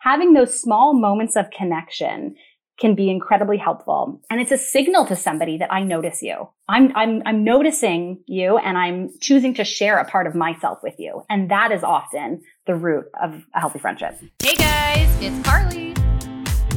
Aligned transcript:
having 0.00 0.32
those 0.32 0.58
small 0.58 0.94
moments 0.94 1.36
of 1.36 1.50
connection 1.50 2.34
can 2.80 2.94
be 2.94 3.10
incredibly 3.10 3.58
helpful. 3.58 4.22
And 4.30 4.40
it's 4.40 4.50
a 4.50 4.56
signal 4.56 5.04
to 5.06 5.14
somebody 5.14 5.58
that 5.58 5.70
I 5.70 5.82
notice 5.82 6.22
you. 6.22 6.48
I'm, 6.66 6.96
I'm, 6.96 7.22
I'm 7.26 7.44
noticing 7.44 8.22
you 8.26 8.56
and 8.56 8.78
I'm 8.78 9.10
choosing 9.20 9.52
to 9.54 9.64
share 9.64 9.98
a 9.98 10.04
part 10.06 10.26
of 10.26 10.34
myself 10.34 10.78
with 10.82 10.94
you. 10.98 11.22
And 11.28 11.50
that 11.50 11.72
is 11.72 11.84
often 11.84 12.40
the 12.66 12.74
root 12.74 13.04
of 13.22 13.44
a 13.54 13.60
healthy 13.60 13.78
friendship. 13.78 14.18
Hey 14.42 14.54
guys, 14.54 15.14
it's 15.20 15.46
Carly. 15.46 15.94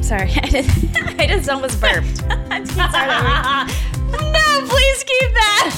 Sorry, 0.03 0.29
I 0.43 0.47
just, 0.49 1.19
I 1.19 1.27
just 1.27 1.49
almost 1.49 1.79
burped. 1.79 2.23
I'm 2.29 2.65
sorry. 2.65 3.71
no, 4.11 4.67
please 4.67 5.03
keep 5.05 5.33
that. 5.33 5.77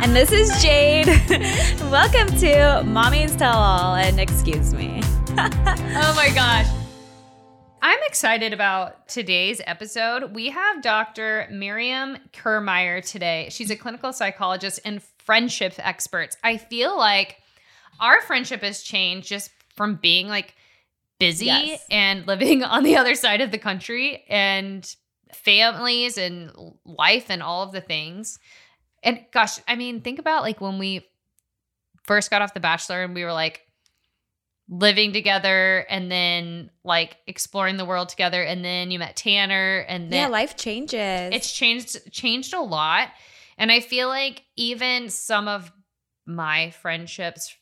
and 0.04 0.14
this 0.14 0.30
is 0.30 0.62
Jade. 0.62 1.06
Welcome 1.90 2.28
to 2.40 2.82
Mommies 2.84 3.38
Tell 3.38 3.56
All, 3.56 3.94
and 3.94 4.20
excuse 4.20 4.74
me. 4.74 5.00
oh 5.38 6.14
my 6.16 6.30
gosh. 6.34 6.66
I'm 7.82 7.98
excited 8.06 8.54
about 8.54 9.06
today's 9.06 9.60
episode. 9.66 10.34
We 10.34 10.48
have 10.48 10.80
Dr. 10.80 11.46
Miriam 11.50 12.16
Kirmayer 12.32 13.06
today. 13.06 13.48
She's 13.50 13.70
a 13.70 13.76
clinical 13.76 14.14
psychologist 14.14 14.80
and 14.82 15.02
friendship 15.18 15.74
expert. 15.76 16.34
I 16.42 16.56
feel 16.56 16.96
like 16.96 17.36
our 18.00 18.22
friendship 18.22 18.62
has 18.62 18.80
changed 18.82 19.28
just 19.28 19.50
from 19.76 19.96
being 19.96 20.26
like 20.26 20.54
busy 21.18 21.46
yes. 21.46 21.84
and 21.90 22.26
living 22.26 22.62
on 22.64 22.82
the 22.82 22.96
other 22.96 23.14
side 23.14 23.42
of 23.42 23.50
the 23.50 23.58
country 23.58 24.24
and 24.30 24.96
families 25.34 26.16
and 26.16 26.50
life 26.86 27.26
and 27.28 27.42
all 27.42 27.62
of 27.62 27.72
the 27.72 27.82
things. 27.82 28.38
And 29.02 29.22
gosh, 29.34 29.58
I 29.68 29.76
mean, 29.76 30.00
think 30.00 30.18
about 30.18 30.44
like 30.44 30.62
when 30.62 30.78
we 30.78 31.06
first 32.04 32.30
got 32.30 32.40
off 32.40 32.54
The 32.54 32.60
Bachelor 32.60 33.02
and 33.02 33.14
we 33.14 33.22
were 33.22 33.34
like, 33.34 33.65
living 34.68 35.12
together 35.12 35.86
and 35.88 36.10
then 36.10 36.70
like 36.84 37.16
exploring 37.26 37.76
the 37.76 37.84
world 37.84 38.08
together 38.08 38.42
and 38.42 38.64
then 38.64 38.90
you 38.90 38.98
met 38.98 39.16
Tanner 39.16 39.78
and 39.88 40.12
then 40.12 40.22
Yeah, 40.22 40.28
life 40.28 40.56
changes. 40.56 41.34
It's 41.34 41.52
changed 41.52 42.12
changed 42.12 42.52
a 42.52 42.60
lot. 42.60 43.08
And 43.58 43.70
I 43.70 43.80
feel 43.80 44.08
like 44.08 44.42
even 44.56 45.08
some 45.08 45.48
of 45.48 45.72
my 46.26 46.70
friendships 46.70 47.54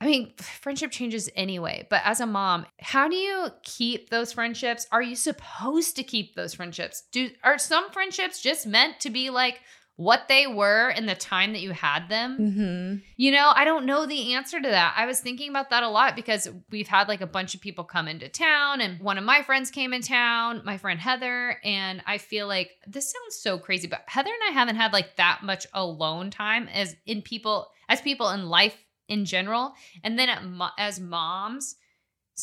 I 0.00 0.06
mean, 0.06 0.34
friendship 0.36 0.90
changes 0.90 1.30
anyway, 1.34 1.86
but 1.88 2.02
as 2.04 2.20
a 2.20 2.26
mom, 2.26 2.66
how 2.78 3.08
do 3.08 3.16
you 3.16 3.48
keep 3.62 4.10
those 4.10 4.34
friendships? 4.34 4.86
Are 4.92 5.00
you 5.00 5.16
supposed 5.16 5.96
to 5.96 6.02
keep 6.02 6.34
those 6.34 6.52
friendships? 6.52 7.04
Do 7.10 7.30
are 7.42 7.56
some 7.56 7.90
friendships 7.90 8.42
just 8.42 8.66
meant 8.66 9.00
to 9.00 9.08
be 9.08 9.30
like 9.30 9.60
what 9.96 10.26
they 10.26 10.46
were 10.46 10.90
in 10.90 11.06
the 11.06 11.14
time 11.14 11.52
that 11.52 11.60
you 11.60 11.70
had 11.70 12.08
them. 12.08 12.38
Mm-hmm. 12.38 12.96
You 13.16 13.30
know, 13.30 13.52
I 13.54 13.64
don't 13.64 13.86
know 13.86 14.06
the 14.06 14.34
answer 14.34 14.60
to 14.60 14.68
that. 14.68 14.94
I 14.96 15.06
was 15.06 15.20
thinking 15.20 15.50
about 15.50 15.70
that 15.70 15.84
a 15.84 15.88
lot 15.88 16.16
because 16.16 16.48
we've 16.70 16.88
had 16.88 17.06
like 17.06 17.20
a 17.20 17.26
bunch 17.26 17.54
of 17.54 17.60
people 17.60 17.84
come 17.84 18.08
into 18.08 18.28
town, 18.28 18.80
and 18.80 19.00
one 19.00 19.18
of 19.18 19.24
my 19.24 19.42
friends 19.42 19.70
came 19.70 19.92
in 19.92 20.02
town, 20.02 20.62
my 20.64 20.78
friend 20.78 20.98
Heather. 20.98 21.58
And 21.62 22.02
I 22.06 22.18
feel 22.18 22.48
like 22.48 22.70
this 22.86 23.12
sounds 23.12 23.36
so 23.36 23.58
crazy, 23.58 23.86
but 23.86 24.02
Heather 24.06 24.30
and 24.30 24.50
I 24.50 24.58
haven't 24.58 24.76
had 24.76 24.92
like 24.92 25.16
that 25.16 25.40
much 25.44 25.66
alone 25.72 26.30
time 26.30 26.68
as 26.68 26.96
in 27.06 27.22
people, 27.22 27.68
as 27.88 28.00
people 28.00 28.30
in 28.30 28.48
life 28.48 28.76
in 29.08 29.24
general. 29.24 29.74
And 30.02 30.18
then 30.18 30.28
as 30.76 30.98
moms, 30.98 31.76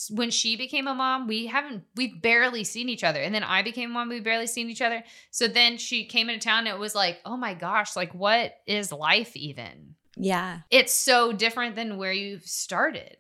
when 0.10 0.32
she 0.32 0.56
became 0.56 0.88
a 0.88 0.94
mom, 0.94 1.28
we 1.28 1.48
haven't 1.48 1.84
we've 1.96 2.22
barely 2.22 2.64
seen 2.64 2.90
each 2.90 3.04
other. 3.04 3.20
And 3.20 3.34
then 3.34 3.44
I 3.44 3.62
became 3.62 3.92
a 3.92 3.94
mom, 3.94 4.10
we've 4.10 4.24
barely 4.24 4.48
seen 4.48 4.70
each 4.70 4.82
other. 4.82 5.04
So 5.32 5.48
then 5.48 5.78
she 5.78 6.06
came 6.06 6.30
into 6.30 6.44
town 6.44 6.60
and 6.60 6.76
it 6.76 6.80
was 6.80 6.96
like, 6.96 7.20
"Oh 7.26 7.38
my 7.38 7.54
gosh, 7.54 7.96
like 7.96 8.14
what 8.14 8.54
is 8.66 8.92
life 8.92 9.36
even?" 9.36 9.96
Yeah. 10.16 10.60
It's 10.70 10.94
so 10.94 11.32
different 11.32 11.76
than 11.76 11.98
where 11.98 12.14
you 12.14 12.40
started. 12.44 13.18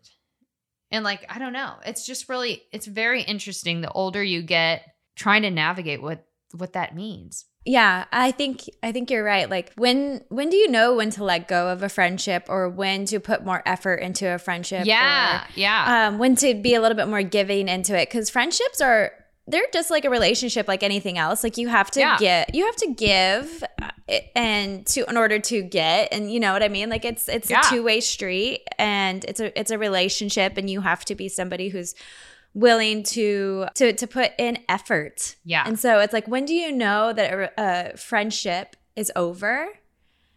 And 0.91 1.03
like, 1.05 1.25
I 1.29 1.39
don't 1.39 1.53
know. 1.53 1.75
It's 1.85 2.05
just 2.05 2.29
really 2.29 2.63
it's 2.71 2.87
very 2.87 3.21
interesting 3.23 3.81
the 3.81 3.91
older 3.91 4.23
you 4.23 4.41
get 4.41 4.83
trying 5.15 5.41
to 5.43 5.51
navigate 5.51 6.01
what 6.01 6.25
what 6.55 6.73
that 6.73 6.95
means. 6.95 7.45
Yeah, 7.65 8.05
I 8.11 8.31
think 8.31 8.69
I 8.81 8.91
think 8.91 9.11
you're 9.11 9.23
right. 9.23 9.47
Like 9.49 9.71
when 9.75 10.23
when 10.29 10.49
do 10.49 10.57
you 10.57 10.67
know 10.67 10.95
when 10.95 11.11
to 11.11 11.23
let 11.23 11.47
go 11.47 11.67
of 11.67 11.83
a 11.83 11.89
friendship 11.89 12.45
or 12.49 12.67
when 12.67 13.05
to 13.05 13.19
put 13.19 13.45
more 13.45 13.61
effort 13.67 13.95
into 13.95 14.27
a 14.33 14.39
friendship? 14.39 14.85
Yeah, 14.85 15.43
or, 15.43 15.47
yeah. 15.55 16.07
Um, 16.07 16.17
when 16.17 16.35
to 16.37 16.55
be 16.55 16.73
a 16.73 16.81
little 16.81 16.97
bit 16.97 17.07
more 17.07 17.21
giving 17.21 17.67
into 17.67 17.95
it 17.95 18.09
because 18.09 18.31
friendships 18.31 18.81
are 18.81 19.11
they're 19.47 19.67
just 19.73 19.91
like 19.91 20.05
a 20.05 20.09
relationship 20.09 20.67
like 20.67 20.81
anything 20.81 21.19
else. 21.19 21.43
Like 21.43 21.57
you 21.57 21.67
have 21.67 21.91
to 21.91 21.99
yeah. 21.99 22.17
get 22.17 22.55
you 22.55 22.65
have 22.65 22.75
to 22.77 22.93
give 22.93 23.63
uh, 23.79 23.91
and 24.35 24.85
to 24.87 25.07
in 25.07 25.15
order 25.15 25.37
to 25.37 25.61
get 25.61 26.09
and 26.11 26.31
you 26.31 26.39
know 26.39 26.53
what 26.53 26.63
I 26.63 26.67
mean. 26.67 26.89
Like 26.89 27.05
it's 27.05 27.29
it's 27.29 27.51
yeah. 27.51 27.61
a 27.63 27.69
two 27.69 27.83
way 27.83 27.99
street 27.99 28.61
and 28.79 29.23
it's 29.25 29.39
a 29.39 29.57
it's 29.59 29.69
a 29.69 29.77
relationship 29.77 30.57
and 30.57 30.67
you 30.67 30.81
have 30.81 31.05
to 31.05 31.15
be 31.15 31.29
somebody 31.29 31.69
who's 31.69 31.93
willing 32.53 33.03
to 33.03 33.67
to 33.75 33.93
to 33.93 34.07
put 34.07 34.31
in 34.37 34.59
effort. 34.67 35.35
Yeah. 35.43 35.63
And 35.65 35.79
so 35.79 35.99
it's 35.99 36.13
like 36.13 36.27
when 36.27 36.45
do 36.45 36.53
you 36.53 36.71
know 36.71 37.13
that 37.13 37.33
a, 37.33 37.51
a 37.93 37.97
friendship 37.97 38.75
is 38.95 39.11
over? 39.15 39.69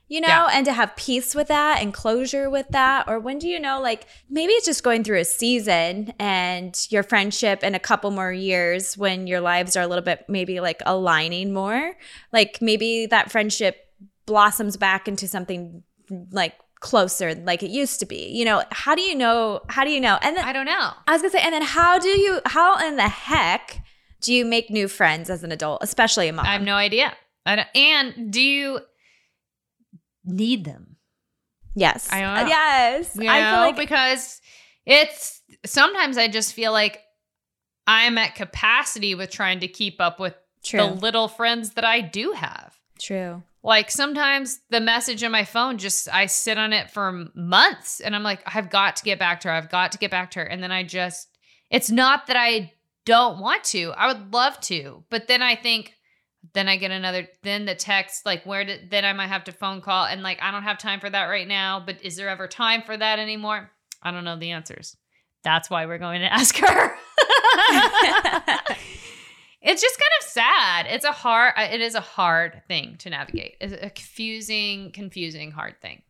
You 0.07 0.21
know, 0.21 0.29
yeah. 0.29 0.51
and 0.53 0.67
to 0.67 0.73
have 0.73 0.95
peace 0.97 1.35
with 1.35 1.49
that 1.49 1.81
and 1.81 1.93
closure 1.93 2.51
with 2.51 2.69
that 2.69 3.09
or 3.09 3.19
when 3.19 3.39
do 3.39 3.49
you 3.49 3.59
know 3.59 3.81
like 3.81 4.07
maybe 4.29 4.53
it's 4.53 4.67
just 4.67 4.85
going 4.85 5.03
through 5.03 5.19
a 5.19 5.25
season 5.25 6.13
and 6.21 6.79
your 6.91 7.03
friendship 7.03 7.65
in 7.65 7.75
a 7.75 7.79
couple 7.79 8.11
more 8.11 8.31
years 8.31 8.99
when 8.99 9.27
your 9.27 9.41
lives 9.41 9.77
are 9.77 9.83
a 9.83 9.87
little 9.87 10.05
bit 10.05 10.27
maybe 10.29 10.61
like 10.61 10.83
aligning 10.85 11.55
more, 11.55 11.97
like 12.33 12.59
maybe 12.61 13.07
that 13.07 13.33
friendship 13.33 13.79
blossoms 14.27 14.77
back 14.77 15.09
into 15.09 15.27
something 15.27 15.83
like 16.31 16.55
closer 16.85 17.35
like 17.35 17.63
it 17.63 17.71
used 17.71 17.99
to 17.99 18.05
be 18.05 18.29
you 18.29 18.45
know 18.45 18.63
how 18.71 18.95
do 18.95 19.01
you 19.01 19.15
know 19.15 19.63
how 19.71 19.85
do 19.85 19.91
you 19.91 19.99
know? 19.99 20.19
And 20.21 20.37
then 20.37 20.45
i 20.45 20.53
don't 20.53 20.67
know. 20.67 20.91
I 21.09 21.13
was 21.13 21.23
gonna 21.23 21.31
say 21.31 21.41
and 21.43 21.55
then 21.55 21.63
how 21.63 21.99
do 21.99 22.11
you 22.11 22.43
how 22.45 22.87
in 22.87 22.97
the 22.97 23.09
heck 23.09 23.83
do 24.21 24.35
you 24.35 24.45
make 24.45 24.69
new 24.69 24.87
friends 24.87 25.31
as 25.31 25.43
an 25.43 25.51
adult 25.51 25.83
especially 25.83 26.29
a 26.29 26.33
mom? 26.35 26.45
I 26.45 26.53
have 26.53 26.61
no 26.61 26.75
idea. 26.75 27.17
And 27.47 28.31
do 28.31 28.43
you 28.43 28.81
need 30.27 30.67
them? 30.67 30.97
Yes. 31.75 32.13
I 32.13 32.21
don't 32.21 32.35
know. 32.35 32.47
yes. 32.49 33.17
You 33.17 33.25
know, 33.25 33.33
i 33.33 33.51
feel 33.51 33.61
like 33.61 33.77
because 33.77 34.43
it's 34.85 35.41
sometimes 35.65 36.19
i 36.19 36.29
just 36.29 36.53
feel 36.53 36.73
like 36.73 37.01
i'm 37.87 38.19
at 38.19 38.35
capacity 38.35 39.15
with 39.15 39.31
trying 39.31 39.61
to 39.61 39.69
keep 39.69 40.03
up 40.03 40.21
with 40.21 40.35
True. 40.63 40.81
the 40.81 40.87
little 40.87 41.29
friends 41.29 41.71
that 41.71 41.85
i 41.85 42.03
do 42.03 42.33
have. 42.33 42.79
True. 43.01 43.43
Like 43.65 43.91
sometimes 43.91 44.61
the 44.69 44.81
message 44.81 45.25
on 45.25 45.33
my 45.33 45.45
phone 45.45 45.79
just 45.79 46.07
I 46.13 46.27
sit 46.27 46.59
on 46.59 46.75
it 46.75 46.91
for 46.91 47.31
months 47.35 48.01
and 48.01 48.15
I'm 48.15 48.23
like 48.23 48.43
I've 48.47 48.69
got 48.69 48.97
to 48.97 49.05
get 49.05 49.19
back 49.19 49.41
to 49.41 49.49
her. 49.49 49.55
I've 49.55 49.71
got 49.71 49.91
to 49.93 49.99
get 49.99 50.11
back 50.11 50.31
to 50.33 50.41
her 50.41 50.45
and 50.45 50.63
then 50.63 50.71
I 50.71 50.85
just 50.85 51.29
it's 51.71 51.91
not 51.91 52.27
that 52.27 52.37
I 52.37 52.75
don't 53.07 53.41
want 53.41 53.65
to. 53.65 53.93
I 53.97 54.07
would 54.07 54.35
love 54.35 54.61
to. 54.61 55.05
But 55.09 55.29
then 55.29 55.41
I 55.41 55.57
think 55.57 55.95
then 56.53 56.69
I 56.69 56.77
get 56.77 56.91
another 56.91 57.27
then 57.43 57.65
the 57.65 57.75
text 57.75 58.27
like 58.27 58.45
where 58.45 58.65
did 58.67 58.91
then 58.91 59.07
I 59.07 59.15
might 59.15 59.29
have 59.29 59.45
to 59.45 59.53
phone 59.53 59.81
call 59.81 60.05
and 60.05 60.23
like 60.23 60.43
I 60.43 60.51
don't 60.51 60.65
have 60.65 60.77
time 60.77 61.01
for 61.01 61.09
that 61.09 61.25
right 61.25 61.49
now, 61.49 61.83
but 61.85 62.05
is 62.05 62.17
there 62.17 62.29
ever 62.29 62.47
time 62.47 62.83
for 62.83 62.95
that 62.95 63.19
anymore? 63.19 63.71
I 64.03 64.11
don't 64.11 64.25
know 64.25 64.39
the 64.39 64.51
answers. 64.51 64.95
That's 65.43 65.71
why 65.71 65.87
we're 65.87 65.97
going 65.97 66.21
to 66.21 66.31
ask 66.33 66.55
her. 66.59 66.97
It's 69.65 69.81
just 69.81 69.99
kind 69.99 70.11
of 70.21 70.29
sad. 70.29 70.87
It's 70.91 71.05
a 71.05 71.13
hard 71.13 71.55
uh, 71.57 71.69
it 71.73 71.81
is 71.81 71.95
a 71.95 72.01
hard 72.01 72.63
thing 72.69 72.97
to 72.99 73.11
navigate. 73.11 73.57
It's 73.61 73.73
a 73.73 73.91
confusing, 73.91 74.93
confusing, 74.93 75.51
hard 75.51 75.81
thing. 75.81 76.03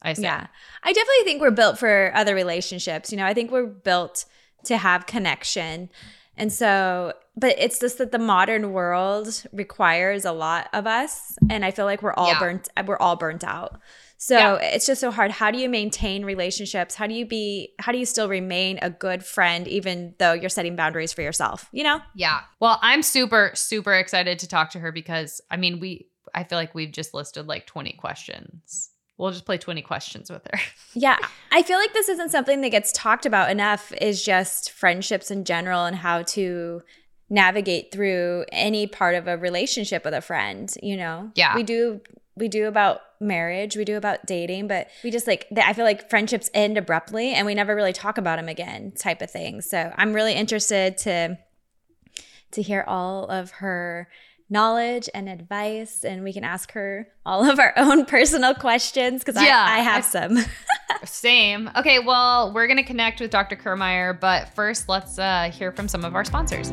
I 0.00 0.14
say. 0.14 0.22
Yeah. 0.22 0.46
I 0.82 0.92
definitely 0.92 1.24
think 1.24 1.40
we're 1.40 1.50
built 1.50 1.78
for 1.78 2.12
other 2.14 2.34
relationships. 2.34 3.12
You 3.12 3.18
know, 3.18 3.26
I 3.26 3.34
think 3.34 3.50
we're 3.50 3.66
built 3.66 4.24
to 4.64 4.76
have 4.76 5.06
connection. 5.06 5.90
And 6.36 6.52
so, 6.52 7.14
but 7.36 7.56
it's 7.58 7.80
just 7.80 7.98
that 7.98 8.12
the 8.12 8.18
modern 8.18 8.72
world 8.72 9.44
requires 9.52 10.24
a 10.24 10.32
lot 10.32 10.68
of 10.72 10.86
us. 10.86 11.36
And 11.50 11.64
I 11.64 11.72
feel 11.72 11.84
like 11.84 12.00
we're 12.00 12.14
all 12.14 12.28
yeah. 12.28 12.38
burnt, 12.38 12.68
we're 12.86 12.96
all 12.96 13.16
burnt 13.16 13.44
out. 13.44 13.80
So 14.20 14.36
yeah. 14.36 14.56
it's 14.56 14.84
just 14.84 15.00
so 15.00 15.12
hard. 15.12 15.30
How 15.30 15.52
do 15.52 15.58
you 15.58 15.68
maintain 15.68 16.24
relationships? 16.24 16.96
How 16.96 17.06
do 17.06 17.14
you 17.14 17.24
be, 17.24 17.72
how 17.78 17.92
do 17.92 17.98
you 17.98 18.04
still 18.04 18.28
remain 18.28 18.80
a 18.82 18.90
good 18.90 19.24
friend, 19.24 19.66
even 19.68 20.14
though 20.18 20.32
you're 20.32 20.50
setting 20.50 20.74
boundaries 20.74 21.12
for 21.12 21.22
yourself, 21.22 21.68
you 21.70 21.84
know? 21.84 22.00
Yeah. 22.16 22.40
Well, 22.58 22.80
I'm 22.82 23.02
super, 23.02 23.52
super 23.54 23.94
excited 23.94 24.40
to 24.40 24.48
talk 24.48 24.70
to 24.70 24.80
her 24.80 24.90
because 24.90 25.40
I 25.52 25.56
mean, 25.56 25.78
we, 25.78 26.08
I 26.34 26.42
feel 26.42 26.58
like 26.58 26.74
we've 26.74 26.90
just 26.90 27.14
listed 27.14 27.46
like 27.46 27.66
20 27.66 27.92
questions. 27.92 28.90
We'll 29.18 29.30
just 29.30 29.46
play 29.46 29.56
20 29.56 29.82
questions 29.82 30.30
with 30.30 30.44
her. 30.52 30.58
yeah. 30.94 31.18
I 31.52 31.62
feel 31.62 31.78
like 31.78 31.92
this 31.92 32.08
isn't 32.08 32.30
something 32.30 32.60
that 32.62 32.70
gets 32.70 32.90
talked 32.90 33.24
about 33.24 33.52
enough, 33.52 33.92
is 34.00 34.24
just 34.24 34.72
friendships 34.72 35.30
in 35.30 35.44
general 35.44 35.84
and 35.84 35.94
how 35.94 36.22
to 36.22 36.82
navigate 37.30 37.92
through 37.92 38.46
any 38.50 38.88
part 38.88 39.14
of 39.14 39.28
a 39.28 39.36
relationship 39.36 40.04
with 40.04 40.14
a 40.14 40.20
friend, 40.20 40.74
you 40.82 40.96
know? 40.96 41.30
Yeah. 41.36 41.54
We 41.54 41.62
do 41.62 42.00
we 42.38 42.48
do 42.48 42.66
about 42.66 43.00
marriage, 43.20 43.76
we 43.76 43.84
do 43.84 43.96
about 43.96 44.26
dating, 44.26 44.68
but 44.68 44.88
we 45.02 45.10
just 45.10 45.26
like 45.26 45.46
I 45.56 45.72
feel 45.72 45.84
like 45.84 46.08
friendships 46.08 46.50
end 46.54 46.78
abruptly 46.78 47.32
and 47.34 47.46
we 47.46 47.54
never 47.54 47.74
really 47.74 47.92
talk 47.92 48.18
about 48.18 48.36
them 48.36 48.48
again, 48.48 48.92
type 48.92 49.22
of 49.22 49.30
thing. 49.30 49.60
So 49.60 49.92
I'm 49.96 50.12
really 50.12 50.34
interested 50.34 50.98
to 50.98 51.38
to 52.52 52.62
hear 52.62 52.84
all 52.86 53.26
of 53.26 53.50
her 53.52 54.08
knowledge 54.50 55.10
and 55.12 55.28
advice 55.28 56.04
and 56.04 56.24
we 56.24 56.32
can 56.32 56.42
ask 56.42 56.72
her 56.72 57.08
all 57.26 57.48
of 57.48 57.58
our 57.58 57.74
own 57.76 58.06
personal 58.06 58.54
questions 58.54 59.22
because 59.22 59.42
yeah, 59.42 59.64
I, 59.68 59.78
I 59.78 59.80
have 59.80 60.04
I, 60.04 60.08
some 60.08 60.38
Same. 61.04 61.70
Okay, 61.76 61.98
well, 61.98 62.52
we're 62.52 62.66
going 62.66 62.78
to 62.78 62.82
connect 62.82 63.20
with 63.20 63.30
Dr. 63.30 63.56
Kirmayer, 63.56 64.18
but 64.18 64.48
first 64.54 64.88
let's 64.88 65.18
uh, 65.18 65.50
hear 65.52 65.72
from 65.72 65.88
some 65.88 66.04
of 66.04 66.14
our 66.14 66.24
sponsors. 66.24 66.70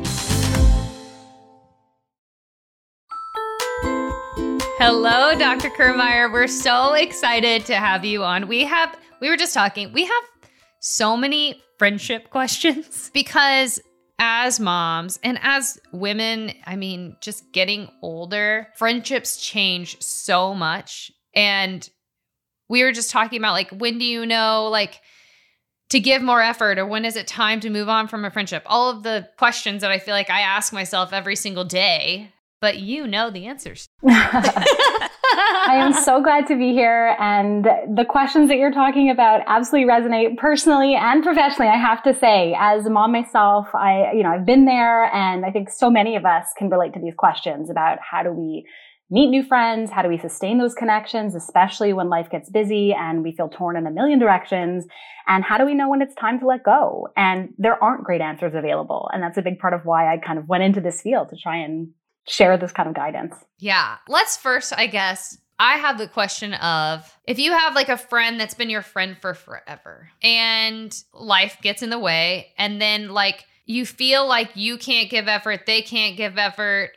Hello, 4.78 5.34
Dr. 5.38 5.70
Kirmayer. 5.70 6.30
We're 6.30 6.46
so 6.46 6.92
excited 6.92 7.64
to 7.64 7.76
have 7.76 8.04
you 8.04 8.22
on. 8.24 8.46
We 8.46 8.62
have, 8.64 8.94
we 9.22 9.30
were 9.30 9.36
just 9.38 9.54
talking, 9.54 9.90
we 9.94 10.04
have 10.04 10.22
so 10.80 11.16
many 11.16 11.62
friendship 11.78 12.28
questions 12.30 13.10
because 13.14 13.80
as 14.18 14.60
moms 14.60 15.18
and 15.22 15.38
as 15.40 15.78
women, 15.94 16.52
I 16.66 16.76
mean, 16.76 17.16
just 17.22 17.50
getting 17.52 17.88
older, 18.02 18.68
friendships 18.76 19.38
change 19.38 19.98
so 20.02 20.52
much. 20.52 21.10
And 21.34 21.88
we 22.68 22.82
were 22.82 22.92
just 22.92 23.10
talking 23.10 23.38
about 23.38 23.54
like, 23.54 23.70
when 23.70 23.96
do 23.96 24.04
you 24.04 24.26
know, 24.26 24.68
like, 24.70 25.00
to 25.88 26.00
give 26.00 26.20
more 26.20 26.42
effort 26.42 26.78
or 26.78 26.84
when 26.84 27.06
is 27.06 27.16
it 27.16 27.26
time 27.26 27.60
to 27.60 27.70
move 27.70 27.88
on 27.88 28.08
from 28.08 28.26
a 28.26 28.30
friendship? 28.30 28.62
All 28.66 28.90
of 28.90 29.04
the 29.04 29.26
questions 29.38 29.80
that 29.80 29.90
I 29.90 29.98
feel 29.98 30.12
like 30.12 30.28
I 30.28 30.40
ask 30.40 30.70
myself 30.70 31.14
every 31.14 31.36
single 31.36 31.64
day 31.64 32.30
but 32.60 32.78
you 32.78 33.06
know 33.06 33.30
the 33.30 33.46
answers. 33.46 33.88
I 34.08 35.74
am 35.74 35.92
so 35.92 36.22
glad 36.22 36.46
to 36.46 36.56
be 36.56 36.72
here. 36.72 37.16
And 37.18 37.64
the 37.64 38.04
questions 38.08 38.48
that 38.48 38.56
you're 38.56 38.72
talking 38.72 39.10
about 39.10 39.42
absolutely 39.46 39.90
resonate 39.90 40.36
personally 40.38 40.94
and 40.94 41.22
professionally. 41.22 41.68
I 41.68 41.78
have 41.78 42.02
to 42.04 42.14
say, 42.14 42.56
as 42.58 42.86
a 42.86 42.90
mom 42.90 43.12
myself, 43.12 43.66
I, 43.74 44.12
you 44.12 44.22
know, 44.22 44.30
I've 44.30 44.46
been 44.46 44.64
there 44.64 45.04
and 45.14 45.44
I 45.44 45.50
think 45.50 45.70
so 45.70 45.90
many 45.90 46.16
of 46.16 46.24
us 46.24 46.46
can 46.56 46.70
relate 46.70 46.94
to 46.94 47.00
these 47.00 47.14
questions 47.16 47.70
about 47.70 47.98
how 48.00 48.22
do 48.22 48.30
we 48.30 48.66
meet 49.10 49.28
new 49.28 49.42
friends? 49.42 49.90
How 49.90 50.02
do 50.02 50.08
we 50.08 50.18
sustain 50.18 50.58
those 50.58 50.74
connections, 50.74 51.34
especially 51.34 51.92
when 51.92 52.08
life 52.08 52.28
gets 52.30 52.50
busy 52.50 52.92
and 52.92 53.22
we 53.22 53.32
feel 53.32 53.48
torn 53.48 53.76
in 53.76 53.86
a 53.86 53.90
million 53.90 54.18
directions? 54.18 54.86
And 55.28 55.44
how 55.44 55.58
do 55.58 55.64
we 55.64 55.74
know 55.74 55.88
when 55.88 56.02
it's 56.02 56.14
time 56.14 56.38
to 56.40 56.46
let 56.46 56.64
go? 56.64 57.08
And 57.16 57.50
there 57.58 57.82
aren't 57.82 58.04
great 58.04 58.20
answers 58.20 58.54
available. 58.54 59.08
And 59.12 59.22
that's 59.22 59.38
a 59.38 59.42
big 59.42 59.58
part 59.58 59.74
of 59.74 59.84
why 59.84 60.12
I 60.12 60.18
kind 60.18 60.38
of 60.38 60.48
went 60.48 60.64
into 60.64 60.80
this 60.80 61.02
field 61.02 61.28
to 61.30 61.36
try 61.36 61.56
and 61.56 61.88
share 62.28 62.56
this 62.56 62.72
kind 62.72 62.88
of 62.88 62.94
guidance. 62.94 63.34
Yeah. 63.58 63.96
Let's 64.08 64.36
first, 64.36 64.72
I 64.76 64.86
guess, 64.86 65.38
I 65.58 65.76
have 65.78 65.98
the 65.98 66.08
question 66.08 66.54
of 66.54 67.18
if 67.26 67.38
you 67.38 67.52
have 67.52 67.74
like 67.74 67.88
a 67.88 67.96
friend 67.96 68.38
that's 68.38 68.54
been 68.54 68.70
your 68.70 68.82
friend 68.82 69.16
for 69.20 69.32
forever 69.32 70.10
and 70.22 70.94
life 71.14 71.58
gets 71.62 71.82
in 71.82 71.90
the 71.90 71.98
way, 71.98 72.52
and 72.58 72.80
then 72.80 73.08
like 73.08 73.44
you 73.64 73.86
feel 73.86 74.26
like 74.26 74.50
you 74.54 74.76
can't 74.76 75.08
give 75.08 75.28
effort, 75.28 75.66
they 75.66 75.82
can't 75.82 76.16
give 76.16 76.36
effort. 76.36 76.90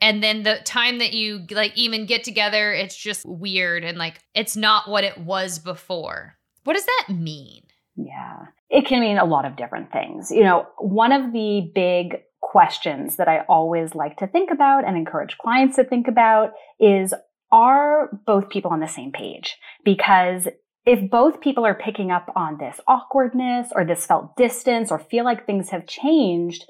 And 0.00 0.22
then 0.22 0.42
the 0.42 0.60
time 0.64 0.98
that 0.98 1.14
you 1.14 1.46
like 1.50 1.76
even 1.76 2.06
get 2.06 2.22
together, 2.22 2.72
it's 2.72 2.96
just 2.96 3.24
weird 3.26 3.82
and 3.82 3.98
like 3.98 4.20
it's 4.34 4.56
not 4.56 4.88
what 4.88 5.04
it 5.04 5.18
was 5.18 5.58
before. 5.58 6.36
What 6.64 6.74
does 6.74 6.86
that 6.86 7.14
mean? 7.14 7.62
Yeah. 7.96 8.46
It 8.68 8.86
can 8.86 9.00
mean 9.00 9.18
a 9.18 9.24
lot 9.24 9.46
of 9.46 9.56
different 9.56 9.90
things. 9.90 10.30
You 10.30 10.44
know, 10.44 10.66
one 10.78 11.12
of 11.12 11.32
the 11.32 11.70
big 11.74 12.22
questions 12.46 13.16
that 13.16 13.28
I 13.28 13.40
always 13.48 13.94
like 13.94 14.16
to 14.18 14.26
think 14.26 14.50
about 14.52 14.86
and 14.86 14.96
encourage 14.96 15.36
clients 15.36 15.76
to 15.76 15.84
think 15.84 16.06
about 16.06 16.52
is 16.78 17.12
are 17.50 18.08
both 18.24 18.50
people 18.50 18.70
on 18.70 18.80
the 18.80 18.86
same 18.86 19.10
page? 19.10 19.56
Because 19.84 20.46
if 20.84 21.10
both 21.10 21.40
people 21.40 21.66
are 21.66 21.74
picking 21.74 22.12
up 22.12 22.32
on 22.36 22.58
this 22.58 22.80
awkwardness 22.86 23.70
or 23.74 23.84
this 23.84 24.06
felt 24.06 24.36
distance 24.36 24.92
or 24.92 25.00
feel 25.00 25.24
like 25.24 25.44
things 25.44 25.70
have 25.70 25.86
changed, 25.88 26.64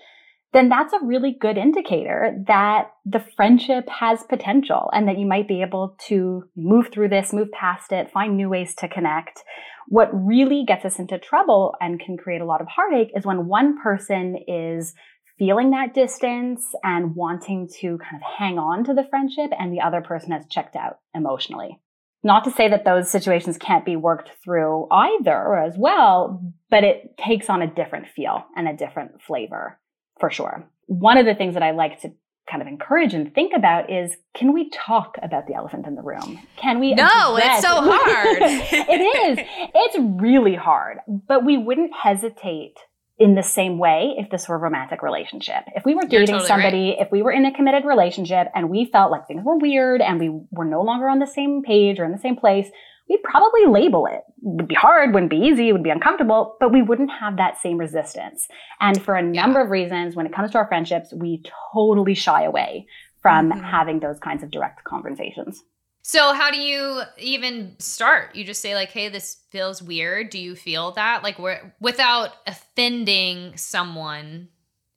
then 0.55 0.71
that's 0.71 0.95
a 0.95 1.05
really 1.05 1.37
good 1.39 1.59
indicator 1.59 2.35
that 2.47 2.93
the 3.05 3.23
friendship 3.37 3.87
has 3.91 4.23
potential 4.23 4.89
and 4.95 5.07
that 5.07 5.19
you 5.19 5.27
might 5.27 5.47
be 5.47 5.61
able 5.61 5.95
to 6.09 6.45
move 6.57 6.89
through 6.91 7.11
this, 7.11 7.35
move 7.35 7.53
past 7.53 7.93
it, 7.93 8.11
find 8.11 8.37
new 8.37 8.49
ways 8.49 8.75
to 8.77 8.89
connect. 8.89 9.43
What 9.89 10.09
really 10.13 10.65
gets 10.67 10.87
us 10.87 10.99
into 10.99 11.19
trouble 11.19 11.75
and 11.81 12.01
can 12.01 12.17
create 12.17 12.41
a 12.41 12.47
lot 12.47 12.63
of 12.63 12.69
heartache 12.69 13.13
is 13.15 13.27
when 13.27 13.47
one 13.47 13.81
person 13.83 14.39
is 14.49 14.95
feeling 15.39 15.71
that 15.71 15.95
distance 15.95 16.65
and 16.83 17.15
wanting 17.15 17.69
to 17.81 17.99
kind 17.99 18.17
of 18.17 18.23
hang 18.39 18.59
on 18.59 18.85
to 18.85 18.95
the 18.95 19.05
friendship 19.11 19.51
and 19.59 19.73
the 19.73 19.81
other 19.81 20.01
person 20.01 20.31
has 20.33 20.47
checked 20.51 20.77
out 20.77 20.99
emotionally. 21.15 21.81
Not 22.23 22.45
to 22.45 22.51
say 22.51 22.69
that 22.69 22.85
those 22.85 23.11
situations 23.11 23.57
can't 23.59 23.85
be 23.85 23.95
worked 23.97 24.31
through 24.43 24.89
either 24.91 25.57
as 25.59 25.75
well, 25.77 26.43
but 26.71 26.83
it 26.83 27.17
takes 27.19 27.49
on 27.49 27.63
a 27.63 27.67
different 27.73 28.09
feel 28.09 28.45
and 28.57 28.67
a 28.67 28.77
different 28.77 29.23
flavor 29.23 29.79
for 30.19 30.31
sure. 30.31 30.69
One 30.87 31.19
of 31.19 31.27
the 31.27 31.35
things 31.35 31.55
that 31.55 31.63
I 31.63 31.73
like 31.73 32.01
to 32.03 32.13
kind 32.51 32.63
of 32.63 32.69
encourage 32.69 33.13
and 33.13 33.35
think 33.35 33.53
about 33.55 33.91
is 33.93 34.17
can 34.35 34.53
we 34.53 34.71
talk 34.71 35.17
about 35.23 35.47
the 35.47 35.55
elephant 35.55 35.87
in 35.87 35.95
the 35.97 36.03
room? 36.03 36.41
Can 36.57 36.81
we? 36.81 36.95
No, 36.95 37.37
address- 37.37 37.59
it's 37.59 37.67
so 37.67 37.75
hard. 37.83 38.39
it 38.41 39.39
is. 39.39 39.47
It's 39.75 39.97
really 40.23 40.55
hard, 40.55 40.99
but 41.07 41.45
we 41.45 41.59
wouldn't 41.59 41.93
hesitate 41.95 42.77
in 43.19 43.35
the 43.35 43.43
same 43.43 43.79
way 43.79 44.15
if 44.19 44.31
this 44.31 44.49
were 44.49 44.57
a 44.57 44.59
romantic 44.59 45.03
relationship. 45.03 45.65
If 45.75 45.85
we 45.85 45.95
were 45.95 46.03
dating 46.03 46.27
totally 46.27 46.47
somebody, 46.47 46.91
right. 46.91 46.99
if 47.01 47.11
we 47.11 47.23
were 47.23 47.33
in 47.33 47.47
a 47.47 47.55
committed 47.55 47.85
relationship 47.85 48.49
and 48.55 48.69
we 48.69 48.85
felt 48.93 49.11
like 49.11 49.27
things 49.27 49.43
were 49.45 49.57
weird 49.57 50.03
and 50.03 50.21
we 50.21 50.41
were 50.51 50.67
no 50.67 50.83
longer 50.83 51.09
on 51.09 51.19
the 51.19 51.27
same 51.27 51.63
page 51.63 51.99
or 51.99 52.05
in 52.05 52.13
the 52.13 52.19
same 52.19 52.37
place, 52.37 52.69
we'd 53.09 53.23
probably 53.23 53.67
label 53.67 54.07
it. 54.07 54.21
It 54.43 54.57
would 54.57 54.69
be 54.69 54.75
hard, 54.75 55.15
wouldn't 55.15 55.31
be 55.31 55.39
easy, 55.39 55.73
would 55.73 55.83
be 55.83 55.91
uncomfortable, 55.91 56.57
but 56.61 56.73
we 56.73 56.83
wouldn't 56.83 57.11
have 57.11 57.39
that 57.39 57.59
same 57.59 57.79
resistance. 57.79 58.49
And 58.81 59.03
for 59.03 59.15
a 59.15 59.23
number 59.23 59.61
yeah. 59.61 59.65
of 59.65 59.71
reasons, 59.71 60.15
when 60.15 60.27
it 60.27 60.35
comes 60.35 60.51
to 60.51 60.59
our 60.59 60.69
friendships, 60.69 61.13
we 61.15 61.43
totally 61.73 62.15
shy 62.15 62.45
away 62.45 62.87
from 63.23 63.51
mm-hmm. 63.51 63.65
having 63.65 64.01
those 64.01 64.19
kinds 64.19 64.43
of 64.43 64.51
direct 64.51 64.85
conversations. 64.85 65.63
So 66.09 66.33
how 66.33 66.53
do 66.53 66.57
you 66.57 67.03
even 67.19 67.75
start? 67.81 68.37
You 68.37 68.45
just 68.45 68.63
say 68.63 68.77
like, 68.77 68.93
"Hey, 68.93 69.09
this 69.09 69.39
feels 69.51 69.83
weird." 69.83 70.31
Do 70.31 70.39
you 70.39 70.55
feel 70.55 70.93
that 70.93 71.25
like 71.25 71.37
without 71.81 72.31
offending 72.47 73.57
someone? 73.57 74.47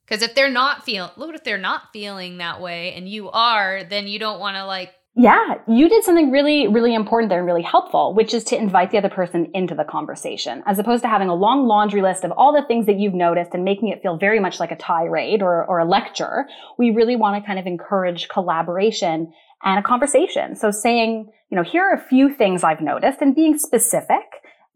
Because 0.06 0.22
if 0.22 0.36
they're 0.36 0.48
not 0.48 0.84
feel, 0.84 1.10
look 1.16 1.34
if 1.34 1.42
they're 1.42 1.58
not 1.58 1.92
feeling 1.92 2.38
that 2.38 2.60
way, 2.60 2.92
and 2.92 3.08
you 3.08 3.28
are, 3.28 3.82
then 3.82 4.06
you 4.06 4.20
don't 4.20 4.38
want 4.38 4.56
to 4.56 4.64
like. 4.64 4.92
Yeah, 5.16 5.56
you 5.66 5.88
did 5.88 6.04
something 6.04 6.30
really, 6.30 6.68
really 6.68 6.94
important 6.94 7.28
there 7.28 7.40
and 7.40 7.46
really 7.46 7.60
helpful, 7.60 8.14
which 8.14 8.32
is 8.32 8.44
to 8.44 8.56
invite 8.56 8.92
the 8.92 8.98
other 8.98 9.08
person 9.08 9.50
into 9.52 9.74
the 9.74 9.82
conversation, 9.82 10.62
as 10.64 10.78
opposed 10.78 11.02
to 11.02 11.08
having 11.08 11.28
a 11.28 11.34
long 11.34 11.66
laundry 11.66 12.02
list 12.02 12.22
of 12.22 12.30
all 12.30 12.52
the 12.52 12.62
things 12.68 12.86
that 12.86 13.00
you've 13.00 13.14
noticed 13.14 13.50
and 13.52 13.64
making 13.64 13.88
it 13.88 14.00
feel 14.00 14.16
very 14.16 14.38
much 14.38 14.60
like 14.60 14.70
a 14.70 14.76
tirade 14.76 15.42
or, 15.42 15.64
or 15.64 15.80
a 15.80 15.84
lecture. 15.84 16.46
We 16.78 16.92
really 16.92 17.16
want 17.16 17.42
to 17.42 17.44
kind 17.44 17.58
of 17.58 17.66
encourage 17.66 18.28
collaboration 18.28 19.32
and 19.62 19.78
a 19.78 19.82
conversation. 19.82 20.56
So 20.56 20.70
saying, 20.70 21.30
you 21.50 21.56
know, 21.56 21.62
here 21.62 21.82
are 21.82 21.94
a 21.94 22.08
few 22.08 22.32
things 22.32 22.64
I've 22.64 22.80
noticed 22.80 23.20
and 23.20 23.34
being 23.34 23.58
specific, 23.58 24.24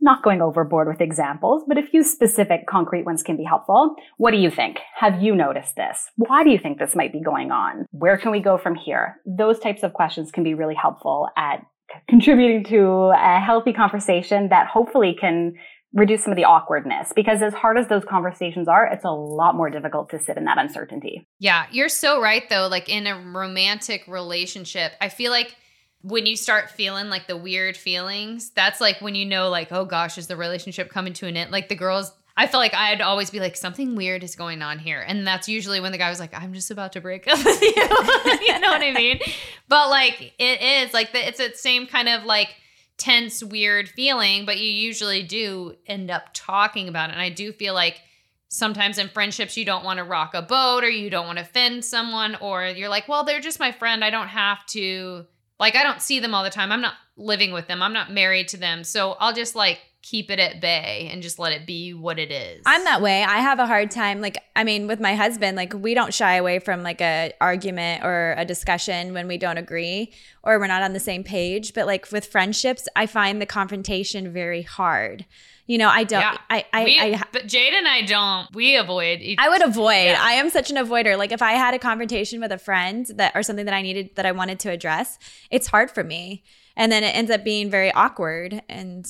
not 0.01 0.23
going 0.23 0.43
overboard 0.43 0.89
with 0.89 1.01
examples, 1.01 1.65
but 1.67 1.79
a 1.79 1.83
few 1.83 2.03
specific 2.03 2.67
concrete 2.67 3.05
ones 3.05 3.23
can 3.23 3.37
be 3.37 3.45
helpful. 3.45 3.95
What 4.19 4.33
do 4.33 4.37
you 4.37 4.51
think? 4.51 4.79
Have 4.97 5.23
you 5.23 5.35
noticed 5.35 5.77
this? 5.77 6.11
Why 6.17 6.45
do 6.45 6.51
you 6.51 6.59
think 6.59 6.79
this 6.79 6.95
might 6.95 7.13
be 7.13 7.21
going 7.21 7.51
on? 7.51 7.87
Where 7.91 8.19
can 8.19 8.31
we 8.31 8.41
go 8.41 8.59
from 8.59 8.75
here? 8.75 9.21
Those 9.25 9.59
types 9.59 9.83
of 9.83 9.93
questions 9.93 10.31
can 10.31 10.45
be 10.45 10.55
really 10.55 10.75
helpful 10.75 11.29
at 11.37 11.65
contributing 12.09 12.65
to 12.65 13.13
a 13.15 13.39
healthy 13.39 13.73
conversation 13.73 14.49
that 14.49 14.67
hopefully 14.67 15.17
can 15.19 15.55
reduce 15.95 16.25
some 16.25 16.33
of 16.33 16.37
the 16.37 16.45
awkwardness 16.45 17.13
because 17.15 17.41
as 17.41 17.55
hard 17.55 17.79
as 17.79 17.87
those 17.87 18.05
conversations 18.05 18.67
are, 18.67 18.85
it's 18.87 19.05
a 19.05 19.11
lot 19.11 19.55
more 19.55 19.71
difficult 19.71 20.11
to 20.11 20.19
sit 20.19 20.37
in 20.37 20.45
that 20.45 20.59
uncertainty. 20.59 21.27
Yeah, 21.39 21.67
you're 21.71 21.89
so 21.89 22.21
right 22.21 22.43
though. 22.51 22.67
Like 22.67 22.89
in 22.89 23.07
a 23.07 23.19
romantic 23.19 24.05
relationship, 24.09 24.93
I 25.01 25.09
feel 25.09 25.31
like 25.31 25.55
when 26.03 26.27
you 26.27 26.37
start 26.37 26.71
feeling 26.71 27.09
like 27.09 27.29
the 27.29 27.37
weird 27.37 27.77
feelings, 27.77 28.51
that's 28.51 28.81
like 28.81 29.01
when 29.01 29.15
you 29.15 29.25
know, 29.25 29.49
like, 29.49 29.73
oh 29.73 29.85
gosh, 29.85 30.19
is 30.19 30.27
the 30.27 30.37
relationship 30.37 30.91
coming 30.91 31.13
to 31.15 31.27
an 31.27 31.37
end? 31.37 31.51
Like 31.51 31.69
the 31.69 31.77
girls, 31.77 32.13
I 32.37 32.49
felt 32.49 32.61
like 32.61 32.75
I'd 32.75 33.01
always 33.01 33.31
be 33.31 33.39
like, 33.39 33.57
something 33.57 33.95
weird 33.95 34.25
is 34.25 34.35
going 34.35 34.61
on 34.63 34.81
here. 34.81 35.01
And 35.01 35.25
that's 35.25 35.49
usually 35.49 35.81
when 35.81 35.93
the 35.93 35.99
guy 35.99 36.11
was 36.11 36.19
like, 36.19 36.35
I'm 36.35 36.53
just 36.53 36.71
about 36.73 36.93
to 36.95 37.01
break 37.01 37.29
up 37.29 37.39
with 37.45 37.63
you. 37.63 37.69
you 37.73 38.59
know 38.59 38.69
what 38.69 38.83
I 38.83 38.93
mean? 38.95 39.21
But 39.69 39.91
like, 39.91 40.35
it 40.39 40.61
is 40.61 40.93
like, 40.93 41.13
the, 41.13 41.27
it's 41.27 41.39
that 41.39 41.57
same 41.57 41.87
kind 41.87 42.09
of 42.09 42.25
like, 42.25 42.49
tense, 42.97 43.43
weird 43.43 43.89
feeling, 43.89 44.47
but 44.47 44.59
you 44.59 44.71
usually 44.71 45.23
do 45.23 45.75
end 45.87 46.11
up 46.11 46.31
talking 46.33 46.89
about 46.89 47.11
it. 47.11 47.15
And 47.15 47.23
I 47.23 47.31
do 47.31 47.53
feel 47.53 47.75
like 47.75 48.01
sometimes 48.49 48.99
in 48.99 49.09
friendships, 49.09 49.57
you 49.57 49.65
don't 49.65 49.85
want 49.85 49.99
to 49.99 50.05
rock 50.05 50.33
a 50.35 50.43
boat 50.43 50.85
or 50.85 50.89
you 50.89 51.11
don't 51.11 51.27
want 51.27 51.39
to 51.39 51.45
offend 51.45 51.85
someone, 51.85 52.37
or 52.41 52.65
you're 52.67 52.89
like, 52.89 53.09
well, 53.09 53.25
they're 53.25 53.41
just 53.41 53.59
my 53.59 53.73
friend. 53.73 54.05
I 54.05 54.11
don't 54.11 54.29
have 54.29 54.65
to, 54.67 55.27
like, 55.59 55.75
I 55.75 55.83
don't 55.83 56.01
see 56.01 56.21
them 56.21 56.35
all 56.35 56.45
the 56.45 56.51
time. 56.51 56.71
I'm 56.71 56.81
not 56.81 56.95
living 57.17 57.53
with 57.53 57.67
them, 57.67 57.83
I'm 57.83 57.93
not 57.93 58.13
married 58.13 58.49
to 58.49 58.57
them. 58.57 58.85
So 58.85 59.13
I'll 59.13 59.33
just 59.33 59.55
like 59.55 59.81
keep 60.05 60.31
it 60.31 60.39
at 60.39 60.61
bay 60.61 61.09
and 61.11 61.23
just 61.23 61.39
let 61.39 61.51
it 61.53 61.67
be 61.67 61.95
what 61.95 62.19
it 62.19 62.31
is. 62.31 62.63
I'm 62.67 62.85
that 62.85 63.01
way. 63.01 63.23
I 63.23 63.39
have 63.39 63.59
a 63.59 63.67
hard 63.67 63.91
time 63.91 64.21
like 64.21 64.37
I 64.55 64.63
mean 64.63 64.87
with 64.87 65.01
my 65.01 65.15
husband 65.15 65.57
like 65.57 65.73
we 65.73 65.95
don't 65.95 66.13
shy 66.13 66.35
away 66.35 66.59
from 66.59 66.83
like 66.83 67.01
a 67.01 67.33
argument 67.41 68.05
or 68.05 68.35
a 68.37 68.45
discussion 68.45 69.15
when 69.15 69.27
we 69.27 69.39
don't 69.39 69.57
agree 69.57 70.13
or 70.43 70.59
we're 70.59 70.67
not 70.67 70.83
on 70.83 70.93
the 70.93 71.01
same 71.01 71.25
page, 71.25 71.73
but 71.73 71.87
like 71.87 72.13
with 72.13 72.27
friendships, 72.27 72.87
I 72.95 73.07
find 73.07 73.41
the 73.41 73.47
confrontation 73.47 74.31
very 74.31 74.61
hard. 74.61 75.25
You 75.67 75.79
know, 75.79 75.89
I 75.89 76.05
don't. 76.05 76.21
Yeah. 76.21 76.37
I, 76.51 76.67
I, 76.75 76.85
we, 76.85 77.01
I, 77.01 77.23
but 77.33 77.47
Jade 77.47 77.73
and 77.73 77.89
I 77.89 78.03
don't. 78.03 78.55
We 78.55 78.77
avoid. 78.77 79.21
Each, 79.23 79.39
I 79.41 79.49
would 79.49 79.63
avoid. 79.63 80.05
Yeah. 80.05 80.19
I 80.21 80.33
am 80.33 80.51
such 80.51 80.71
an 80.71 80.77
avoider. 80.77 81.17
Like 81.17 81.33
if 81.33 81.41
I 81.41 81.53
had 81.53 81.73
a 81.73 81.79
confrontation 81.79 82.43
with 82.43 82.53
a 82.53 82.59
friend 82.59 83.07
that 83.15 83.33
or 83.35 83.43
something 83.43 83.65
that 83.65 83.73
I 83.73 83.81
needed 83.81 84.11
that 84.17 84.27
I 84.27 84.33
wanted 84.33 84.61
to 84.61 84.71
address, 84.71 85.19
it's 85.51 85.69
hard 85.69 85.91
for 85.91 86.05
me, 86.05 86.45
and 86.77 86.93
then 86.93 87.03
it 87.03 87.17
ends 87.17 87.31
up 87.31 87.43
being 87.43 87.71
very 87.71 87.91
awkward 87.93 88.61
and 88.69 89.07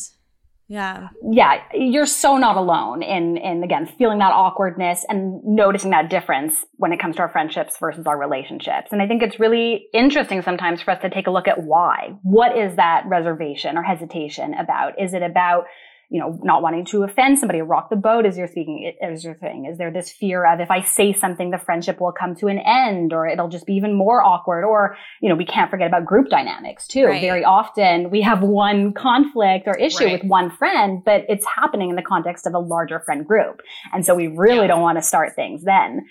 Yeah. 0.69 1.09
Yeah, 1.31 1.63
you're 1.75 2.07
so 2.07 2.39
not 2.39 2.57
alone 2.57 3.03
in 3.03 3.37
in 3.37 3.63
again 3.63 3.87
feeling 3.99 4.19
that 4.19 4.33
awkwardness 4.33 5.05
and 5.09 5.43
noticing 5.45 5.91
that 5.91 6.09
difference 6.09 6.65
when 6.77 6.93
it 6.93 6.99
comes 6.99 7.17
to 7.17 7.23
our 7.23 7.29
friendships 7.29 7.77
versus 7.79 8.07
our 8.07 8.19
relationships. 8.19 8.91
And 8.91 9.03
I 9.03 9.07
think 9.07 9.23
it's 9.23 9.39
really 9.39 9.89
interesting 9.93 10.41
sometimes 10.41 10.81
for 10.81 10.93
us 10.93 11.03
to 11.03 11.11
take 11.11 11.27
a 11.27 11.31
look 11.31 11.49
at 11.49 11.63
why. 11.63 12.15
What 12.23 12.57
is 12.57 12.77
that 12.77 13.05
reservation 13.07 13.77
or 13.77 13.83
hesitation 13.83 14.55
about? 14.55 15.01
Is 15.01 15.13
it 15.13 15.23
about 15.23 15.65
you 16.11 16.21
know, 16.21 16.39
not 16.43 16.63
wanting 16.63 16.85
to 16.87 17.03
offend 17.03 17.39
somebody 17.39 17.61
or 17.61 17.65
rock 17.65 17.91
the 17.91 17.97
boat 17.97 18.27
as 18.27 18.37
you're 18.37 18.49
speaking, 18.49 18.93
as 19.03 19.25
you're 19.25 19.37
saying? 19.41 19.67
Is 19.71 19.79
there 19.79 19.91
this 19.91 20.11
fear 20.11 20.47
of 20.47 20.61
if 20.61 20.71
I 20.71 20.83
say 20.83 21.13
something, 21.13 21.51
the 21.51 21.59
friendship 21.59 22.01
will 22.01 22.13
come 22.13 22.35
to 22.37 22.49
an 22.49 22.59
end 22.59 23.13
or 23.13 23.27
it'll 23.27 23.49
just 23.49 23.67
be 23.67 23.75
even 23.75 23.95
more 23.95 24.23
awkward? 24.23 24.65
Or, 24.65 24.97
you 25.21 25.29
know, 25.29 25.35
we 25.35 25.47
can't 25.47 25.71
forget 25.71 25.87
about 25.87 26.05
group 26.05 26.29
dynamics 26.29 26.87
too. 26.87 27.07
Right. 27.07 27.21
Very 27.21 27.45
often 27.45 28.11
we 28.11 28.21
have 28.23 28.43
one 28.43 28.93
conflict 28.93 29.67
or 29.67 29.77
issue 29.77 30.05
right. 30.05 30.21
with 30.21 30.29
one 30.29 30.51
friend, 30.51 31.03
but 31.05 31.25
it's 31.29 31.47
happening 31.47 31.91
in 31.91 31.97
the 31.97 32.03
context 32.03 32.47
of 32.47 32.55
a 32.55 32.59
larger 32.59 33.01
friend 33.01 33.27
group. 33.27 33.61
And 33.93 34.05
so 34.05 34.15
we 34.15 34.29
really 34.29 34.63
yeah. 34.63 34.69
don't 34.69 34.83
want 34.83 34.99
to 34.99 35.03
start 35.03 35.35
things 35.35 35.65
then. 35.65 36.05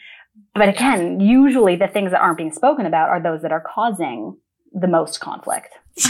But 0.55 0.69
again, 0.69 1.19
yeah. 1.19 1.27
usually 1.27 1.75
the 1.75 1.87
things 1.87 2.11
that 2.11 2.21
aren't 2.21 2.37
being 2.37 2.51
spoken 2.51 2.85
about 2.85 3.09
are 3.09 3.21
those 3.21 3.41
that 3.43 3.51
are 3.51 3.61
causing 3.61 4.37
the 4.73 4.87
most 4.87 5.19
conflict. 5.19 5.73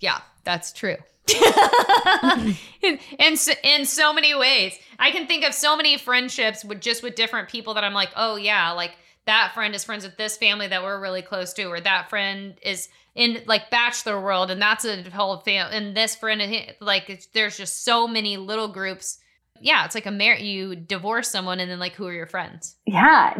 yeah, 0.00 0.20
that's 0.44 0.72
true. 0.72 0.96
in, 2.82 2.98
in, 3.18 3.36
in 3.62 3.86
so 3.86 4.12
many 4.12 4.34
ways. 4.34 4.78
I 4.98 5.10
can 5.10 5.26
think 5.26 5.44
of 5.44 5.54
so 5.54 5.76
many 5.76 5.96
friendships 5.96 6.64
with 6.64 6.80
just 6.80 7.02
with 7.02 7.14
different 7.14 7.48
people 7.48 7.74
that 7.74 7.84
I'm 7.84 7.94
like, 7.94 8.10
oh 8.16 8.36
yeah, 8.36 8.72
like 8.72 8.92
that 9.26 9.52
friend 9.54 9.74
is 9.74 9.84
friends 9.84 10.04
with 10.04 10.16
this 10.16 10.36
family 10.36 10.66
that 10.66 10.82
we're 10.82 11.00
really 11.00 11.22
close 11.22 11.52
to, 11.54 11.64
or 11.64 11.80
that 11.80 12.10
friend 12.10 12.54
is 12.62 12.88
in 13.14 13.42
like 13.46 13.70
bachelor 13.70 14.20
world, 14.20 14.50
and 14.50 14.60
that's 14.60 14.84
a 14.84 15.02
whole 15.10 15.38
family, 15.38 15.76
and 15.76 15.96
this 15.96 16.16
friend, 16.16 16.42
and 16.42 16.74
like 16.80 17.28
there's 17.32 17.56
just 17.56 17.84
so 17.84 18.08
many 18.08 18.36
little 18.36 18.68
groups 18.68 19.19
yeah, 19.60 19.84
it's 19.84 19.94
like 19.94 20.06
a 20.06 20.10
marriage. 20.10 20.42
You 20.42 20.74
divorce 20.74 21.30
someone, 21.30 21.60
and 21.60 21.70
then 21.70 21.78
like, 21.78 21.94
who 21.94 22.06
are 22.06 22.12
your 22.12 22.26
friends? 22.26 22.76
Yeah, 22.86 23.34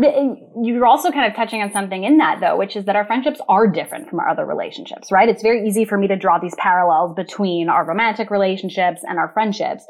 you're 0.62 0.86
also 0.86 1.10
kind 1.10 1.26
of 1.30 1.34
touching 1.34 1.62
on 1.62 1.72
something 1.72 2.04
in 2.04 2.18
that 2.18 2.40
though, 2.40 2.56
which 2.56 2.76
is 2.76 2.84
that 2.84 2.96
our 2.96 3.04
friendships 3.06 3.40
are 3.48 3.66
different 3.66 4.08
from 4.08 4.20
our 4.20 4.28
other 4.28 4.44
relationships, 4.44 5.10
right? 5.10 5.28
It's 5.28 5.42
very 5.42 5.66
easy 5.66 5.84
for 5.84 5.98
me 5.98 6.06
to 6.08 6.16
draw 6.16 6.38
these 6.38 6.54
parallels 6.56 7.14
between 7.14 7.68
our 7.68 7.84
romantic 7.84 8.30
relationships 8.30 9.00
and 9.08 9.18
our 9.18 9.32
friendships, 9.32 9.84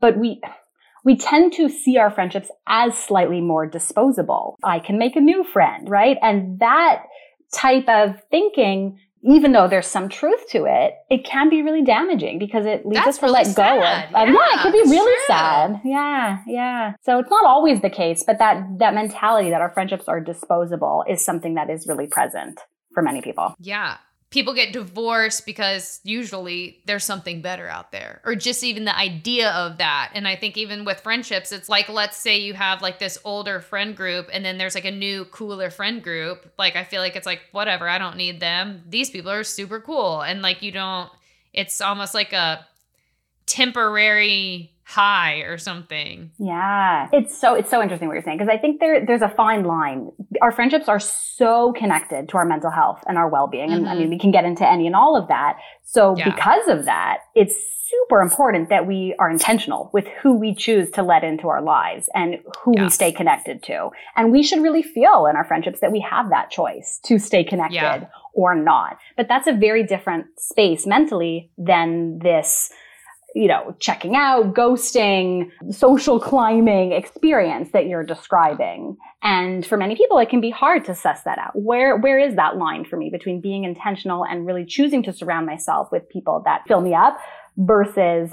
but 0.00 0.16
we 0.18 0.40
we 1.04 1.16
tend 1.16 1.52
to 1.52 1.68
see 1.68 1.98
our 1.98 2.10
friendships 2.10 2.50
as 2.66 2.96
slightly 2.96 3.42
more 3.42 3.66
disposable. 3.66 4.56
I 4.64 4.78
can 4.78 4.98
make 4.98 5.16
a 5.16 5.20
new 5.20 5.44
friend, 5.44 5.88
right? 5.88 6.16
And 6.22 6.58
that 6.60 7.04
type 7.52 7.88
of 7.88 8.16
thinking 8.30 8.98
even 9.26 9.52
though 9.52 9.66
there's 9.66 9.86
some 9.86 10.08
truth 10.08 10.48
to 10.50 10.66
it, 10.66 10.94
it 11.10 11.24
can 11.24 11.48
be 11.48 11.62
really 11.62 11.82
damaging 11.82 12.38
because 12.38 12.66
it 12.66 12.84
leads 12.84 12.96
That's 12.96 13.08
us 13.08 13.18
to 13.18 13.26
really 13.26 13.44
let 13.44 13.56
go 13.56 13.62
sad. 13.62 14.08
of. 14.08 14.14
Um, 14.14 14.28
yeah, 14.28 14.34
yeah, 14.34 14.58
it 14.58 14.62
can 14.62 14.72
be 14.72 14.90
really 14.90 15.12
true. 15.12 15.24
sad. 15.26 15.80
Yeah, 15.84 16.38
yeah. 16.46 16.92
So 17.02 17.18
it's 17.18 17.30
not 17.30 17.46
always 17.46 17.80
the 17.80 17.90
case, 17.90 18.22
but 18.26 18.38
that 18.38 18.78
that 18.78 18.94
mentality 18.94 19.50
that 19.50 19.60
our 19.60 19.70
friendships 19.70 20.04
are 20.08 20.20
disposable 20.20 21.04
is 21.08 21.24
something 21.24 21.54
that 21.54 21.70
is 21.70 21.86
really 21.86 22.06
present 22.06 22.60
for 22.92 23.02
many 23.02 23.20
people. 23.22 23.54
Yeah 23.58 23.96
people 24.34 24.52
get 24.52 24.72
divorced 24.72 25.46
because 25.46 26.00
usually 26.02 26.80
there's 26.86 27.04
something 27.04 27.40
better 27.40 27.68
out 27.68 27.92
there 27.92 28.20
or 28.24 28.34
just 28.34 28.64
even 28.64 28.84
the 28.84 28.98
idea 28.98 29.48
of 29.52 29.78
that. 29.78 30.10
And 30.12 30.26
i 30.26 30.34
think 30.34 30.56
even 30.56 30.84
with 30.84 30.98
friendships 30.98 31.52
it's 31.52 31.68
like 31.68 31.88
let's 31.88 32.16
say 32.16 32.38
you 32.38 32.52
have 32.52 32.82
like 32.82 32.98
this 32.98 33.16
older 33.24 33.60
friend 33.60 33.96
group 33.96 34.28
and 34.32 34.44
then 34.44 34.58
there's 34.58 34.74
like 34.74 34.84
a 34.84 34.90
new 34.90 35.24
cooler 35.26 35.70
friend 35.70 36.02
group. 36.02 36.52
Like 36.58 36.74
i 36.74 36.82
feel 36.82 37.00
like 37.00 37.14
it's 37.14 37.26
like 37.26 37.42
whatever 37.52 37.88
i 37.88 37.96
don't 37.96 38.16
need 38.16 38.40
them. 38.40 38.82
These 38.88 39.10
people 39.10 39.30
are 39.30 39.44
super 39.44 39.78
cool. 39.78 40.20
And 40.22 40.42
like 40.42 40.62
you 40.62 40.72
don't 40.72 41.08
it's 41.52 41.80
almost 41.80 42.12
like 42.12 42.32
a 42.32 42.66
temporary 43.46 44.74
high 44.84 45.36
or 45.38 45.56
something. 45.56 46.30
Yeah. 46.38 47.08
It's 47.12 47.36
so 47.36 47.54
it's 47.54 47.70
so 47.70 47.82
interesting 47.82 48.06
what 48.08 48.14
you're 48.14 48.22
saying 48.22 48.38
because 48.38 48.52
I 48.52 48.58
think 48.58 48.80
there 48.80 49.04
there's 49.04 49.22
a 49.22 49.28
fine 49.28 49.64
line. 49.64 50.10
Our 50.42 50.52
friendships 50.52 50.88
are 50.88 51.00
so 51.00 51.72
connected 51.72 52.28
to 52.28 52.36
our 52.36 52.44
mental 52.44 52.70
health 52.70 53.02
and 53.08 53.16
our 53.16 53.28
well-being 53.28 53.70
mm-hmm. 53.70 53.78
and 53.78 53.88
I 53.88 53.94
mean 53.94 54.04
mm-hmm. 54.04 54.10
we 54.10 54.18
can 54.18 54.30
get 54.30 54.44
into 54.44 54.68
any 54.68 54.86
and 54.86 54.94
all 54.94 55.16
of 55.16 55.28
that. 55.28 55.58
So 55.82 56.16
yeah. 56.16 56.30
because 56.30 56.68
of 56.68 56.84
that, 56.84 57.18
it's 57.34 57.54
super 57.90 58.20
important 58.20 58.68
that 58.68 58.86
we 58.86 59.14
are 59.18 59.30
intentional 59.30 59.90
with 59.92 60.06
who 60.22 60.34
we 60.34 60.54
choose 60.54 60.90
to 60.90 61.02
let 61.02 61.24
into 61.24 61.48
our 61.48 61.62
lives 61.62 62.08
and 62.14 62.36
who 62.62 62.74
yes. 62.74 62.82
we 62.82 62.90
stay 62.90 63.12
connected 63.12 63.62
to. 63.64 63.90
And 64.16 64.32
we 64.32 64.42
should 64.42 64.62
really 64.62 64.82
feel 64.82 65.26
in 65.26 65.36
our 65.36 65.44
friendships 65.44 65.80
that 65.80 65.92
we 65.92 66.00
have 66.00 66.30
that 66.30 66.50
choice 66.50 67.00
to 67.04 67.18
stay 67.18 67.44
connected 67.44 67.74
yeah. 67.74 68.06
or 68.32 68.54
not. 68.54 68.98
But 69.16 69.28
that's 69.28 69.46
a 69.46 69.52
very 69.52 69.84
different 69.84 70.26
space 70.38 70.86
mentally 70.86 71.50
than 71.58 72.18
this 72.20 72.70
you 73.34 73.48
know, 73.48 73.74
checking 73.80 74.14
out, 74.14 74.54
ghosting, 74.54 75.50
social 75.70 76.20
climbing 76.20 76.92
experience 76.92 77.70
that 77.72 77.86
you're 77.86 78.04
describing. 78.04 78.96
And 79.22 79.66
for 79.66 79.76
many 79.76 79.96
people, 79.96 80.18
it 80.18 80.28
can 80.28 80.40
be 80.40 80.50
hard 80.50 80.84
to 80.84 80.94
suss 80.94 81.22
that 81.24 81.38
out. 81.38 81.50
Where, 81.54 81.96
where 81.96 82.18
is 82.18 82.36
that 82.36 82.56
line 82.56 82.84
for 82.84 82.96
me 82.96 83.10
between 83.10 83.40
being 83.40 83.64
intentional 83.64 84.24
and 84.24 84.46
really 84.46 84.64
choosing 84.64 85.02
to 85.02 85.12
surround 85.12 85.46
myself 85.46 85.90
with 85.90 86.08
people 86.08 86.42
that 86.44 86.62
fill 86.68 86.80
me 86.80 86.94
up 86.94 87.18
versus 87.56 88.30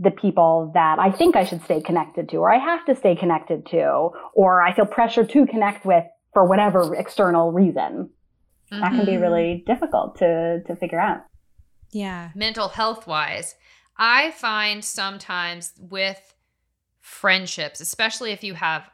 the 0.00 0.12
people 0.12 0.70
that 0.74 0.98
I 1.00 1.10
think 1.10 1.34
I 1.34 1.44
should 1.44 1.62
stay 1.64 1.80
connected 1.80 2.28
to, 2.30 2.36
or 2.36 2.52
I 2.52 2.58
have 2.58 2.84
to 2.86 2.94
stay 2.94 3.16
connected 3.16 3.66
to, 3.66 4.10
or 4.32 4.62
I 4.62 4.72
feel 4.74 4.86
pressure 4.86 5.24
to 5.24 5.46
connect 5.46 5.84
with 5.84 6.04
for 6.32 6.44
whatever 6.44 6.94
external 6.94 7.50
reason. 7.50 8.10
Mm-hmm. 8.72 8.80
That 8.80 8.90
can 8.90 9.04
be 9.04 9.12
mm-hmm. 9.12 9.22
really 9.22 9.64
difficult 9.66 10.18
to, 10.18 10.62
to 10.66 10.76
figure 10.76 11.00
out. 11.00 11.24
Yeah. 11.90 12.30
Mental 12.34 12.68
health 12.68 13.06
wise 13.06 13.56
I 13.98 14.30
find 14.32 14.84
sometimes 14.84 15.72
with 15.78 16.34
friendships, 17.00 17.80
especially 17.80 18.32
if 18.32 18.44
you 18.44 18.54
have 18.54 18.88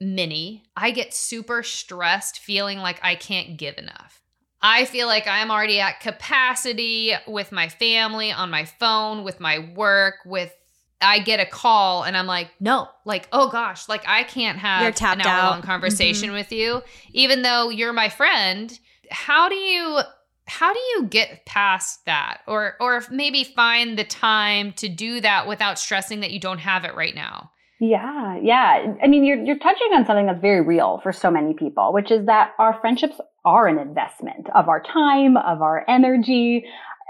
many, 0.00 0.64
I 0.76 0.90
get 0.90 1.14
super 1.14 1.62
stressed 1.62 2.38
feeling 2.40 2.78
like 2.78 3.00
I 3.02 3.14
can't 3.14 3.56
give 3.56 3.78
enough. 3.78 4.22
I 4.60 4.86
feel 4.86 5.06
like 5.06 5.28
I'm 5.28 5.50
already 5.50 5.80
at 5.80 6.00
capacity 6.00 7.12
with 7.28 7.52
my 7.52 7.68
family, 7.68 8.32
on 8.32 8.50
my 8.50 8.64
phone, 8.64 9.22
with 9.22 9.38
my 9.38 9.58
work, 9.74 10.16
with 10.24 10.52
I 11.00 11.18
get 11.18 11.38
a 11.38 11.44
call 11.44 12.04
and 12.04 12.16
I'm 12.16 12.26
like, 12.26 12.48
no, 12.60 12.88
like, 13.04 13.28
oh 13.30 13.50
gosh, 13.50 13.88
like 13.88 14.04
I 14.08 14.22
can't 14.22 14.58
have 14.58 15.00
an 15.00 15.20
hour 15.20 15.50
long 15.50 15.62
conversation 15.62 16.28
mm-hmm. 16.28 16.36
with 16.36 16.50
you, 16.50 16.82
even 17.12 17.42
though 17.42 17.68
you're 17.68 17.92
my 17.92 18.08
friend. 18.08 18.76
How 19.10 19.50
do 19.50 19.54
you 19.54 20.00
how 20.46 20.72
do 20.72 20.80
you 20.94 21.06
get 21.06 21.46
past 21.46 22.04
that? 22.06 22.38
Or 22.46 22.74
or 22.80 23.02
maybe 23.10 23.44
find 23.44 23.98
the 23.98 24.04
time 24.04 24.72
to 24.74 24.88
do 24.88 25.20
that 25.20 25.46
without 25.46 25.78
stressing 25.78 26.20
that 26.20 26.32
you 26.32 26.40
don't 26.40 26.58
have 26.58 26.84
it 26.84 26.94
right 26.94 27.14
now? 27.14 27.50
Yeah 27.80 28.38
yeah. 28.42 28.94
I 29.02 29.06
mean 29.06 29.24
you're 29.24 29.42
you're 29.42 29.58
touching 29.58 29.88
on 29.94 30.06
something 30.06 30.26
that's 30.26 30.40
very 30.40 30.60
real 30.60 31.00
for 31.02 31.12
so 31.12 31.30
many 31.30 31.54
people 31.54 31.92
which 31.92 32.10
is 32.10 32.26
that 32.26 32.52
our 32.58 32.78
friendships 32.80 33.20
are 33.44 33.68
an 33.68 33.78
investment 33.78 34.48
of 34.54 34.68
our 34.68 34.82
time 34.82 35.36
of 35.36 35.60
our 35.60 35.84
energy 35.88 36.64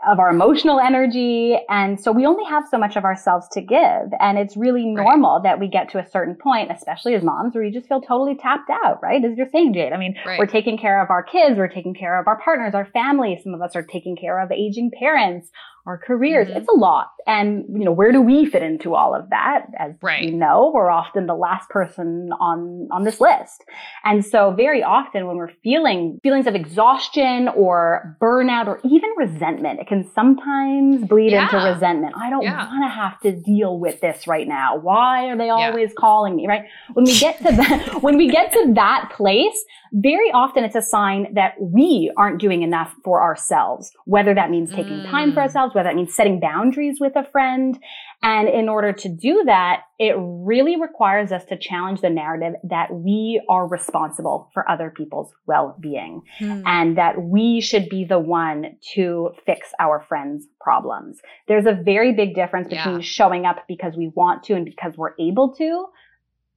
of 0.06 0.18
our 0.18 0.30
emotional 0.30 0.80
energy. 0.80 1.56
And 1.68 2.00
so 2.00 2.12
we 2.12 2.26
only 2.26 2.44
have 2.44 2.64
so 2.70 2.78
much 2.78 2.96
of 2.96 3.04
ourselves 3.04 3.46
to 3.52 3.60
give. 3.60 4.12
And 4.20 4.38
it's 4.38 4.56
really 4.56 4.84
normal 4.86 5.36
right. 5.36 5.42
that 5.44 5.60
we 5.60 5.68
get 5.68 5.90
to 5.90 5.98
a 5.98 6.08
certain 6.08 6.34
point, 6.34 6.70
especially 6.70 7.14
as 7.14 7.22
moms, 7.22 7.54
where 7.54 7.64
you 7.64 7.72
just 7.72 7.88
feel 7.88 8.00
totally 8.00 8.36
tapped 8.36 8.70
out, 8.70 9.02
right? 9.02 9.24
As 9.24 9.36
you're 9.36 9.48
saying, 9.50 9.74
Jade. 9.74 9.92
I 9.92 9.96
mean, 9.96 10.16
right. 10.26 10.38
we're 10.38 10.46
taking 10.46 10.78
care 10.78 11.02
of 11.02 11.10
our 11.10 11.22
kids, 11.22 11.56
we're 11.56 11.68
taking 11.68 11.94
care 11.94 12.18
of 12.18 12.26
our 12.26 12.40
partners, 12.40 12.74
our 12.74 12.86
families. 12.86 13.42
Some 13.42 13.54
of 13.54 13.62
us 13.62 13.74
are 13.74 13.82
taking 13.82 14.16
care 14.16 14.40
of 14.40 14.50
aging 14.52 14.90
parents, 14.98 15.50
our 15.86 15.98
careers. 15.98 16.48
Mm-hmm. 16.48 16.58
It's 16.58 16.68
a 16.68 16.76
lot. 16.76 17.08
And, 17.26 17.64
you 17.68 17.84
know, 17.84 17.92
where 17.92 18.12
do 18.12 18.20
we 18.20 18.46
fit 18.46 18.62
into 18.62 18.94
all 18.94 19.14
of 19.14 19.30
that? 19.30 19.66
As 19.78 19.92
right. 20.02 20.22
you 20.22 20.32
know, 20.32 20.70
we're 20.74 20.90
often 20.90 21.26
the 21.26 21.34
last 21.34 21.68
person 21.68 22.30
on, 22.40 22.88
on 22.90 23.04
this 23.04 23.20
list. 23.20 23.64
And 24.04 24.24
so 24.24 24.52
very 24.52 24.82
often 24.82 25.26
when 25.26 25.36
we're 25.36 25.52
feeling 25.62 26.18
feelings 26.22 26.46
of 26.46 26.54
exhaustion 26.54 27.48
or 27.48 28.16
burnout 28.20 28.66
or 28.66 28.80
even 28.84 29.10
resentment, 29.16 29.80
it 29.80 29.86
can 29.86 30.10
sometimes 30.14 31.06
bleed 31.06 31.32
yeah. 31.32 31.44
into 31.44 31.56
resentment. 31.56 32.14
I 32.16 32.30
don't 32.30 32.42
yeah. 32.42 32.66
want 32.66 32.84
to 32.84 32.94
have 32.94 33.20
to 33.20 33.32
deal 33.32 33.78
with 33.78 34.00
this 34.00 34.26
right 34.26 34.48
now. 34.48 34.76
Why 34.76 35.26
are 35.26 35.36
they 35.36 35.50
always 35.50 35.90
yeah. 35.90 36.00
calling 36.00 36.36
me? 36.36 36.46
Right. 36.46 36.64
When 36.92 37.04
we 37.04 37.18
get 37.18 37.38
to 37.38 37.44
that, 37.44 37.98
when 38.02 38.16
we 38.16 38.28
get 38.28 38.52
to 38.52 38.72
that 38.74 39.12
place, 39.14 39.64
very 39.92 40.30
often 40.32 40.64
it's 40.64 40.74
a 40.74 40.82
sign 40.82 41.32
that 41.34 41.54
we 41.60 42.10
aren't 42.16 42.40
doing 42.40 42.62
enough 42.62 42.94
for 43.04 43.22
ourselves, 43.22 43.92
whether 44.06 44.34
that 44.34 44.50
means 44.50 44.70
taking 44.70 44.98
mm. 44.98 45.10
time 45.10 45.32
for 45.32 45.40
mm. 45.40 45.44
Whether 45.74 45.88
that 45.88 45.96
means 45.96 46.14
setting 46.14 46.40
boundaries 46.40 46.98
with 47.00 47.16
a 47.16 47.24
friend. 47.30 47.78
And 48.22 48.48
in 48.48 48.68
order 48.68 48.92
to 48.92 49.08
do 49.08 49.42
that, 49.46 49.82
it 49.98 50.14
really 50.18 50.80
requires 50.80 51.30
us 51.30 51.44
to 51.46 51.58
challenge 51.58 52.00
the 52.00 52.10
narrative 52.10 52.54
that 52.64 52.92
we 52.92 53.42
are 53.48 53.66
responsible 53.66 54.50
for 54.54 54.68
other 54.70 54.90
people's 54.90 55.32
well-being 55.46 56.22
mm. 56.40 56.62
and 56.64 56.96
that 56.98 57.22
we 57.22 57.60
should 57.60 57.88
be 57.88 58.04
the 58.04 58.18
one 58.18 58.76
to 58.94 59.30
fix 59.44 59.68
our 59.78 60.04
friends' 60.08 60.46
problems. 60.60 61.20
There's 61.48 61.66
a 61.66 61.74
very 61.74 62.12
big 62.12 62.34
difference 62.34 62.68
between 62.68 62.96
yeah. 62.96 63.00
showing 63.00 63.44
up 63.44 63.64
because 63.68 63.94
we 63.96 64.10
want 64.14 64.44
to 64.44 64.54
and 64.54 64.64
because 64.64 64.96
we're 64.96 65.14
able 65.20 65.54
to 65.54 65.86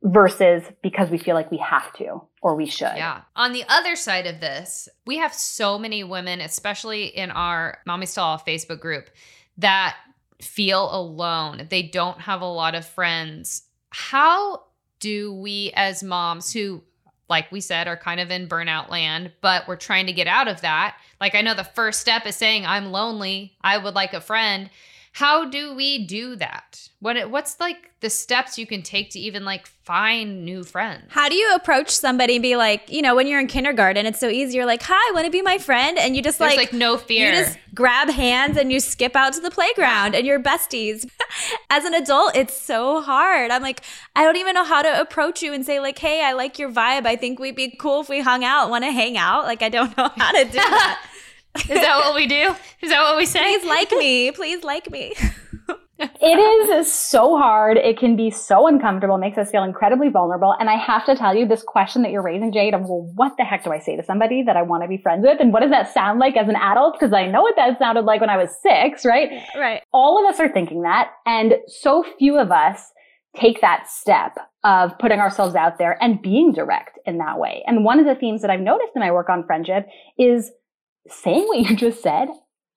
versus 0.04 0.64
because 0.84 1.10
we 1.10 1.18
feel 1.18 1.36
like 1.36 1.52
we 1.52 1.58
have 1.58 1.92
to 1.94 2.22
or 2.42 2.56
we 2.56 2.66
should. 2.66 2.94
Yeah. 2.96 3.22
On 3.36 3.52
the 3.52 3.64
other 3.68 3.96
side 3.96 4.28
of 4.28 4.40
this, 4.40 4.88
we 5.06 5.18
have 5.18 5.34
so 5.34 5.80
many 5.80 6.04
women, 6.04 6.40
especially 6.40 7.06
in 7.06 7.32
our 7.32 7.80
Mommy 7.86 8.06
Stall 8.06 8.38
Facebook 8.38 8.80
group, 8.80 9.10
that 9.58 9.96
feel 10.42 10.94
alone. 10.96 11.68
They 11.70 11.82
don't 11.82 12.22
have 12.22 12.42
a 12.42 12.46
lot 12.46 12.76
of 12.76 12.86
friends. 12.86 13.64
How 13.90 14.64
do 15.00 15.34
we, 15.34 15.72
as 15.76 16.04
moms 16.04 16.54
who, 16.54 16.84
like 17.28 17.52
we 17.52 17.60
said, 17.60 17.88
are 17.88 17.98
kind 17.98 18.20
of 18.20 18.30
in 18.32 18.48
burnout 18.48 18.90
land, 18.90 19.32
but 19.42 19.68
we're 19.68 19.76
trying 19.76 20.06
to 20.06 20.14
get 20.14 20.28
out 20.28 20.48
of 20.48 20.62
that? 20.62 20.96
Like, 21.20 21.34
I 21.34 21.42
know 21.42 21.56
the 21.56 21.64
first 21.64 22.00
step 22.00 22.26
is 22.28 22.36
saying, 22.36 22.66
I'm 22.66 22.92
lonely. 22.92 23.58
I 23.62 23.78
would 23.78 23.96
like 23.96 24.14
a 24.14 24.22
friend. 24.22 24.70
How 25.18 25.46
do 25.46 25.74
we 25.74 26.06
do 26.06 26.36
that? 26.36 26.90
What 27.00 27.32
what's 27.32 27.60
like 27.60 27.90
the 28.02 28.10
steps 28.12 28.60
you 28.60 28.68
can 28.68 28.84
take 28.84 29.10
to 29.12 29.20
even 29.20 29.46
like 29.46 29.66
find 29.66 30.46
new 30.46 30.64
friends? 30.64 31.06
How 31.10 31.28
do 31.28 31.34
you 31.34 31.56
approach 31.56 31.90
somebody 31.90 32.36
and 32.36 32.44
be 32.44 32.56
like, 32.56 32.92
you 32.92 33.02
know, 33.02 33.16
when 33.16 33.26
you're 33.26 33.40
in 33.40 33.48
kindergarten, 33.48 34.06
it's 34.06 34.20
so 34.20 34.30
easy. 34.30 34.58
You're 34.58 34.68
like, 34.68 34.84
"Hi, 34.84 34.94
I 34.94 35.12
want 35.16 35.26
to 35.26 35.32
be 35.32 35.42
my 35.42 35.58
friend?" 35.58 35.98
And 35.98 36.16
you 36.16 36.22
just 36.22 36.38
There's 36.38 36.52
like, 36.52 36.72
like 36.72 36.74
no 36.74 36.98
fear. 36.98 37.32
You 37.32 37.36
just 37.36 37.58
grab 37.74 38.10
hands 38.10 38.58
and 38.58 38.72
you 38.72 38.80
skip 38.80 39.16
out 39.16 39.34
to 39.34 39.40
the 39.40 39.50
playground 39.50 40.14
and 40.14 40.28
you're 40.28 40.40
besties. 40.40 41.10
As 41.72 41.84
an 41.84 41.96
adult, 41.96 42.36
it's 42.36 42.56
so 42.56 43.02
hard. 43.02 43.50
I'm 43.50 43.64
like, 43.64 43.82
I 44.16 44.24
don't 44.24 44.38
even 44.38 44.54
know 44.54 44.66
how 44.66 44.84
to 44.84 45.02
approach 45.02 45.42
you 45.42 45.52
and 45.52 45.66
say 45.66 45.80
like, 45.80 45.98
"Hey, 45.98 46.24
I 46.24 46.34
like 46.34 46.60
your 46.60 46.70
vibe. 46.72 47.08
I 47.08 47.16
think 47.16 47.40
we'd 47.40 47.56
be 47.56 47.76
cool 47.76 48.02
if 48.02 48.10
we 48.10 48.22
hung 48.22 48.44
out. 48.44 48.70
Want 48.70 48.84
to 48.84 48.92
hang 48.92 49.18
out?" 49.18 49.46
Like 49.46 49.64
I 49.64 49.70
don't 49.70 49.98
know 49.98 50.12
how 50.16 50.32
to 50.32 50.46
do 50.46 50.52
that. 50.52 51.04
Is 51.60 51.82
that 51.82 52.02
what 52.04 52.16
we 52.16 52.28
do? 52.28 52.56
Is 52.82 52.90
that 52.90 53.02
what 53.02 53.18
we 53.18 53.26
say? 53.26 53.40
Please 53.60 53.66
like 53.66 53.92
me. 53.92 54.32
Please 54.32 54.64
like 54.64 54.92
me. 54.92 55.14
it 56.00 56.70
is 56.70 56.92
so 56.94 57.38
hard. 57.38 57.78
It 57.78 57.98
can 57.98 58.16
be 58.16 58.30
so 58.30 58.68
uncomfortable, 58.68 59.18
makes 59.18 59.38
us 59.38 59.50
feel 59.50 59.64
incredibly 59.64 60.10
vulnerable. 60.10 60.56
And 60.60 60.70
I 60.70 60.76
have 60.76 61.06
to 61.06 61.16
tell 61.16 61.36
you, 61.36 61.48
this 61.48 61.64
question 61.64 62.04
that 62.04 62.12
you're 62.12 62.22
raising, 62.22 62.52
Jade, 62.52 62.74
of 62.74 62.82
well, 62.82 63.12
what 63.16 63.34
the 63.38 63.44
heck 63.44 63.64
do 63.64 63.72
I 63.72 63.80
say 63.80 63.96
to 63.96 64.04
somebody 64.04 64.44
that 64.44 64.56
I 64.56 64.62
want 64.62 64.84
to 64.84 64.88
be 64.88 64.98
friends 64.98 65.26
with? 65.28 65.40
And 65.40 65.52
what 65.52 65.62
does 65.62 65.72
that 65.72 65.94
sound 65.94 66.20
like 66.20 66.38
as 66.38 66.48
an 66.48 66.56
adult? 66.56 66.94
Because 67.00 67.14
I 67.14 67.26
know 67.26 67.42
what 67.42 67.56
that 67.56 67.80
sounded 67.80 68.06
like 68.06 68.22
when 68.22 68.30
I 68.30 68.38
was 68.38 68.50
six, 68.62 69.06
right? 69.06 69.30
Right. 69.58 69.82
All 69.92 70.24
of 70.24 70.32
us 70.32 70.40
are 70.40 70.50
thinking 70.50 70.84
that. 70.84 71.12
And 71.26 71.56
so 71.68 72.06
few 72.20 72.38
of 72.38 72.52
us 72.52 72.92
take 73.36 73.62
that 73.62 73.88
step 73.90 74.38
of 74.64 74.98
putting 75.00 75.20
ourselves 75.20 75.56
out 75.56 75.78
there 75.78 75.98
and 76.02 76.22
being 76.22 76.52
direct 76.52 77.00
in 77.06 77.18
that 77.20 77.40
way. 77.40 77.64
And 77.66 77.84
one 77.84 78.00
of 78.00 78.06
the 78.06 78.16
themes 78.16 78.42
that 78.42 78.50
I've 78.52 78.60
noticed 78.60 78.92
in 78.96 79.00
my 79.00 79.12
work 79.12 79.30
on 79.30 79.46
friendship 79.46 79.88
is 80.18 80.52
saying 81.10 81.48
what 81.48 81.60
you 81.60 81.76
just 81.76 82.02
said 82.02 82.30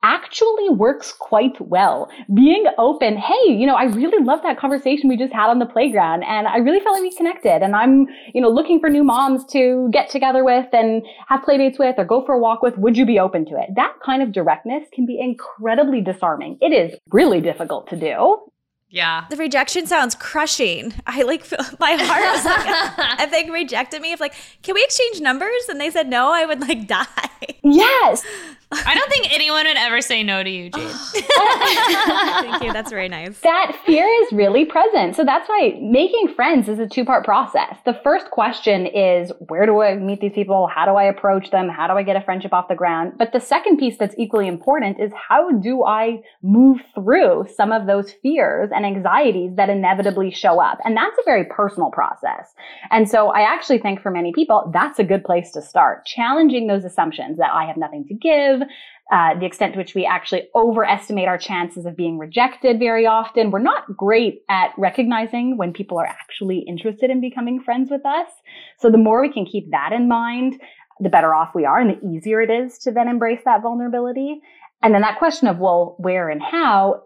actually 0.03 0.71
works 0.71 1.13
quite 1.13 1.61
well. 1.61 2.11
Being 2.33 2.65
open, 2.79 3.17
hey, 3.17 3.53
you 3.53 3.67
know, 3.67 3.75
I 3.75 3.85
really 3.85 4.25
love 4.25 4.41
that 4.43 4.59
conversation 4.59 5.09
we 5.09 5.17
just 5.17 5.33
had 5.33 5.51
on 5.51 5.59
the 5.59 5.67
playground 5.67 6.23
and 6.23 6.49
I 6.49 6.57
really 6.59 6.81
felt 6.81 6.95
like 6.95 7.03
we 7.03 7.15
connected 7.15 7.63
and 7.63 7.77
I'm, 7.77 8.07
you 8.33 8.41
know, 8.41 8.49
looking 8.49 8.81
for 8.81 8.89
new 8.89 9.05
moms 9.05 9.45
to 9.53 9.91
get 9.93 10.09
together 10.09 10.45
with 10.45 10.67
and 10.73 11.03
have 11.29 11.43
playdates 11.43 11.79
with 11.79 11.97
or 11.99 12.05
go 12.05 12.25
for 12.25 12.35
a 12.35 12.39
walk 12.39 12.63
with. 12.63 12.79
Would 12.79 12.97
you 12.97 13.05
be 13.05 13.19
open 13.19 13.45
to 13.47 13.57
it? 13.57 13.71
That 13.77 13.95
kind 14.05 14.23
of 14.23 14.33
directness 14.33 14.85
can 14.93 15.05
be 15.05 15.19
incredibly 15.21 16.01
disarming. 16.01 16.57
It 16.61 16.73
is 16.73 16.99
really 17.11 17.41
difficult 17.41 17.89
to 17.91 17.97
do. 17.97 18.39
Yeah. 18.91 19.25
The 19.31 19.37
rejection 19.37 19.87
sounds 19.87 20.15
crushing. 20.17 20.93
I 21.07 21.23
like 21.23 21.45
feel, 21.45 21.61
my 21.79 21.93
heart 21.93 22.23
was 22.23 22.45
like 22.45 23.21
if 23.21 23.31
they 23.31 23.49
rejected 23.51 24.03
me, 24.03 24.13
if 24.13 24.21
like, 24.21 24.35
can 24.63 24.75
we 24.75 24.83
exchange 24.83 25.21
numbers? 25.21 25.69
And 25.69 25.81
they 25.81 25.91
said 25.91 26.09
no, 26.09 26.33
I 26.33 26.45
would 26.45 26.61
like 26.61 26.87
die. 26.89 27.07
Yes. 27.63 28.25
I 28.73 28.95
don't 28.95 29.11
think 29.11 29.33
anyone 29.35 29.67
would 29.67 29.77
ever 29.77 30.01
say 30.01 30.23
no 30.23 30.45
to 30.45 30.51
you, 30.51 30.71
Jade. 30.71 30.91
Thank 31.13 32.63
you. 32.63 32.73
That's 32.73 32.91
very 32.91 33.09
nice. 33.09 33.39
That 33.41 33.77
fear 33.85 34.07
is 34.23 34.33
really 34.33 34.65
present. 34.65 35.17
So 35.17 35.25
that's 35.25 35.49
why 35.49 35.77
making 35.81 36.35
friends 36.35 36.69
is 36.69 36.79
a 36.79 36.87
two 36.87 37.05
part 37.05 37.25
process. 37.25 37.77
The 37.85 37.99
first 38.05 38.31
question 38.31 38.87
is 38.87 39.33
where 39.49 39.67
do 39.67 39.83
I 39.83 39.97
meet 39.97 40.21
these 40.21 40.33
people? 40.33 40.69
How 40.69 40.87
do 40.87 40.93
I 40.93 41.05
approach 41.05 41.51
them? 41.51 41.69
How 41.69 41.89
do 41.89 41.95
I 41.95 42.05
get 42.05 42.17
a 42.17 42.21
friendship 42.21 42.53
off 42.53 42.69
the 42.69 42.77
ground? 42.77 43.15
But 43.19 43.33
the 43.33 43.41
second 43.41 43.79
piece 43.79 43.99
that's 43.99 44.15
equally 44.17 44.47
important 44.47 45.01
is 45.01 45.11
how 45.29 45.51
do 45.51 45.85
I 45.85 46.21
move 46.43 46.79
through 46.95 47.49
some 47.55 47.73
of 47.73 47.87
those 47.87 48.13
fears 48.23 48.71
and 48.73 48.87
anxieties 48.87 49.57
that 49.57 49.69
inevitably 49.69 50.31
show 50.31 50.61
up? 50.61 50.79
And 50.85 50.97
that's 50.97 51.19
a 51.19 51.25
very 51.25 51.45
personal 51.45 51.91
process. 51.91 52.55
And 52.91 53.09
so 53.09 53.31
I 53.31 53.41
actually 53.41 53.79
think 53.79 54.01
for 54.01 54.11
many 54.11 54.33
people, 54.33 54.71
that's 54.73 54.99
a 55.01 55.05
good 55.05 55.25
place 55.25 55.51
to 55.53 55.63
start. 55.63 56.07
Challenging 56.07 56.69
those 56.69 56.85
assumptions 56.85 57.39
that 57.39 57.51
I 57.53 57.65
have 57.65 57.77
nothing 57.77 58.05
to 58.07 58.15
give, 58.15 58.60
uh, 59.13 59.39
the 59.39 59.47
extent 59.47 59.73
to 59.73 59.79
which 59.79 59.95
we 59.95 60.07
actually 60.07 60.49
overestimate 60.55 61.29
our 61.29 61.39
chances 61.39 61.85
of 61.85 61.97
being 61.97 62.19
rejected 62.19 62.79
very 62.79 63.07
often. 63.07 63.51
We're 63.51 63.59
not 63.59 63.97
great 63.97 64.43
at 64.49 64.73
recognizing 64.79 65.57
when 65.57 65.73
people 65.73 65.99
are 65.99 66.07
actually 66.07 66.61
interested 66.61 67.11
in 67.11 67.21
becoming 67.21 67.61
friends 67.61 67.91
with 67.91 68.07
us. 68.07 68.29
So 68.79 68.91
the 68.91 68.99
more 68.99 69.21
we 69.21 69.33
can 69.33 69.47
keep 69.47 69.71
that 69.71 69.93
in 69.93 70.09
mind, 70.09 70.61
the 71.01 71.09
better 71.09 71.35
off 71.35 71.55
we 71.55 71.65
are 71.65 71.81
and 71.81 71.91
the 71.91 72.07
easier 72.07 72.41
it 72.41 72.51
is 72.51 72.79
to 72.79 72.93
then 72.93 73.09
embrace 73.09 73.41
that 73.45 73.63
vulnerability. 73.63 74.41
And 74.83 74.95
then 74.95 75.03
that 75.03 75.19
question 75.19 75.49
of, 75.49 75.59
well, 75.59 75.97
where 75.99 76.29
and 76.29 76.41
how, 76.43 77.03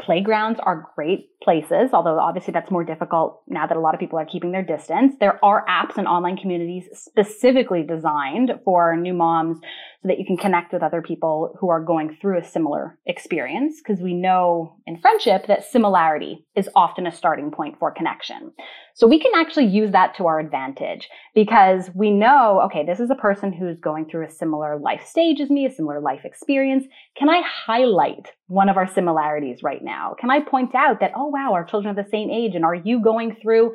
playgrounds 0.00 0.58
are 0.60 0.90
great 0.94 1.28
places, 1.44 1.90
although 1.92 2.18
obviously 2.18 2.52
that's 2.52 2.70
more 2.70 2.84
difficult 2.84 3.42
now 3.46 3.66
that 3.66 3.76
a 3.76 3.80
lot 3.80 3.94
of 3.94 4.00
people 4.00 4.18
are 4.18 4.24
keeping 4.24 4.50
their 4.50 4.64
distance. 4.64 5.14
There 5.20 5.38
are 5.44 5.64
apps 5.68 5.98
and 5.98 6.08
online 6.08 6.36
communities 6.36 6.84
specifically 6.94 7.82
designed 7.82 8.52
for 8.64 8.96
new 8.96 9.14
moms 9.14 9.58
so 10.02 10.08
that 10.08 10.18
you 10.18 10.26
can 10.26 10.36
connect 10.36 10.72
with 10.72 10.82
other 10.82 11.02
people 11.02 11.56
who 11.60 11.68
are 11.68 11.82
going 11.82 12.16
through 12.20 12.38
a 12.38 12.44
similar 12.44 12.98
experience. 13.06 13.80
Because 13.80 14.02
we 14.02 14.14
know 14.14 14.76
in 14.86 14.98
friendship 14.98 15.46
that 15.46 15.64
similarity 15.64 16.46
is 16.56 16.68
often 16.74 17.06
a 17.06 17.12
starting 17.12 17.50
point 17.50 17.78
for 17.78 17.90
connection. 17.90 18.52
So 18.94 19.06
we 19.06 19.18
can 19.18 19.32
actually 19.36 19.66
use 19.66 19.92
that 19.92 20.14
to 20.16 20.26
our 20.26 20.38
advantage 20.38 21.08
because 21.34 21.90
we 21.94 22.10
know, 22.10 22.60
okay, 22.66 22.84
this 22.86 23.00
is 23.00 23.10
a 23.10 23.16
person 23.16 23.52
who's 23.52 23.78
going 23.80 24.06
through 24.08 24.26
a 24.26 24.30
similar 24.30 24.78
life 24.78 25.04
stage 25.04 25.40
as 25.40 25.50
me, 25.50 25.66
a 25.66 25.70
similar 25.70 26.00
life 26.00 26.24
experience. 26.24 26.84
Can 27.16 27.28
I 27.28 27.42
highlight 27.42 28.30
one 28.46 28.68
of 28.68 28.76
our 28.76 28.86
similarities 28.86 29.62
right 29.62 29.82
now? 29.82 30.14
Can 30.20 30.30
I 30.30 30.40
point 30.40 30.74
out 30.74 31.00
that, 31.00 31.12
oh, 31.16 31.33
wow, 31.34 31.52
our 31.52 31.64
children 31.64 31.96
are 31.96 32.02
the 32.02 32.08
same 32.08 32.30
age. 32.30 32.54
And 32.54 32.64
are 32.64 32.74
you 32.74 33.00
going 33.00 33.36
through 33.42 33.74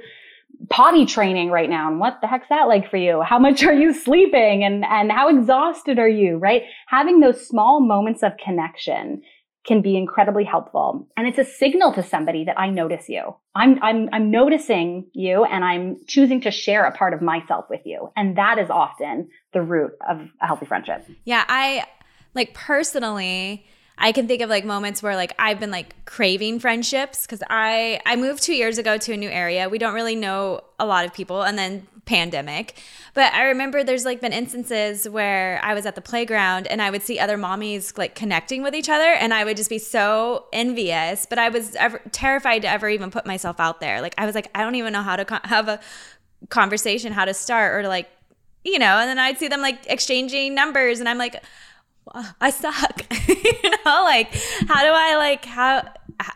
potty 0.69 1.05
training 1.05 1.51
right 1.51 1.69
now? 1.69 1.89
And 1.89 1.99
what 1.99 2.19
the 2.21 2.27
heck's 2.27 2.47
that 2.49 2.67
like 2.67 2.89
for 2.89 2.97
you? 2.97 3.21
How 3.21 3.37
much 3.37 3.63
are 3.63 3.73
you 3.73 3.93
sleeping? 4.05 4.63
And 4.63 4.85
and 4.85 5.11
how 5.11 5.29
exhausted 5.29 5.99
are 5.99 6.09
you 6.09 6.37
right? 6.37 6.63
Having 6.87 7.19
those 7.19 7.45
small 7.45 7.81
moments 7.81 8.23
of 8.23 8.33
connection 8.43 9.21
can 9.67 9.81
be 9.81 9.97
incredibly 9.97 10.45
helpful. 10.45 11.07
And 11.17 11.27
it's 11.27 11.37
a 11.37 11.43
signal 11.43 11.93
to 11.93 12.01
somebody 12.01 12.45
that 12.45 12.57
i 12.57 12.69
notice 12.69 13.09
you. 13.09 13.35
I'm 13.55 13.81
i'm 13.83 14.09
i'm 14.13 14.31
noticing 14.31 15.07
you 15.13 15.43
and 15.43 15.63
i'm 15.65 15.97
choosing 16.07 16.41
to 16.41 16.51
share 16.51 16.85
a 16.85 16.95
part 16.95 17.13
of 17.13 17.21
myself 17.21 17.65
with 17.69 17.81
you. 17.85 18.11
And 18.15 18.37
that 18.37 18.57
is 18.57 18.69
often 18.69 19.29
the 19.53 19.61
root 19.61 19.91
of 20.09 20.21
a 20.41 20.47
healthy 20.47 20.65
friendship. 20.65 21.05
Yeah 21.25 21.43
i 21.47 21.85
like 22.33 22.53
personally 22.53 23.65
I 24.01 24.13
can 24.13 24.27
think 24.27 24.41
of 24.41 24.49
like 24.49 24.63
moments 24.63 25.03
where 25.03 25.15
like 25.15 25.33
I've 25.37 25.59
been 25.59 25.71
like 25.71 26.05
craving 26.05 26.59
friendships 26.59 27.25
because 27.25 27.43
I 27.49 27.99
I 28.05 28.15
moved 28.15 28.41
two 28.41 28.55
years 28.55 28.77
ago 28.77 28.97
to 28.97 29.13
a 29.13 29.17
new 29.17 29.29
area. 29.29 29.67
We 29.67 29.77
don't 29.77 29.93
really 29.93 30.15
know 30.15 30.61
a 30.79 30.85
lot 30.85 31.05
of 31.05 31.13
people, 31.13 31.43
and 31.43 31.57
then 31.57 31.85
pandemic. 32.05 32.81
But 33.13 33.33
I 33.33 33.43
remember 33.43 33.83
there's 33.83 34.05
like 34.05 34.21
been 34.21 34.33
instances 34.33 35.07
where 35.07 35.59
I 35.61 35.73
was 35.73 35.85
at 35.85 35.93
the 35.95 36.01
playground 36.01 36.65
and 36.65 36.81
I 36.81 36.89
would 36.89 37.03
see 37.03 37.19
other 37.19 37.37
mommies 37.37 37.97
like 37.97 38.15
connecting 38.15 38.63
with 38.63 38.73
each 38.73 38.89
other, 38.89 39.03
and 39.03 39.33
I 39.33 39.43
would 39.43 39.57
just 39.57 39.69
be 39.69 39.79
so 39.79 40.45
envious. 40.53 41.25
But 41.25 41.37
I 41.37 41.49
was 41.49 41.75
ever, 41.75 42.01
terrified 42.11 42.61
to 42.61 42.69
ever 42.69 42.87
even 42.89 43.11
put 43.11 43.25
myself 43.25 43.59
out 43.59 43.81
there. 43.81 44.01
Like 44.01 44.15
I 44.17 44.25
was 44.25 44.33
like 44.33 44.49
I 44.55 44.63
don't 44.63 44.75
even 44.75 44.93
know 44.93 45.03
how 45.03 45.17
to 45.17 45.41
have 45.43 45.67
a 45.67 45.79
conversation, 46.47 47.11
how 47.11 47.25
to 47.25 47.33
start, 47.33 47.75
or 47.75 47.81
to 47.81 47.89
like 47.89 48.09
you 48.63 48.79
know. 48.79 48.97
And 48.97 49.09
then 49.09 49.19
I'd 49.19 49.37
see 49.37 49.49
them 49.49 49.61
like 49.61 49.85
exchanging 49.87 50.55
numbers, 50.55 51.01
and 51.01 51.09
I'm 51.09 51.17
like 51.17 51.43
I 52.41 52.49
suck. 52.49 53.05
you 53.27 53.69
know, 53.85 54.03
like 54.03 54.33
how 54.67 54.83
do 54.83 54.91
I 54.91 55.15
like 55.17 55.45
how 55.45 55.83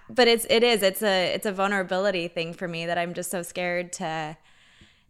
but 0.09 0.27
it's 0.27 0.45
it 0.49 0.63
is 0.63 0.81
it's 0.83 1.01
a 1.01 1.33
it's 1.33 1.45
a 1.45 1.51
vulnerability 1.51 2.27
thing 2.27 2.53
for 2.53 2.67
me 2.67 2.85
that 2.85 2.97
I'm 2.97 3.13
just 3.13 3.31
so 3.31 3.41
scared 3.41 3.93
to 3.93 4.37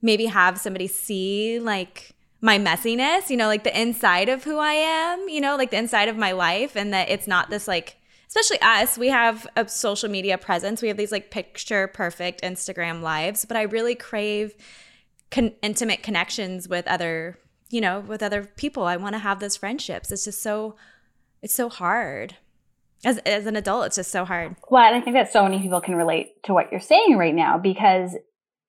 maybe 0.02 0.26
have 0.26 0.60
somebody 0.60 0.88
see 0.88 1.60
like 1.60 2.12
my 2.42 2.60
messiness, 2.60 3.30
you 3.30 3.38
know, 3.38 3.48
like 3.48 3.64
the 3.64 3.80
inside 3.80 4.28
of 4.28 4.44
who 4.44 4.58
I 4.58 4.74
am, 4.74 5.30
you 5.30 5.40
know, 5.40 5.56
like 5.56 5.72
the 5.72 5.78
inside 5.78 6.10
of 6.10 6.18
my 6.18 6.34
life 6.34 6.76
and 6.76 6.94
that 6.94 7.10
it's 7.10 7.28
not 7.28 7.50
this 7.50 7.68
like 7.68 7.98
especially 8.28 8.60
us, 8.62 8.98
we 8.98 9.10
have 9.10 9.46
a 9.56 9.68
social 9.68 10.10
media 10.10 10.40
presence. 10.40 10.82
We 10.82 10.88
have 10.88 10.98
these 10.98 11.12
like 11.12 11.30
picture 11.30 11.88
perfect 11.88 12.42
Instagram 12.42 13.02
lives, 13.02 13.46
but 13.46 13.56
I 13.56 13.62
really 13.64 13.94
crave 13.94 14.56
con- 15.30 15.54
intimate 15.62 16.02
connections 16.02 16.68
with 16.68 16.88
other 16.88 17.38
you 17.74 17.82
know, 17.82 18.02
with 18.02 18.22
other 18.22 18.44
people. 18.56 18.84
I 18.84 18.98
want 18.98 19.16
to 19.16 19.20
have 19.20 19.40
those 19.40 19.58
friendships. 19.58 20.12
It's 20.12 20.26
just 20.26 20.44
so, 20.44 20.76
it's 21.42 21.56
so 21.56 21.70
hard. 21.70 22.36
As, 23.04 23.18
as 23.26 23.48
an 23.48 23.56
adult, 23.56 23.88
it's 23.88 23.96
just 23.96 24.12
so 24.12 24.26
hard. 24.26 24.56
Well, 24.70 24.84
and 24.84 24.96
I 24.96 25.02
think 25.02 25.16
that 25.16 25.34
so 25.34 25.42
many 25.42 25.60
people 25.60 25.82
can 25.82 25.96
relate 25.96 26.44
to 26.44 26.54
what 26.54 26.72
you're 26.72 26.80
saying 26.80 27.18
right 27.18 27.34
now 27.34 27.58
because, 27.58 28.16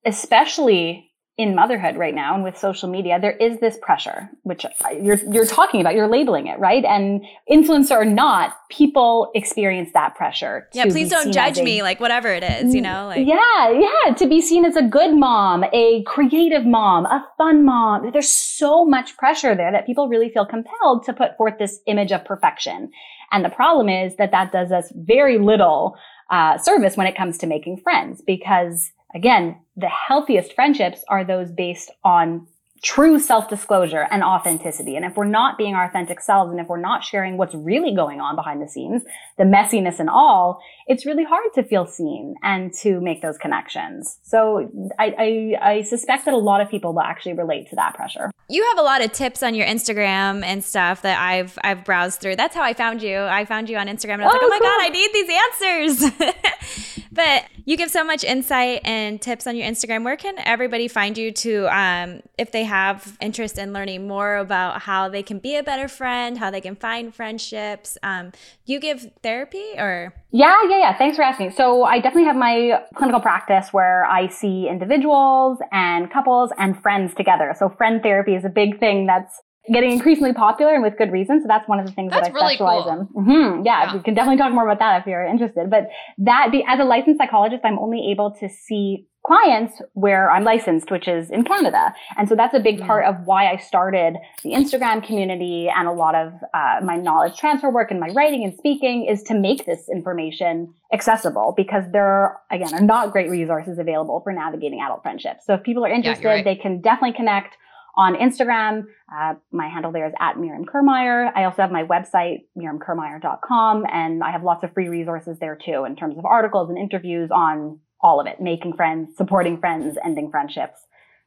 especially 0.07 1.13
in 1.37 1.55
motherhood 1.55 1.97
right 1.97 2.15
now 2.15 2.35
and 2.35 2.45
with 2.45 2.57
social 2.57 2.89
media, 2.89 3.19
there 3.21 3.33
is 3.33 3.59
this 3.59 3.77
pressure, 3.83 4.31
which 4.45 4.65
you're, 5.01 5.17
you're 5.33 5.47
talking 5.47 5.81
about, 5.81 5.97
you're 5.97 6.07
labeling 6.07 6.47
it, 6.47 6.57
right? 6.61 6.85
And 6.85 7.25
influencer 7.51 7.97
or 7.97 8.05
not, 8.05 8.57
people 8.71 9.33
experience 9.35 9.91
that 9.95 10.15
pressure. 10.15 10.69
Yeah, 10.73 10.85
please 10.85 11.11
don't 11.11 11.33
judge 11.33 11.59
a, 11.59 11.65
me, 11.65 11.83
like 11.83 11.99
whatever 11.99 12.29
it 12.29 12.45
is, 12.45 12.73
you 12.73 12.81
know? 12.81 13.07
Like. 13.07 13.27
Yeah, 13.27 13.71
yeah, 13.71 14.15
to 14.15 14.29
be 14.29 14.41
seen 14.41 14.65
as 14.65 14.77
a 14.77 14.83
good 14.83 15.17
mom, 15.17 15.65
a 15.73 16.05
creative 16.05 16.65
mom, 16.65 17.05
a 17.07 17.27
fun 17.37 17.65
mom. 17.65 18.13
There's 18.13 18.31
so 18.31 18.85
much 18.85 19.17
pressure 19.17 19.57
there 19.57 19.73
that 19.73 19.87
people 19.87 20.09
really 20.09 20.31
feel 20.31 20.47
compelled 20.47 21.05
to 21.07 21.13
put 21.13 21.37
forth 21.37 21.55
this 21.59 21.81
image 21.89 22.13
of 22.13 22.25
perfection. 22.25 22.93
And 23.33 23.45
the 23.45 23.51
problem 23.51 23.89
is 23.89 24.15
that 24.17 24.31
that 24.31 24.53
does 24.53 24.71
us 24.71 24.93
very 24.95 25.39
little 25.39 25.97
uh, 26.31 26.59
service 26.59 26.97
when 26.97 27.09
it 27.09 27.17
comes 27.17 27.39
to 27.39 27.49
making 27.49 27.79
friends 27.79 28.23
because 28.25 28.93
again, 29.15 29.57
the 29.77 29.89
healthiest 29.89 30.55
friendships 30.55 31.05
are 31.09 31.25
those 31.25 31.51
based 31.51 31.91
on 32.05 32.47
true 32.85 33.19
self-disclosure 33.19 34.07
and 34.11 34.23
authenticity. 34.23 34.95
And 34.95 35.07
if 35.07 35.17
we're 35.17 35.25
not 35.25 35.57
being 35.57 35.75
our 35.75 35.87
authentic 35.87 36.21
selves 36.21 36.51
and 36.51 36.61
if 36.61 36.69
we're 36.69 36.79
not 36.79 37.03
sharing 37.03 37.39
what's 37.39 37.55
really 37.55 37.95
going 37.95 38.21
on 38.21 38.37
behind 38.37 38.61
the 38.61 38.69
scenes, 38.69 39.03
the 39.39 39.45
messiness 39.45 39.99
and 39.99 40.11
all, 40.11 40.61
it's 40.87 41.07
really 41.07 41.25
hard 41.25 41.47
to 41.55 41.63
feel 41.65 41.87
seen 41.87 42.35
and 42.43 42.75
to 42.83 43.01
make 43.01 43.23
those 43.23 43.39
connections. 43.39 44.19
So 44.23 44.71
I, 44.99 45.15
I, 45.63 45.71
I 45.71 45.83
suspect 45.83 46.27
that 46.27 46.35
a 46.35 46.39
lot 46.39 46.61
of 46.61 46.69
people 46.71 46.93
will 46.93 47.01
actually 47.01 47.33
relate 47.33 47.71
to 47.71 47.77
that 47.77 47.95
pressure. 47.95 48.31
You 48.51 48.63
have 48.65 48.79
a 48.79 48.83
lot 48.83 49.03
of 49.03 49.13
tips 49.13 49.43
on 49.43 49.55
your 49.55 49.67
Instagram 49.67 50.45
and 50.45 50.63
stuff 50.63 51.01
that 51.03 51.19
I've 51.19 51.59
I've 51.65 51.83
browsed 51.83 52.21
through. 52.21 52.37
That's 52.37 52.55
how 52.55 52.63
I 52.63 52.75
found 52.75 53.03
you. 53.03 53.17
I 53.21 53.47
found 53.47 53.71
you 53.71 53.79
on 53.79 53.87
Instagram 53.87 54.15
and 54.15 54.25
I 54.25 54.27
was 54.27 54.35
oh, 54.35 54.37
like, 54.37 54.43
oh, 54.43 54.47
oh 54.47 54.51
my 54.51 54.59
cool. 54.59 54.69
god, 54.69 54.83
I 54.83 54.89
need 54.91 55.11
these 55.15 56.11
answers. 56.11 57.04
but 57.15 57.45
you 57.65 57.77
give 57.77 57.91
so 57.91 58.05
much 58.05 58.25
insight 58.25 58.81
and 58.85 59.21
tips 59.21 59.47
on 59.47 59.57
your 59.57 59.67
Instagram. 59.67 60.05
Where 60.05 60.17
can 60.17 60.35
everybody 60.39 60.89
find 60.89 61.17
you 61.17 61.33
to 61.33 61.67
um, 61.77 62.23
if 62.37 62.53
they 62.53 62.65
have 62.65 63.17
interest 63.21 63.59
in 63.59 63.73
learning 63.73 64.07
more 64.07 64.37
about 64.37 64.83
how 64.83 65.09
they 65.09 65.23
can 65.23 65.39
be 65.39 65.57
a 65.57 65.63
better 65.63 65.89
friend, 65.89 66.37
how 66.37 66.51
they 66.51 66.61
can 66.61 66.77
find 66.77 67.15
friendships? 67.15 67.97
Um, 68.03 68.33
you 68.67 68.81
give 68.81 69.11
therapy 69.23 69.65
or 69.79 70.15
yeah, 70.31 70.57
yeah, 70.69 70.79
yeah. 70.79 70.99
Thanks 70.99 71.17
for 71.17 71.23
asking. 71.23 71.53
So 71.53 71.85
I 71.85 72.01
definitely 72.01 72.25
have 72.25 72.37
my 72.37 72.83
clinical 72.97 73.21
practice 73.21 73.69
where 73.73 74.05
I 74.07 74.29
see 74.29 74.69
individuals 74.69 75.59
and 75.71 76.11
couples 76.11 76.51
and 76.59 76.81
friends 76.83 77.15
together. 77.15 77.55
So 77.57 77.69
friend 77.69 78.03
therapy 78.03 78.35
is 78.35 78.45
a 78.45 78.49
big 78.49 78.81
thing 78.81 79.07
that's 79.07 79.41
getting 79.73 79.93
increasingly 79.93 80.33
popular 80.33 80.75
and 80.75 80.83
with 80.83 80.97
good 80.99 81.11
reason. 81.11 81.41
So 81.41 81.49
that's 81.49 81.69
one 81.69 81.81
of 81.81 81.87
the 81.87 81.93
things 81.93 82.13
that's 82.13 82.29
that 82.29 82.35
I 82.35 82.39
really 82.39 82.57
specialize 82.57 82.85
cool. 82.85 83.01
in. 83.01 83.27
Mm-hmm. 83.27 83.67
Yeah, 83.67 83.85
yeah, 83.85 83.97
we 83.97 84.03
can 84.03 84.15
definitely 84.15 84.39
talk 84.39 84.53
more 84.53 84.65
about 84.65 84.79
that 84.81 85.01
if 85.01 85.07
you're 85.07 85.25
interested. 85.25 85.71
But 85.71 85.89
that, 86.19 86.49
the, 86.53 86.63
as 86.67 86.81
a 86.81 86.85
licensed 86.85 87.19
psychologist, 87.19 87.63
I'm 87.65 87.79
only 87.79 88.11
able 88.11 88.31
to 88.41 88.49
see 88.49 89.07
clients 89.25 89.81
where 89.95 90.31
I'm 90.31 90.45
licensed, 90.45 90.91
which 90.91 91.09
is 91.09 91.31
in 91.31 91.45
Canada. 91.45 91.95
And 92.19 92.29
so 92.29 92.37
that's 92.37 92.55
a 92.55 92.61
big 92.61 92.81
part 92.83 93.07
of 93.07 93.17
why 93.25 93.51
I 93.51 93.57
started 93.57 94.17
the 94.43 94.51
Instagram 94.51 95.05
community 95.05 95.71
and 95.75 95.89
a 95.89 95.93
lot 95.93 96.15
of 96.15 96.35
uh, 96.53 96.81
my 96.85 96.97
knowledge 96.97 97.39
transfer 97.39 97.71
work 97.71 97.91
and 97.91 97.99
my 97.99 98.09
writing 98.09 98.45
and 98.45 98.55
speaking 98.55 99.07
is 99.07 99.23
to 99.25 99.35
make 99.35 99.65
this 99.65 99.89
information 99.89 100.75
accessible 100.93 101.55
because 101.57 101.85
there 101.91 102.07
are, 102.07 102.41
again, 102.51 102.75
are 102.75 102.83
not 102.83 103.13
great 103.13 103.31
resources 103.31 103.79
available 103.79 104.21
for 104.21 104.33
navigating 104.33 104.83
adult 104.83 105.03
friendships. 105.03 105.47
So 105.47 105.55
if 105.55 105.63
people 105.63 105.87
are 105.87 105.93
interested, 105.93 106.25
yeah, 106.25 106.31
right. 106.31 106.45
they 106.45 106.57
can 106.57 106.83
definitely 106.83 107.17
connect 107.17 107.57
on 107.97 108.15
Instagram. 108.17 108.87
Uh, 109.13 109.35
my 109.53 109.69
handle 109.69 109.93
there 109.93 110.07
is 110.07 110.13
at 110.21 110.39
Miriam 110.39 110.65
Kirmayer. 110.65 111.31
I 111.35 111.45
also 111.45 111.63
have 111.63 111.71
my 111.71 111.85
website, 111.85 112.47
miriamkirmayer.com, 112.59 113.85
and 113.91 114.23
I 114.23 114.33
have 114.33 114.43
lots 114.43 114.65
of 114.65 114.73
free 114.73 114.89
resources 114.89 115.39
there 115.39 115.57
too 115.57 115.85
in 115.85 115.97
terms 115.97 116.19
of 116.19 116.25
articles 116.25 116.69
and 116.69 116.79
interviews 116.79 117.31
on 117.31 117.79
all 118.01 118.21
of 118.21 118.27
it, 118.27 118.41
making 118.41 118.75
friends, 118.75 119.17
supporting 119.17 119.59
friends, 119.59 119.97
ending 120.05 120.31
friendships. 120.31 120.79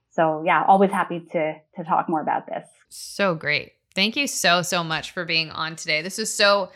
So 0.10 0.44
yeah, 0.46 0.64
always 0.68 0.92
happy 0.92 1.22
to 1.32 1.54
to 1.76 1.84
talk 1.84 2.10
more 2.10 2.22
about 2.22 2.48
this. 2.48 2.68
So 2.90 3.36
great. 3.36 3.74
Thank 3.96 4.16
you 4.16 4.28
so 4.28 4.62
so 4.62 4.84
much 4.84 5.12
for 5.12 5.26
being 5.26 5.50
on 5.52 5.76
today. 5.76 6.02
This 6.02 6.20
is 6.20 6.34
so 6.34 6.70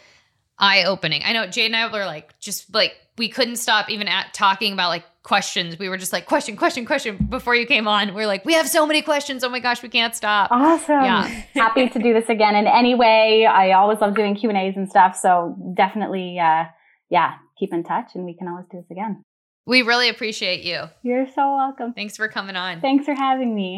eye 0.61 0.83
opening. 0.85 1.23
I 1.25 1.33
know 1.33 1.47
Jade 1.47 1.65
and 1.65 1.75
I 1.75 1.91
were 1.91 2.05
like 2.05 2.39
just 2.39 2.73
like 2.73 2.95
we 3.17 3.27
couldn't 3.27 3.57
stop 3.57 3.89
even 3.89 4.07
at 4.07 4.33
talking 4.33 4.71
about 4.73 4.89
like 4.89 5.03
questions. 5.23 5.77
We 5.77 5.89
were 5.89 5.97
just 5.97 6.13
like 6.13 6.25
question, 6.25 6.55
question, 6.55 6.85
question 6.85 7.17
before 7.29 7.55
you 7.55 7.65
came 7.65 7.87
on. 7.87 8.13
We 8.13 8.23
are 8.23 8.27
like, 8.27 8.45
we 8.45 8.53
have 8.53 8.67
so 8.67 8.87
many 8.87 9.01
questions. 9.01 9.43
Oh 9.43 9.49
my 9.49 9.59
gosh, 9.59 9.83
we 9.83 9.89
can't 9.89 10.15
stop. 10.15 10.51
Awesome. 10.51 11.03
Yeah. 11.03 11.27
Happy 11.53 11.89
to 11.89 11.99
do 11.99 12.13
this 12.13 12.29
again 12.29 12.55
in 12.55 12.67
any 12.67 12.95
way. 12.95 13.45
I 13.45 13.73
always 13.73 13.99
love 13.99 14.15
doing 14.15 14.35
Q 14.35 14.49
and 14.49 14.57
A's 14.57 14.75
and 14.77 14.89
stuff. 14.89 15.17
So 15.17 15.55
definitely, 15.75 16.39
uh, 16.39 16.65
yeah, 17.09 17.35
keep 17.59 17.73
in 17.73 17.83
touch 17.83 18.11
and 18.15 18.25
we 18.25 18.33
can 18.33 18.47
always 18.47 18.65
do 18.71 18.77
this 18.77 18.89
again. 18.89 19.23
We 19.65 19.83
really 19.83 20.09
appreciate 20.09 20.63
you. 20.63 20.89
You're 21.03 21.27
so 21.27 21.55
welcome. 21.55 21.93
Thanks 21.93 22.17
for 22.17 22.27
coming 22.27 22.55
on. 22.55 22.81
Thanks 22.81 23.05
for 23.05 23.13
having 23.13 23.53
me. 23.53 23.77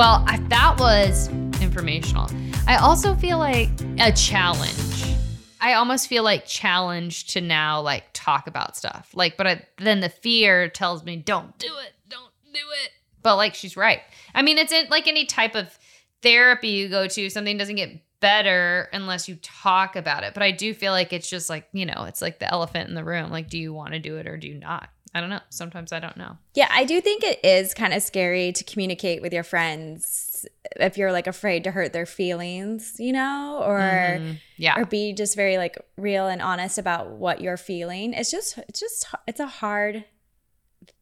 Well, 0.00 0.24
I, 0.26 0.38
that 0.48 0.78
was 0.80 1.28
informational. 1.60 2.30
I 2.66 2.76
also 2.76 3.14
feel 3.14 3.36
like 3.36 3.68
a 3.98 4.10
challenge. 4.10 5.14
I 5.60 5.74
almost 5.74 6.08
feel 6.08 6.22
like 6.22 6.46
challenged 6.46 7.34
to 7.34 7.42
now 7.42 7.82
like 7.82 8.04
talk 8.14 8.46
about 8.46 8.78
stuff. 8.78 9.10
Like, 9.12 9.36
but 9.36 9.46
I, 9.46 9.66
then 9.76 10.00
the 10.00 10.08
fear 10.08 10.70
tells 10.70 11.04
me, 11.04 11.16
don't 11.16 11.58
do 11.58 11.66
it, 11.66 11.92
don't 12.08 12.32
do 12.50 12.60
it. 12.82 12.92
But 13.22 13.36
like, 13.36 13.54
she's 13.54 13.76
right. 13.76 14.00
I 14.34 14.40
mean, 14.40 14.56
it's 14.56 14.72
in, 14.72 14.86
like 14.88 15.06
any 15.06 15.26
type 15.26 15.54
of 15.54 15.78
therapy 16.22 16.68
you 16.68 16.88
go 16.88 17.06
to, 17.06 17.28
something 17.28 17.58
doesn't 17.58 17.76
get 17.76 18.00
better 18.20 18.88
unless 18.94 19.28
you 19.28 19.36
talk 19.42 19.96
about 19.96 20.24
it. 20.24 20.32
But 20.32 20.42
I 20.42 20.50
do 20.50 20.72
feel 20.72 20.92
like 20.92 21.12
it's 21.12 21.28
just 21.28 21.50
like, 21.50 21.68
you 21.74 21.84
know, 21.84 22.04
it's 22.08 22.22
like 22.22 22.38
the 22.38 22.50
elephant 22.50 22.88
in 22.88 22.94
the 22.94 23.04
room. 23.04 23.30
Like, 23.30 23.50
do 23.50 23.58
you 23.58 23.74
want 23.74 23.92
to 23.92 23.98
do 23.98 24.16
it 24.16 24.26
or 24.26 24.38
do 24.38 24.48
you 24.48 24.58
not? 24.58 24.88
I 25.12 25.20
don't 25.20 25.30
know. 25.30 25.40
Sometimes 25.48 25.92
I 25.92 25.98
don't 25.98 26.16
know. 26.16 26.38
Yeah, 26.54 26.68
I 26.70 26.84
do 26.84 27.00
think 27.00 27.24
it 27.24 27.44
is 27.44 27.74
kind 27.74 27.92
of 27.92 28.02
scary 28.02 28.52
to 28.52 28.62
communicate 28.62 29.22
with 29.22 29.32
your 29.32 29.42
friends 29.42 30.46
if 30.76 30.96
you're 30.96 31.10
like 31.10 31.26
afraid 31.26 31.64
to 31.64 31.72
hurt 31.72 31.92
their 31.92 32.06
feelings, 32.06 32.94
you 32.98 33.12
know, 33.12 33.60
or 33.64 33.80
mm-hmm. 33.80 34.32
yeah, 34.56 34.78
or 34.78 34.84
be 34.84 35.12
just 35.12 35.34
very 35.34 35.58
like 35.58 35.76
real 35.96 36.28
and 36.28 36.40
honest 36.40 36.78
about 36.78 37.10
what 37.10 37.40
you're 37.40 37.56
feeling. 37.56 38.12
It's 38.12 38.30
just 38.30 38.58
it's 38.68 38.78
just 38.78 39.06
it's 39.26 39.40
a 39.40 39.46
hard 39.46 40.04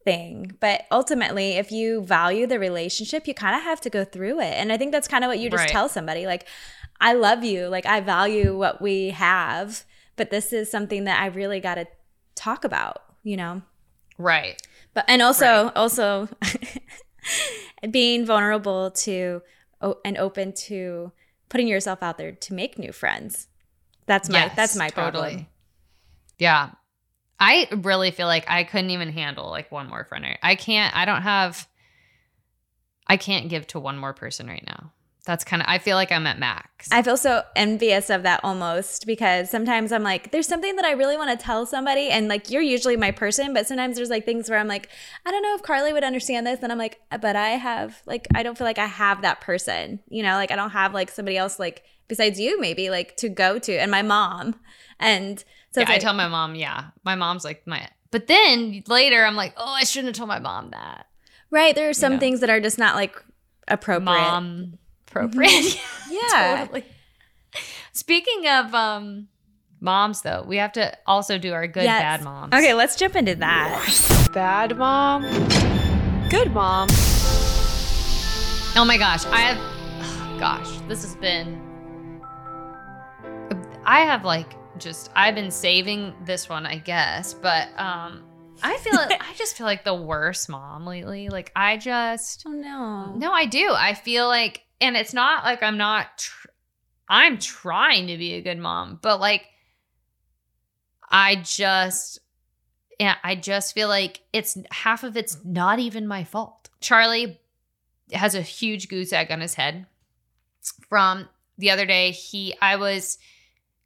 thing. 0.03 0.53
But 0.59 0.85
ultimately, 0.91 1.51
if 1.53 1.71
you 1.71 2.01
value 2.01 2.47
the 2.47 2.59
relationship, 2.59 3.27
you 3.27 3.35
kind 3.35 3.55
of 3.55 3.63
have 3.63 3.81
to 3.81 3.89
go 3.91 4.03
through 4.03 4.39
it. 4.39 4.53
And 4.53 4.71
I 4.71 4.77
think 4.77 4.91
that's 4.91 5.07
kind 5.07 5.23
of 5.23 5.29
what 5.29 5.39
you 5.39 5.51
just 5.51 5.61
right. 5.61 5.69
tell 5.69 5.87
somebody 5.87 6.25
like 6.25 6.47
I 6.99 7.13
love 7.13 7.43
you, 7.43 7.67
like 7.67 7.85
I 7.85 8.01
value 8.01 8.57
what 8.57 8.81
we 8.81 9.11
have, 9.11 9.85
but 10.15 10.31
this 10.31 10.51
is 10.51 10.71
something 10.71 11.03
that 11.05 11.21
I 11.21 11.27
really 11.27 11.59
got 11.59 11.75
to 11.75 11.87
talk 12.35 12.63
about, 12.63 13.03
you 13.23 13.37
know. 13.37 13.61
Right. 14.19 14.61
But 14.93 15.05
and 15.07 15.21
also 15.21 15.65
right. 15.65 15.75
also 15.75 16.29
being 17.89 18.25
vulnerable 18.25 18.91
to 18.91 19.41
and 20.03 20.17
open 20.17 20.53
to 20.53 21.11
putting 21.47 21.67
yourself 21.67 22.03
out 22.03 22.17
there 22.17 22.33
to 22.33 22.53
make 22.53 22.77
new 22.77 22.91
friends. 22.91 23.47
That's 24.05 24.29
my 24.29 24.39
yes, 24.45 24.55
that's 24.55 24.75
my 24.75 24.89
totally. 24.89 25.21
problem. 25.21 25.47
Yeah. 26.37 26.71
I 27.39 27.69
really 27.71 28.11
feel 28.11 28.27
like 28.27 28.45
I 28.49 28.65
couldn't 28.65 28.89
even 28.89 29.13
handle 29.13 29.49
like 29.49 29.71
one 29.71 29.87
more 29.87 30.03
friend. 30.03 30.25
I 30.43 30.55
can't 30.55 30.95
I 30.95 31.05
don't 31.05 31.21
have 31.21 31.67
I 33.07 33.17
can't 33.17 33.49
give 33.49 33.65
to 33.67 33.79
one 33.79 33.97
more 33.97 34.13
person 34.13 34.47
right 34.47 34.63
now 34.67 34.91
that's 35.29 35.43
kind 35.43 35.61
of 35.61 35.67
i 35.69 35.77
feel 35.77 35.95
like 35.95 36.11
i'm 36.11 36.27
at 36.27 36.39
max. 36.39 36.89
I 36.91 37.01
feel 37.01 37.17
so 37.17 37.43
envious 37.55 38.09
of 38.09 38.23
that 38.23 38.41
almost 38.43 39.05
because 39.05 39.49
sometimes 39.49 39.91
i'm 39.91 40.03
like 40.03 40.31
there's 40.31 40.47
something 40.47 40.75
that 40.75 40.85
i 40.85 40.91
really 40.91 41.17
want 41.17 41.37
to 41.37 41.43
tell 41.43 41.65
somebody 41.65 42.09
and 42.09 42.27
like 42.27 42.49
you're 42.49 42.61
usually 42.61 42.97
my 42.97 43.11
person 43.11 43.53
but 43.53 43.67
sometimes 43.67 43.95
there's 43.95 44.09
like 44.09 44.25
things 44.25 44.49
where 44.49 44.59
i'm 44.59 44.67
like 44.67 44.89
i 45.25 45.31
don't 45.31 45.43
know 45.43 45.55
if 45.55 45.61
carly 45.61 45.93
would 45.93 46.03
understand 46.03 46.47
this 46.47 46.59
and 46.61 46.71
i'm 46.71 46.77
like 46.77 46.99
uh, 47.11 47.17
but 47.17 47.35
i 47.35 47.49
have 47.49 48.01
like 48.05 48.27
i 48.33 48.43
don't 48.43 48.57
feel 48.57 48.65
like 48.65 48.79
i 48.79 48.85
have 48.85 49.21
that 49.21 49.39
person 49.41 49.99
you 50.09 50.23
know 50.23 50.33
like 50.33 50.51
i 50.51 50.55
don't 50.55 50.71
have 50.71 50.93
like 50.93 51.09
somebody 51.09 51.37
else 51.37 51.59
like 51.59 51.83
besides 52.09 52.39
you 52.39 52.59
maybe 52.59 52.89
like 52.89 53.15
to 53.15 53.29
go 53.29 53.57
to 53.59 53.77
and 53.77 53.89
my 53.89 54.01
mom. 54.01 54.59
And 54.99 55.39
so 55.71 55.79
yeah, 55.79 55.87
like, 55.87 55.95
i 55.95 55.99
tell 55.99 56.13
my 56.13 56.27
mom 56.27 56.55
yeah. 56.55 56.87
My 57.05 57.15
mom's 57.15 57.45
like 57.45 57.65
my 57.65 57.87
but 58.11 58.27
then 58.27 58.83
later 58.87 59.23
i'm 59.23 59.35
like 59.37 59.53
oh 59.55 59.71
i 59.71 59.85
shouldn't 59.85 60.07
have 60.07 60.17
told 60.17 60.27
my 60.27 60.39
mom 60.39 60.71
that. 60.71 61.05
Right 61.51 61.73
there 61.73 61.87
are 61.87 61.93
some 61.93 62.13
you 62.13 62.17
know? 62.17 62.19
things 62.19 62.39
that 62.41 62.49
are 62.49 62.59
just 62.59 62.77
not 62.77 62.95
like 62.95 63.15
appropriate. 63.69 64.19
Mom 64.19 64.77
appropriate. 65.09 65.49
Mm-hmm. 65.49 66.13
yeah. 66.33 66.57
totally. 66.59 66.85
Speaking 67.93 68.47
of 68.47 68.73
um 68.73 69.27
moms 69.79 70.21
though, 70.21 70.43
we 70.47 70.57
have 70.57 70.71
to 70.73 70.97
also 71.05 71.37
do 71.37 71.53
our 71.53 71.67
good 71.67 71.83
yes. 71.83 72.01
bad 72.01 72.23
moms. 72.23 72.53
Okay, 72.53 72.73
let's 72.73 72.95
jump 72.95 73.15
into 73.15 73.35
that. 73.35 74.29
Bad 74.33 74.77
mom. 74.77 75.23
Good 76.29 76.51
mom. 76.53 76.87
Oh 78.75 78.85
my 78.85 78.97
gosh, 78.97 79.25
I 79.25 79.39
have 79.39 79.57
oh 79.57 80.37
gosh, 80.39 80.69
this 80.87 81.03
has 81.03 81.15
been 81.15 81.61
I 83.85 84.01
have 84.01 84.23
like 84.23 84.55
just 84.77 85.09
I've 85.15 85.35
been 85.35 85.51
saving 85.51 86.13
this 86.23 86.47
one, 86.47 86.65
I 86.65 86.77
guess, 86.77 87.33
but 87.33 87.67
um 87.77 88.23
I 88.61 88.77
feel 88.77 88.93
I 88.99 89.33
just 89.35 89.57
feel 89.57 89.65
like 89.65 89.83
the 89.83 89.95
worst 89.95 90.49
mom 90.49 90.85
lately. 90.85 91.29
Like 91.29 91.51
I 91.55 91.77
just 91.77 92.43
Oh 92.47 92.51
no. 92.51 93.13
No, 93.15 93.31
I 93.31 93.45
do. 93.45 93.73
I 93.75 93.93
feel 93.93 94.27
like 94.27 94.63
and 94.81 94.95
it's 94.95 95.13
not 95.13 95.43
like 95.43 95.63
I'm 95.63 95.77
not 95.77 96.17
tr- 96.17 96.47
I'm 97.07 97.37
trying 97.37 98.07
to 98.07 98.17
be 98.17 98.33
a 98.33 98.41
good 98.41 98.57
mom, 98.57 98.99
but 99.01 99.19
like 99.19 99.47
I 101.09 101.35
just 101.35 102.19
yeah, 102.99 103.15
I 103.23 103.35
just 103.35 103.73
feel 103.73 103.87
like 103.87 104.21
it's 104.33 104.57
half 104.71 105.03
of 105.03 105.15
it's 105.15 105.37
not 105.45 105.79
even 105.79 106.07
my 106.07 106.23
fault. 106.23 106.69
Charlie 106.81 107.39
has 108.11 108.35
a 108.35 108.41
huge 108.41 108.89
goose 108.89 109.13
egg 109.13 109.31
on 109.31 109.39
his 109.39 109.53
head 109.53 109.85
from 110.89 111.29
the 111.57 111.71
other 111.71 111.85
day. 111.85 112.11
He 112.11 112.55
I 112.61 112.75
was 112.75 113.17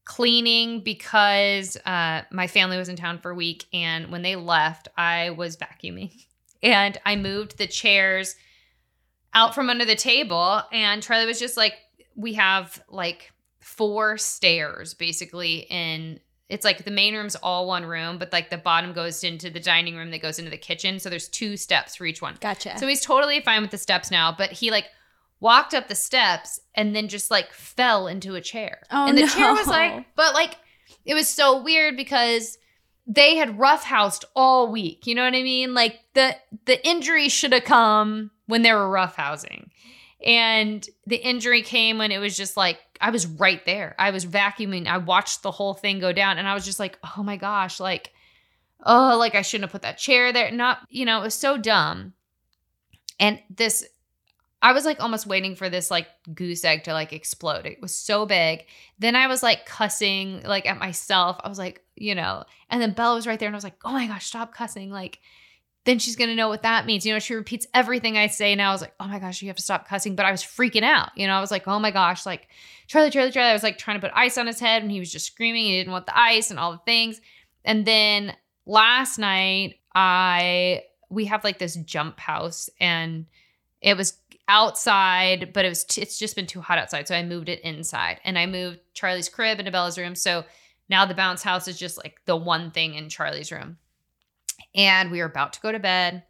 cleaning 0.06 0.82
because 0.82 1.78
uh, 1.86 2.24
my 2.32 2.48
family 2.48 2.78
was 2.78 2.90
in 2.90 2.96
town 2.96 3.20
for 3.20 3.32
a 3.32 3.36
week 3.36 3.66
and 3.74 4.12
when 4.12 4.22
they 4.22 4.36
left 4.36 4.90
i 4.98 5.30
was 5.30 5.58
vacuuming 5.58 6.12
and 6.64 7.00
i 7.06 7.16
moved 7.16 7.58
the 7.58 7.68
chairs 7.68 8.36
out 9.34 9.56
from 9.56 9.70
under 9.70 9.86
the 9.86 9.96
table 9.96 10.62
and 10.72 11.02
Charlie 11.02 11.26
was 11.26 11.40
just 11.40 11.58
like 11.58 11.74
we 12.16 12.34
have 12.34 12.84
like 12.90 13.32
four 13.60 14.18
stairs 14.18 14.94
basically 14.94 15.66
in 15.70 16.20
it's 16.50 16.66
like 16.66 16.86
the 16.86 16.92
main 16.92 17.16
room's 17.16 17.36
all 17.38 17.66
one 17.66 17.84
room, 17.86 18.20
but 18.20 18.32
like 18.32 18.52
the 18.52 18.58
bottom 18.58 18.94
goes 18.94 19.24
into 19.24 19.50
the 19.50 19.60
dining 19.60 19.96
room 19.96 20.12
that 20.12 20.22
goes 20.22 20.38
into 20.38 20.52
the 20.52 20.58
kitchen. 20.58 21.00
So 21.00 21.10
there's 21.10 21.28
two 21.28 21.58
steps 21.58 21.96
for 21.96 22.06
each 22.06 22.22
one. 22.22 22.38
Gotcha. 22.40 22.78
So 22.78 22.86
he's 22.86 23.02
totally 23.02 23.42
fine 23.42 23.64
with 23.64 23.72
the 23.72 23.78
steps 23.78 24.12
now, 24.12 24.36
but 24.38 24.52
he 24.52 24.70
like 24.70 24.86
walked 25.40 25.74
up 25.74 25.88
the 25.88 25.96
steps 25.96 26.60
and 26.76 26.96
then 26.96 27.08
just 27.08 27.32
like 27.32 27.52
fell 27.54 28.08
into 28.08 28.36
a 28.36 28.42
chair. 28.42 28.82
Oh, 28.92 29.08
and 29.08 29.18
the 29.18 29.26
chair 29.28 29.52
was 29.52 29.68
like, 29.68 30.06
but 30.16 30.36
like 30.36 30.58
it 31.06 31.16
was 31.16 31.28
so 31.28 31.62
weird 31.62 31.98
because 31.98 32.58
they 33.08 33.36
had 33.36 33.58
roughhoused 33.58 34.26
all 34.36 34.72
week. 34.72 35.08
You 35.08 35.16
know 35.16 35.24
what 35.24 35.34
I 35.34 35.44
mean? 35.44 35.74
Like 35.74 36.02
the 36.14 36.36
the 36.66 36.86
injury 36.88 37.30
should 37.30 37.54
have 37.54 37.64
come 37.64 38.32
when 38.46 38.62
they 38.62 38.74
were 38.74 38.90
roughhousing. 38.90 39.70
And 40.26 40.88
the 41.06 41.18
injury 41.18 41.62
came 41.62 41.98
when 41.98 42.12
it 42.12 42.20
was 42.20 42.38
just 42.38 42.56
like 42.56 42.80
I 43.02 43.10
was 43.10 43.28
right 43.28 43.64
there. 43.66 43.96
I 44.00 44.12
was 44.12 44.26
vacuuming. 44.26 44.88
I 44.88 44.98
watched 44.98 45.44
the 45.44 45.52
whole 45.52 45.74
thing 45.74 46.00
go 46.00 46.14
down 46.14 46.38
and 46.38 46.48
I 46.48 46.54
was 46.54 46.64
just 46.64 46.80
like, 46.80 46.98
"Oh 47.18 47.24
my 47.24 47.36
gosh, 47.36 47.80
like 47.80 48.14
oh, 48.86 49.18
like 49.18 49.36
I 49.36 49.42
shouldn't 49.42 49.66
have 49.66 49.74
put 49.74 49.82
that 49.82 49.98
chair 49.98 50.32
there." 50.32 50.50
Not, 50.52 50.80
you 50.90 51.06
know, 51.06 51.20
it 51.20 51.24
was 51.24 51.34
so 51.34 51.58
dumb. 51.58 52.14
And 53.20 53.42
this 53.50 53.86
I 54.64 54.72
was 54.72 54.86
like 54.86 55.04
almost 55.04 55.28
waiting 55.28 55.58
for 55.58 55.70
this 55.70 55.92
like 55.92 56.08
goose 56.34 56.64
egg 56.64 56.86
to 56.86 56.94
like 56.94 57.12
explode. 57.12 57.66
It 57.66 57.82
was 57.82 57.94
so 57.94 58.26
big. 58.26 58.66
Then 58.98 59.14
I 59.14 59.28
was 59.28 59.44
like 59.44 59.66
cussing 59.66 60.42
like 60.44 60.66
at 60.66 60.80
myself. 60.80 61.38
I 61.44 61.50
was 61.50 61.58
like, 61.60 61.84
you 61.96 62.16
know, 62.16 62.46
and 62.70 62.82
then 62.82 62.94
Bella 62.94 63.16
was 63.16 63.28
right 63.28 63.38
there 63.38 63.48
and 63.48 63.56
I 63.56 63.58
was 63.58 63.66
like, 63.66 63.76
oh 63.84 63.92
my 63.92 64.08
gosh, 64.08 64.26
stop 64.26 64.54
cussing. 64.54 64.90
Like, 64.90 65.20
then 65.86 66.00
she's 66.00 66.16
gonna 66.16 66.36
know 66.36 66.50
what 66.50 66.64
that 66.64 66.86
means. 66.86 67.06
You 67.06 67.14
know, 67.14 67.20
she 67.20 67.36
repeats 67.36 67.68
everything 67.74 68.18
I 68.18 68.28
say 68.28 68.56
now. 68.56 68.70
I 68.70 68.74
was 68.74 68.82
like, 68.82 68.94
oh 69.00 69.08
my 69.08 69.20
gosh, 69.20 69.42
you 69.42 69.48
have 69.50 69.58
to 69.58 69.64
stop 69.64 69.88
cussing. 69.88 70.16
But 70.16 70.26
I 70.26 70.32
was 70.32 70.42
freaking 70.42 70.84
out. 70.84 71.10
You 71.16 71.28
know, 71.28 71.34
I 71.34 71.42
was 71.42 71.52
like, 71.52 71.68
oh 71.68 71.80
my 71.80 71.92
gosh, 71.92 72.26
like 72.26 72.48
Charlie, 72.88 73.10
Charlie, 73.10 73.32
Charlie. 73.32 73.50
I 73.50 73.54
was 73.54 73.64
like 73.64 73.78
trying 73.78 74.00
to 74.00 74.08
put 74.08 74.16
ice 74.16 74.38
on 74.38 74.48
his 74.48 74.60
head 74.60 74.82
and 74.82 74.92
he 74.92 75.00
was 75.00 75.12
just 75.12 75.28
screaming. 75.28 75.66
He 75.66 75.78
didn't 75.78 75.92
want 75.92 76.06
the 76.06 76.18
ice 76.18 76.50
and 76.52 76.60
all 76.60 76.72
the 76.72 76.78
things. 76.80 77.20
And 77.66 77.86
then 77.86 78.36
last 78.66 79.18
night, 79.18 79.76
I 79.96 80.84
we 81.10 81.26
have 81.26 81.44
like 81.44 81.60
this 81.60 81.76
jump 81.76 82.20
house 82.20 82.70
and 82.80 83.26
it 83.82 83.98
was 83.98 84.18
outside, 84.48 85.54
but 85.54 85.66
it 85.66 85.70
was 85.70 85.84
t- 85.84 86.02
it's 86.02 86.18
just 86.18 86.36
been 86.36 86.48
too 86.48 86.62
hot 86.62 86.78
outside, 86.78 87.08
so 87.08 87.16
I 87.16 87.24
moved 87.24 87.50
it 87.50 87.62
inside, 87.62 88.20
and 88.24 88.38
I 88.38 88.46
moved 88.46 88.80
Charlie's 88.94 89.30
crib 89.30 89.60
into 89.60 89.72
Bella's 89.72 89.98
room. 89.98 90.16
So 90.16 90.46
now 90.90 91.06
the 91.06 91.14
bounce 91.14 91.44
house 91.44 91.68
is 91.68 91.78
just 91.80 91.98
like 91.98 92.20
the 92.26 92.36
one 92.36 92.72
thing 92.72 92.96
in 92.96 93.10
Charlie's 93.10 93.52
room, 93.52 93.78
and 94.76 95.12
we 95.12 95.20
were 95.20 95.26
about 95.26 95.54
to 95.54 95.62
go 95.62 95.72
to 95.72 95.80
bed, 95.80 96.24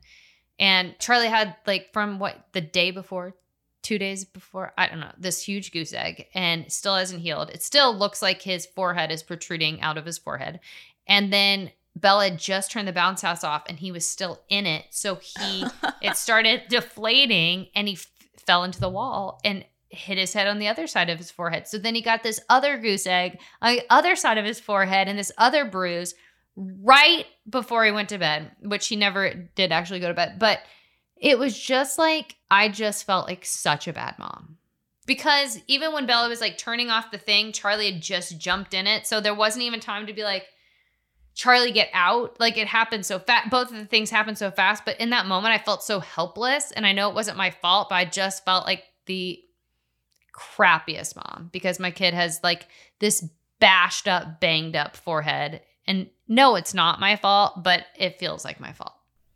and 0.60 0.98
Charlie 1.00 1.28
had 1.28 1.56
like 1.66 1.92
from 1.94 2.20
what 2.20 2.48
the 2.54 2.62
day 2.62 2.92
before, 2.92 3.36
two 3.82 3.98
days 3.98 4.26
before, 4.26 4.74
I 4.78 4.88
don't 4.88 5.00
know, 5.00 5.12
this 5.18 5.44
huge 5.44 5.72
goose 5.72 5.94
egg, 5.94 6.28
and 6.34 6.72
still 6.72 6.96
hasn't 6.96 7.22
healed. 7.22 7.50
It 7.50 7.64
still 7.64 7.96
looks 7.96 8.22
like 8.22 8.42
his 8.42 8.66
forehead 8.66 9.12
is 9.12 9.24
protruding 9.24 9.82
out 9.82 9.98
of 9.98 10.06
his 10.06 10.18
forehead, 10.18 10.60
and 11.08 11.32
then 11.32 11.72
Bella 11.96 12.30
had 12.30 12.40
just 12.40 12.72
turned 12.72 12.88
the 12.88 12.94
bounce 12.94 13.22
house 13.22 13.44
off 13.44 13.64
and 13.68 13.80
he 13.80 13.92
was 13.92 14.08
still 14.08 14.42
in 14.50 14.66
it. 14.66 14.86
So 14.90 15.16
he, 15.16 15.66
it 16.02 16.18
started 16.18 16.64
deflating 16.70 17.68
and 17.76 17.88
he 17.88 17.94
f- 17.94 18.08
fell 18.46 18.64
into 18.64 18.80
the 18.80 18.90
wall 18.90 19.40
and 19.44 19.64
hit 19.90 20.18
his 20.18 20.34
head 20.34 20.48
on 20.48 20.58
the 20.58 20.68
other 20.68 20.88
side 20.88 21.10
of 21.10 21.20
his 21.20 21.30
forehead. 21.30 21.68
So 21.68 21.78
then 21.78 21.94
he 21.94 22.02
got 22.02 22.24
this 22.24 22.40
other 22.50 22.78
goose 22.78 23.06
egg 23.06 23.40
on 23.62 23.76
the 23.76 23.84
other 23.92 24.16
side 24.16 24.40
of 24.40 24.46
his 24.46 24.60
forehead 24.60 25.08
and 25.08 25.20
this 25.20 25.32
other 25.38 25.66
bruise 25.66 26.16
right 26.56 27.26
before 27.50 27.84
he 27.86 27.92
went 27.92 28.10
to 28.10 28.18
bed, 28.18 28.52
which 28.62 28.88
he 28.88 28.96
never 28.96 29.34
did 29.56 29.72
actually 29.72 30.00
go 30.00 30.08
to 30.08 30.14
bed. 30.14 30.38
But 30.40 30.60
it 31.18 31.40
was 31.40 31.58
just 31.58 31.98
like, 31.98 32.36
I 32.52 32.70
just 32.70 33.06
felt 33.06 33.28
like 33.28 33.46
such 33.46 33.88
a 33.88 33.94
bad 33.94 34.16
mom. 34.20 34.58
Because 35.06 35.60
even 35.68 35.94
when 35.94 36.06
Bella 36.06 36.30
was 36.30 36.42
like 36.42 36.58
turning 36.58 36.90
off 36.90 37.12
the 37.12 37.18
thing, 37.18 37.52
Charlie 37.52 37.92
had 37.92 38.02
just 38.02 38.40
jumped 38.40 38.74
in 38.74 38.88
it. 38.88 39.06
So 39.06 39.20
there 39.20 39.36
wasn't 39.36 39.66
even 39.66 39.80
time 39.80 40.08
to 40.08 40.14
be 40.14 40.24
like, 40.24 40.46
Charlie 41.34 41.72
get 41.72 41.90
out. 41.94 42.40
Like 42.40 42.58
it 42.58 42.68
happened 42.68 43.06
so 43.06 43.20
fast. 43.20 43.50
Both 43.50 43.72
of 43.72 43.78
the 43.78 43.86
things 43.86 44.10
happened 44.10 44.38
so 44.38 44.52
fast. 44.52 44.86
But 44.86 45.00
in 45.00 45.10
that 45.10 45.26
moment, 45.26 45.54
I 45.54 45.64
felt 45.64 45.84
so 45.84 46.00
helpless. 46.00 46.72
And 46.72 46.86
I 46.86 46.94
know 46.94 47.10
it 47.10 47.16
wasn't 47.16 47.38
my 47.38 47.50
fault, 47.50 47.90
but 47.90 47.96
I 47.96 48.06
just 48.06 48.46
felt 48.46 48.66
like 48.66 48.84
the 49.08 49.42
crappiest 50.34 51.16
mom 51.16 51.50
because 51.52 51.80
my 51.80 51.92
kid 51.92 52.14
has 52.14 52.40
like 52.44 52.68
this 53.00 53.28
bashed 53.60 54.08
up, 54.08 54.40
banged 54.40 54.76
up 54.76 54.96
forehead. 54.96 55.62
And 55.86 56.10
no, 56.34 56.56
it's 56.56 56.74
not 56.74 57.00
my 57.00 57.16
fault, 57.16 57.64
but 57.64 57.86
it 57.98 58.20
feels 58.20 58.44
like 58.44 58.60
my 58.60 58.74
fault. 58.74 58.94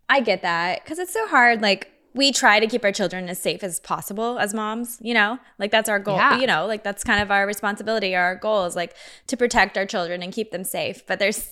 I 0.10 0.22
get 0.22 0.42
that 0.42 0.84
because 0.84 1.00
it's 1.00 1.14
so 1.14 1.28
hard. 1.28 1.62
Like, 1.62 1.92
we 2.14 2.32
try 2.32 2.60
to 2.60 2.66
keep 2.66 2.84
our 2.84 2.92
children 2.92 3.30
as 3.30 3.40
safe 3.40 3.64
as 3.64 3.80
possible 3.80 4.40
as 4.40 4.54
moms, 4.54 4.98
you 5.02 5.14
know? 5.14 5.38
Like, 5.60 5.70
that's 5.70 5.88
our 5.90 6.00
goal, 6.00 6.16
Yeah. 6.16 6.40
you 6.40 6.48
know? 6.48 6.66
Like, 6.66 6.84
that's 6.84 7.04
kind 7.04 7.22
of 7.22 7.30
our 7.30 7.46
responsibility. 7.46 8.16
Our 8.16 8.36
goal 8.36 8.66
is 8.66 8.76
like 8.76 8.96
to 9.28 9.38
protect 9.38 9.78
our 9.78 9.86
children 9.86 10.24
and 10.24 10.34
keep 10.34 10.52
them 10.52 10.64
safe. 10.64 11.06
But 11.06 11.20
there's 11.20 11.52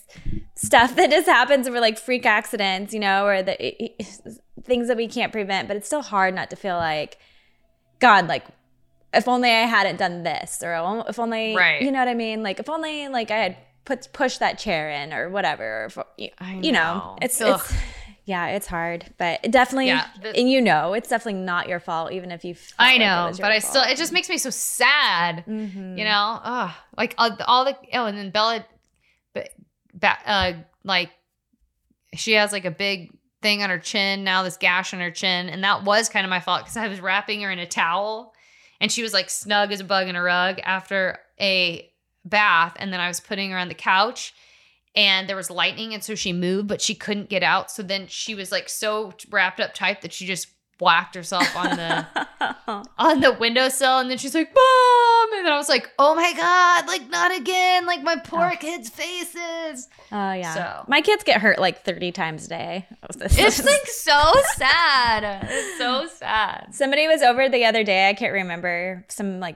stuff 0.55 0.95
that 0.95 1.11
just 1.11 1.27
happens 1.27 1.69
where 1.69 1.81
like 1.81 1.99
freak 1.99 2.25
accidents, 2.25 2.93
you 2.93 2.99
know, 2.99 3.25
or 3.27 3.43
the 3.43 3.55
things 4.63 4.87
that 4.87 4.97
we 4.97 5.07
can't 5.07 5.31
prevent. 5.31 5.67
But 5.67 5.77
it's 5.77 5.85
still 5.85 6.01
hard 6.01 6.33
not 6.33 6.49
to 6.49 6.55
feel 6.55 6.77
like, 6.77 7.19
God, 7.99 8.27
like, 8.27 8.45
if 9.13 9.27
only 9.27 9.49
I 9.51 9.65
hadn't 9.67 9.97
done 9.97 10.23
this, 10.23 10.61
or 10.63 10.73
oh, 10.73 11.01
if 11.07 11.19
only, 11.19 11.55
Right. 11.55 11.81
you 11.81 11.91
know 11.91 11.99
what 11.99 12.07
I 12.07 12.15
mean? 12.15 12.41
Like, 12.43 12.59
if 12.59 12.69
only 12.69 13.07
like 13.07 13.29
I 13.31 13.37
had 13.37 13.57
put 13.85 14.11
push 14.13 14.37
that 14.39 14.57
chair 14.57 14.89
in 14.89 15.13
or 15.13 15.29
whatever. 15.29 15.89
Or 15.95 16.05
you, 16.17 16.29
I 16.39 16.55
you 16.55 16.71
know, 16.71 16.79
know. 16.95 17.17
it's 17.21 17.39
Ugh. 17.39 17.59
it's 17.59 17.73
yeah, 18.27 18.47
it's 18.47 18.65
hard, 18.65 19.13
but 19.19 19.39
it 19.43 19.51
definitely, 19.51 19.85
Yeah, 19.87 20.07
the- 20.19 20.35
and 20.35 20.49
you 20.49 20.59
know, 20.59 20.93
it's 20.93 21.07
definitely 21.09 21.41
not 21.41 21.69
your 21.69 21.79
fault, 21.79 22.11
even 22.11 22.31
if 22.31 22.43
you. 22.43 22.55
I 22.79 22.97
know, 22.97 23.31
but 23.39 23.51
I 23.51 23.59
still, 23.59 23.83
it 23.83 23.97
just 23.97 24.11
makes 24.11 24.29
me 24.29 24.39
so 24.39 24.49
sad. 24.49 25.45
Mhm. 25.47 25.95
You 25.97 26.03
know, 26.05 26.39
oh, 26.43 26.75
like 26.97 27.13
all, 27.19 27.37
all 27.47 27.65
the 27.65 27.77
oh, 27.93 28.05
and 28.07 28.17
then 28.17 28.31
Bella, 28.31 28.65
but 29.33 30.17
uh, 30.25 30.53
like 30.83 31.11
she 32.15 32.33
has 32.33 32.51
like 32.51 32.65
a 32.65 32.71
big 32.71 33.11
thing 33.41 33.61
on 33.61 33.69
her 33.69 33.77
chin 33.77 34.23
now, 34.23 34.41
this 34.41 34.57
gash 34.57 34.93
on 34.93 34.99
her 35.01 35.11
chin, 35.11 35.47
and 35.49 35.63
that 35.63 35.83
was 35.83 36.09
kind 36.09 36.25
of 36.25 36.29
my 36.31 36.39
fault 36.39 36.61
because 36.63 36.77
I 36.77 36.87
was 36.87 36.99
wrapping 36.99 37.41
her 37.41 37.51
in 37.51 37.59
a 37.59 37.67
towel, 37.67 38.33
and 38.81 38.91
she 38.91 39.03
was 39.03 39.13
like 39.13 39.29
snug 39.29 39.71
as 39.71 39.79
a 39.81 39.83
bug 39.83 40.07
in 40.07 40.15
a 40.15 40.23
rug 40.23 40.59
after 40.63 41.19
a 41.39 41.87
bath, 42.25 42.73
and 42.77 42.91
then 42.91 42.99
I 42.99 43.07
was 43.07 43.19
putting 43.19 43.51
her 43.51 43.57
on 43.57 43.67
the 43.69 43.73
couch. 43.75 44.33
And 44.97 45.27
there 45.27 45.35
was 45.35 45.51
lightning, 45.51 45.93
and 45.93 46.01
so 46.01 46.15
she 46.15 46.31
moved, 46.31 46.69
but 46.69 46.81
she 46.81 46.95
couldn't 46.95 47.27
get 47.29 47.43
out. 47.43 47.69
So 47.69 47.83
then 47.83 48.07
she 48.07 48.33
was 48.33 48.49
like 48.49 48.69
so 48.69 49.13
wrapped 49.29 49.59
up 49.59 49.73
tight 49.73 50.01
that 50.01 50.13
she 50.13 50.25
just 50.25 50.47
whacked 50.79 51.15
herself 51.15 51.55
on 51.55 51.69
the 51.77 52.05
on 52.97 53.21
the 53.21 53.31
windowsill 53.31 53.99
and 53.99 54.11
then 54.11 54.17
she's 54.17 54.35
like 54.35 54.53
mom 54.53 55.33
and 55.37 55.45
then 55.45 55.53
i 55.53 55.55
was 55.55 55.69
like 55.69 55.89
oh 55.99 56.13
my 56.13 56.33
god 56.33 56.85
like 56.85 57.09
not 57.09 57.33
again 57.33 57.85
like 57.85 58.03
my 58.03 58.17
poor 58.17 58.51
Oh. 58.53 58.57
kids 58.57 58.89
faces 58.89 59.87
Oh 60.11 60.33
yeah, 60.33 60.53
So- 60.53 60.85
my 60.89 60.99
kids 60.99 61.23
get 61.23 61.39
hurt 61.39 61.59
like 61.59 61.83
thirty 61.85 62.11
times 62.11 62.47
a 62.47 62.49
day. 62.49 62.87
Oh, 62.91 63.07
it's 63.21 63.63
like 63.65 63.87
so 63.87 64.33
sad 64.57 65.47
it's 65.49 65.77
so 65.77 66.07
sad 66.07 66.67
somebody 66.75 67.07
was 67.07 67.21
over 67.21 67.47
the 67.47 67.63
other 67.63 67.85
day. 67.85 68.09
I 68.09 68.13
can't 68.13 68.33
remember 68.33 69.05
some 69.07 69.39
like 69.39 69.55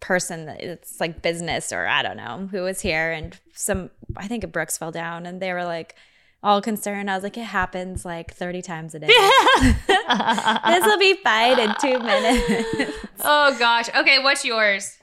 person 0.00 0.46
that 0.46 0.60
it's 0.60 1.00
like 1.00 1.22
business 1.22 1.72
or 1.72 1.86
I 1.86 2.02
don't 2.02 2.16
know 2.16 2.48
who 2.50 2.62
was 2.62 2.80
here, 2.80 3.10
and 3.12 3.38
some 3.54 3.90
I 4.16 4.28
think 4.28 4.44
a 4.44 4.46
Brooks 4.46 4.78
fell 4.78 4.90
down, 4.92 5.26
and 5.26 5.40
they 5.42 5.52
were 5.52 5.64
like 5.64 5.94
all 6.42 6.62
concerned. 6.62 7.10
I 7.10 7.14
was 7.14 7.24
like, 7.24 7.36
it 7.36 7.42
happens 7.44 8.04
like 8.04 8.32
thirty 8.34 8.62
times 8.62 8.94
a 8.94 9.00
day. 9.00 9.06
this 9.86 10.84
will 10.84 10.98
be 10.98 11.14
fine 11.24 11.58
in 11.58 11.74
two 11.80 11.98
minutes. 11.98 12.96
oh 13.24 13.56
gosh 13.58 13.88
okay 13.96 14.22
what's 14.22 14.44
yours 14.44 14.96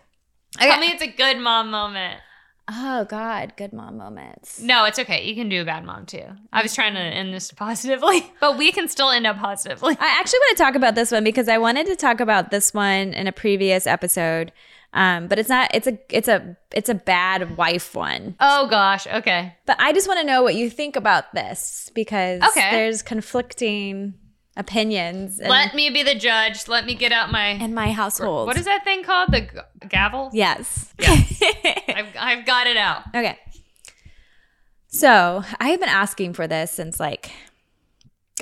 Okay. 0.58 0.69
tell 0.69 0.79
me 0.79 0.88
it's 0.88 1.01
a 1.01 1.08
good 1.08 1.38
mom 1.38 1.69
moment 1.71 2.19
Oh 2.67 3.05
God, 3.05 3.53
good 3.58 3.73
mom 3.73 3.97
moments. 3.97 4.60
no 4.62 4.86
it's 4.86 4.97
okay 4.97 5.23
you 5.27 5.36
can 5.36 5.49
do 5.49 5.62
a 5.62 5.65
bad 5.65 5.84
mom 5.84 6.05
too 6.05 6.23
i 6.53 6.63
was 6.63 6.73
trying 6.73 6.93
to 6.93 6.99
end 6.99 7.34
this 7.34 7.51
positively 7.51 8.31
but 8.39 8.58
we 8.58 8.71
can 8.71 8.88
still 8.88 9.10
end 9.10 9.27
up 9.27 9.38
positively 9.38 9.95
I 9.99 10.17
actually 10.19 10.39
want 10.39 10.58
to 10.58 10.63
talk 10.63 10.75
about 10.75 10.95
this 10.95 11.12
one 11.12 11.23
because 11.23 11.49
I 11.49 11.58
wanted 11.58 11.86
to 11.88 11.95
talk 11.95 12.19
about 12.21 12.51
this 12.51 12.73
one 12.73 13.13
in 13.13 13.27
a 13.27 13.31
previous 13.31 13.86
episode. 13.86 14.51
Um, 14.97 15.27
but 15.27 15.38
it's 15.39 15.49
not 15.49 15.69
it's 15.73 15.88
a 15.88 15.99
it's 16.10 16.29
a 16.29 16.55
it's 16.73 16.88
a 16.88 16.95
bad 16.95 17.58
wife 17.58 17.93
one. 17.93 18.36
oh 18.39 18.67
gosh 18.69 19.05
okay 19.08 19.53
But 19.65 19.75
I 19.79 19.91
just 19.91 20.08
want 20.08 20.21
to 20.21 20.25
know 20.25 20.41
what 20.41 20.55
you 20.55 20.69
think 20.69 20.95
about 20.95 21.34
this 21.34 21.91
because 21.93 22.41
Okay. 22.41 22.71
there's 22.71 23.01
conflicting 23.01 24.13
opinions 24.55 25.38
in, 25.38 25.49
let 25.49 25.75
me 25.75 25.89
be 25.89 26.01
the 26.01 26.15
judge 26.15 26.69
let 26.69 26.86
me 26.86 26.95
get 26.95 27.12
out 27.12 27.29
my 27.29 27.49
in 27.49 27.73
my 27.73 27.91
household. 27.91 28.47
what 28.47 28.58
is 28.58 28.63
that 28.63 28.86
thing 28.86 29.03
called 29.03 29.34
the 29.34 29.41
g- 29.41 29.88
gavel 29.89 30.29
Yes. 30.31 30.93
I've, 31.05 32.08
I've 32.17 32.45
got 32.45 32.65
it 32.67 32.77
out 32.77 33.01
okay. 33.13 33.38
So 34.88 35.43
I 35.60 35.69
have 35.69 35.79
been 35.79 35.89
asking 35.89 36.34
for 36.34 36.47
this 36.47 36.71
since 36.71 36.99
like 36.99 37.31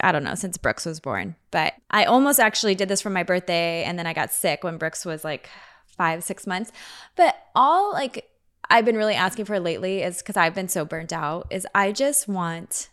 I 0.02 0.12
don't 0.12 0.24
know, 0.24 0.34
since 0.36 0.58
Brooks 0.58 0.86
was 0.86 1.00
born. 1.00 1.36
But 1.52 1.74
I 1.92 2.06
almost 2.06 2.40
actually 2.40 2.74
did 2.74 2.90
this 2.90 3.00
for 3.02 3.12
my 3.12 3.22
birthday 3.24 3.84
and 3.84 3.98
then 3.98 4.08
I 4.08 4.14
got 4.14 4.32
sick 4.32 4.64
when 4.64 4.78
Brooks 4.78 5.06
was 5.06 5.24
like 5.24 5.50
five, 5.98 6.24
six 6.24 6.46
months. 6.48 6.72
But 7.16 7.36
all 7.56 7.92
like 7.94 8.30
I've 8.70 8.86
been 8.86 8.98
really 8.98 9.16
asking 9.16 9.46
for 9.46 9.60
lately 9.60 10.02
is 10.02 10.20
because 10.20 10.38
I've 10.38 10.56
been 10.56 10.70
so 10.70 10.86
burnt 10.86 11.14
out, 11.14 11.48
is 11.52 11.68
I 11.76 11.92
just 11.92 12.28
want 12.28 12.90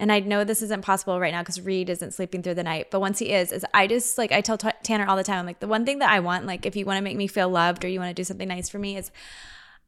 and 0.00 0.10
I 0.10 0.18
know 0.18 0.42
this 0.42 0.60
isn't 0.60 0.82
possible 0.82 1.20
right 1.20 1.32
now 1.32 1.40
because 1.42 1.60
Reed 1.60 1.88
isn't 1.88 2.14
sleeping 2.14 2.42
through 2.42 2.54
the 2.54 2.64
night, 2.64 2.90
but 2.90 2.98
once 3.00 3.20
he 3.20 3.30
is, 3.32 3.52
is 3.52 3.64
I 3.72 3.86
just 3.86 4.18
like 4.18 4.32
I 4.32 4.40
tell 4.40 4.58
T- 4.58 4.68
Tanner 4.82 5.06
all 5.06 5.16
the 5.16 5.22
time, 5.22 5.38
I'm 5.38 5.46
like 5.46 5.60
the 5.60 5.68
one 5.68 5.84
thing 5.86 6.00
that 6.00 6.10
I 6.10 6.18
want, 6.20 6.46
like 6.46 6.66
if 6.66 6.74
you 6.74 6.84
want 6.84 6.98
to 6.98 7.02
make 7.02 7.16
me 7.16 7.26
feel 7.28 7.48
loved 7.48 7.84
or 7.84 7.88
you 7.88 8.00
want 8.00 8.10
to 8.10 8.14
do 8.20 8.24
something 8.24 8.48
nice 8.48 8.68
for 8.68 8.78
me, 8.78 8.96
is 8.96 9.10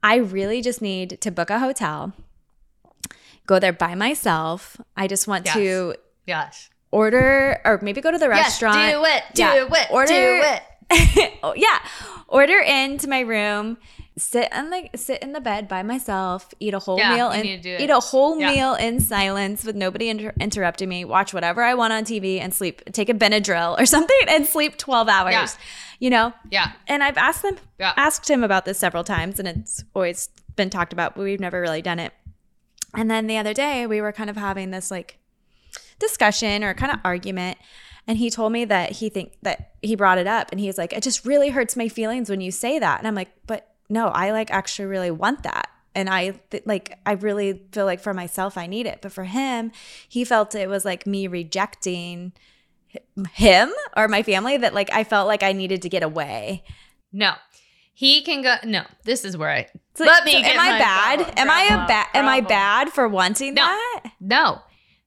I 0.03 0.17
really 0.17 0.63
just 0.63 0.81
need 0.81 1.21
to 1.23 1.31
book 1.33 1.51
a 1.51 1.59
hotel, 1.59 2.13
go 3.47 3.59
there 3.59 3.73
by 3.73 3.95
myself. 3.97 4.77
I 4.97 5.07
just 5.09 5.27
want 5.27 5.47
Yes. 5.47 5.55
to 5.57 5.95
Yes. 6.27 6.71
order 6.93 7.61
or 7.65 7.81
maybe 7.83 8.01
go 8.01 8.11
to 8.13 8.19
the 8.19 8.29
restaurant. 8.29 8.77
Yes, 8.77 8.93
do 8.95 9.05
it. 9.05 9.23
Do 9.35 9.43
Yeah, 9.43 9.67
it. 9.81 9.91
Order 9.91 10.07
do 10.13 10.41
it. 10.45 10.63
oh, 11.43 11.55
yeah. 11.57 11.79
Order 12.29 12.59
into 12.59 13.09
my 13.09 13.21
room, 13.21 13.79
sit 14.17 14.49
and 14.53 14.71
like 14.71 14.91
sit 14.97 15.23
in 15.23 15.33
the 15.33 15.41
bed 15.41 15.69
by 15.69 15.83
myself, 15.83 16.53
eat 16.61 16.75
a 16.75 16.79
whole 16.79 16.99
Yeah, 16.99 17.15
meal 17.15 17.29
and 17.31 17.43
need 17.43 17.57
to 17.59 17.63
do 17.63 17.75
it. 17.75 17.81
eat 17.81 17.91
a 17.91 18.01
whole 18.01 18.39
Yeah. 18.41 18.53
meal 18.53 18.75
in 18.75 19.01
silence 19.01 19.65
with 19.65 19.77
nobody 19.77 20.09
inter- 20.09 20.35
interrupting 20.41 20.89
me, 20.89 21.05
watch 21.05 21.33
whatever 21.35 21.63
I 21.63 21.75
want 21.75 21.93
on 21.93 22.05
TV 22.05 22.41
and 22.41 22.53
sleep. 22.55 22.83
Take 22.93 23.09
a 23.09 23.15
Benadryl 23.15 23.79
or 23.79 23.87
something 23.97 24.17
and 24.29 24.47
sleep 24.47 24.77
12 24.79 25.09
hours. 25.09 25.33
Yeah. 25.33 25.49
You 25.99 26.11
know? 26.11 26.33
Yeah. 26.51 26.73
And 26.89 27.03
I've 27.03 27.17
asked 27.19 27.43
them 27.43 27.57
asked 27.81 28.29
him 28.29 28.43
about 28.45 28.65
this 28.65 28.79
several 28.79 29.05
times 29.05 29.39
and 29.39 29.47
it's 29.49 29.85
always 29.95 30.29
been 30.57 30.71
talked 30.71 30.93
about, 30.93 31.15
but 31.15 31.23
we've 31.25 31.41
never 31.41 31.61
really 31.61 31.83
done 31.83 31.99
it. 31.99 32.13
And 32.95 33.11
then 33.11 33.27
the 33.27 33.37
other 33.39 33.53
day 33.55 33.87
we 33.87 34.01
were 34.01 34.13
kind 34.13 34.31
of 34.31 34.37
having 34.37 34.71
this 34.71 34.91
like 34.91 35.19
discussion 35.99 36.63
or 36.65 36.75
kind 36.75 36.93
of 36.93 36.99
argument 37.05 37.59
and 38.07 38.19
he 38.19 38.31
told 38.31 38.53
me 38.53 38.65
that 38.65 38.93
he 38.93 39.09
think 39.09 39.33
that 39.43 39.73
he 39.83 39.97
brought 39.97 40.19
it 40.19 40.27
up 40.27 40.49
and 40.53 40.61
he's 40.61 40.79
like 40.79 40.93
it 40.93 41.03
just 41.03 41.25
really 41.25 41.51
hurts 41.51 41.77
my 41.77 41.89
feelings 41.89 42.29
when 42.31 42.41
you 42.41 42.51
say 42.51 42.79
that 42.79 42.99
and 42.99 43.07
i'm 43.09 43.15
like 43.15 43.31
but 43.47 43.75
no 43.89 44.09
i 44.09 44.31
like 44.31 44.51
actually 44.51 44.87
really 44.87 45.11
want 45.11 45.43
that 45.43 45.69
and 45.95 46.09
i 46.09 46.31
th- 46.51 46.63
like 46.67 46.99
i 47.07 47.13
really 47.13 47.63
feel 47.73 47.85
like 47.85 48.01
for 48.01 48.15
myself 48.15 48.57
i 48.59 48.67
need 48.67 48.87
it 48.87 49.01
but 49.03 49.13
for 49.13 49.25
him 49.25 49.71
he 50.09 50.25
felt 50.25 50.55
it 50.55 50.69
was 50.69 50.85
like 50.85 51.07
me 51.07 51.27
rejecting 51.27 52.33
him 53.35 53.71
or 53.97 54.09
my 54.09 54.23
family 54.23 54.57
that 54.57 54.73
like 54.75 54.91
i 54.93 55.05
felt 55.05 55.27
like 55.27 55.43
i 55.43 55.53
needed 55.53 55.83
to 55.83 55.89
get 55.89 56.03
away 56.03 56.63
No. 57.13 57.33
He 57.99 58.21
can 58.21 58.43
go. 58.43 58.57
No, 58.63 58.83
this 59.05 59.25
is 59.25 59.39
where 59.39 59.49
I. 59.49 59.69
So- 59.95 60.05
Let 60.05 60.27
me 60.27 60.33
so 60.33 60.41
get 60.41 60.55
am 60.55 60.61
i 60.61 60.79
bad 60.79 61.17
problem, 61.17 61.39
am 61.39 61.51
i 61.51 61.63
a 61.63 61.87
bad 61.89 62.07
am 62.13 62.29
i 62.29 62.41
bad 62.43 62.91
for 62.91 63.09
wanting 63.09 63.55
No. 63.55 63.63
that 63.63 64.13
No, 64.21 64.61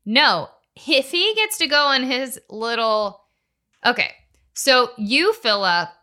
no. 0.06 0.50
If 0.88 1.12
he 1.12 1.34
gets 1.36 1.58
to 1.60 1.68
go 1.68 1.86
on 1.88 2.04
his 2.04 2.40
little. 2.50 3.22
Okay. 3.86 4.12
So 4.54 4.92
you 4.98 5.34
fill 5.34 5.64
up 5.64 5.94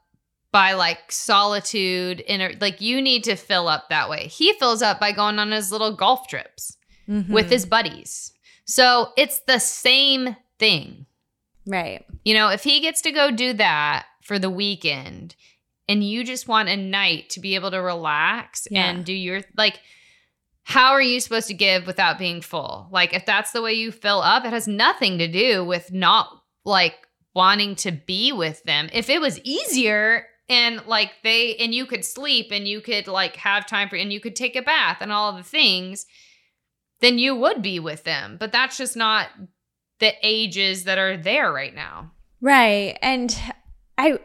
by 0.52 0.72
like 0.72 1.10
solitude 1.12 2.22
and 2.28 2.60
like 2.60 2.80
you 2.80 3.02
need 3.02 3.24
to 3.24 3.36
fill 3.36 3.68
up 3.68 3.88
that 3.90 4.08
way. 4.08 4.28
He 4.28 4.52
fills 4.54 4.80
up 4.82 4.98
by 4.98 5.12
going 5.12 5.38
on 5.38 5.50
his 5.52 5.70
little 5.70 5.94
golf 5.94 6.28
trips 6.28 6.76
with 7.06 7.46
Mhm. 7.46 7.50
his 7.50 7.66
buddies. 7.66 8.32
So 8.64 9.12
it's 9.16 9.40
the 9.40 9.58
same 9.60 10.36
thing. 10.58 11.06
right 11.68 12.04
You 12.24 12.32
know, 12.34 12.48
if 12.50 12.62
he 12.62 12.78
gets 12.80 13.02
to 13.02 13.10
go 13.10 13.30
do 13.32 13.52
that 13.54 14.06
for 14.22 14.38
the 14.38 14.48
weekend 14.48 15.34
and 15.88 16.02
you 16.08 16.22
just 16.24 16.46
want 16.48 16.68
a 16.68 16.76
night 16.76 17.28
to 17.30 17.40
be 17.40 17.54
able 17.56 17.70
to 17.72 17.82
relax 17.82 18.66
Yeah. 18.70 18.86
and 18.88 19.04
do 19.04 19.12
your 19.12 19.42
like 19.56 19.80
how 20.66 20.90
are 20.90 21.00
you 21.00 21.20
supposed 21.20 21.46
to 21.46 21.54
give 21.54 21.86
without 21.86 22.18
being 22.18 22.40
full? 22.40 22.88
Like 22.90 23.14
if 23.14 23.24
that's 23.24 23.52
the 23.52 23.62
way 23.62 23.74
you 23.74 23.92
fill 23.92 24.20
up, 24.20 24.44
it 24.44 24.52
has 24.52 24.66
nothing 24.66 25.18
to 25.18 25.28
do 25.28 25.64
with 25.64 25.92
not 25.92 26.28
like 26.64 26.94
wanting 27.36 27.76
to 27.76 27.92
be 27.92 28.32
with 28.32 28.64
them. 28.64 28.88
If 28.92 29.08
it 29.08 29.20
was 29.20 29.38
easier 29.44 30.26
and 30.48 30.84
like 30.84 31.12
they 31.22 31.54
and 31.54 31.72
you 31.72 31.86
could 31.86 32.04
sleep 32.04 32.48
and 32.50 32.66
you 32.66 32.80
could 32.80 33.06
like 33.06 33.36
have 33.36 33.64
time 33.64 33.88
for 33.88 33.94
and 33.94 34.12
you 34.12 34.18
could 34.18 34.34
take 34.34 34.56
a 34.56 34.60
bath 34.60 34.96
and 35.00 35.12
all 35.12 35.32
the 35.32 35.44
things, 35.44 36.04
then 37.00 37.16
you 37.16 37.36
would 37.36 37.62
be 37.62 37.78
with 37.78 38.02
them. 38.02 38.36
But 38.36 38.50
that's 38.50 38.76
just 38.76 38.96
not 38.96 39.28
the 40.00 40.14
ages 40.20 40.82
that 40.82 40.98
are 40.98 41.16
there 41.16 41.52
right 41.52 41.76
now. 41.76 42.10
Right. 42.40 42.98
And 43.02 43.38
I 43.96 44.18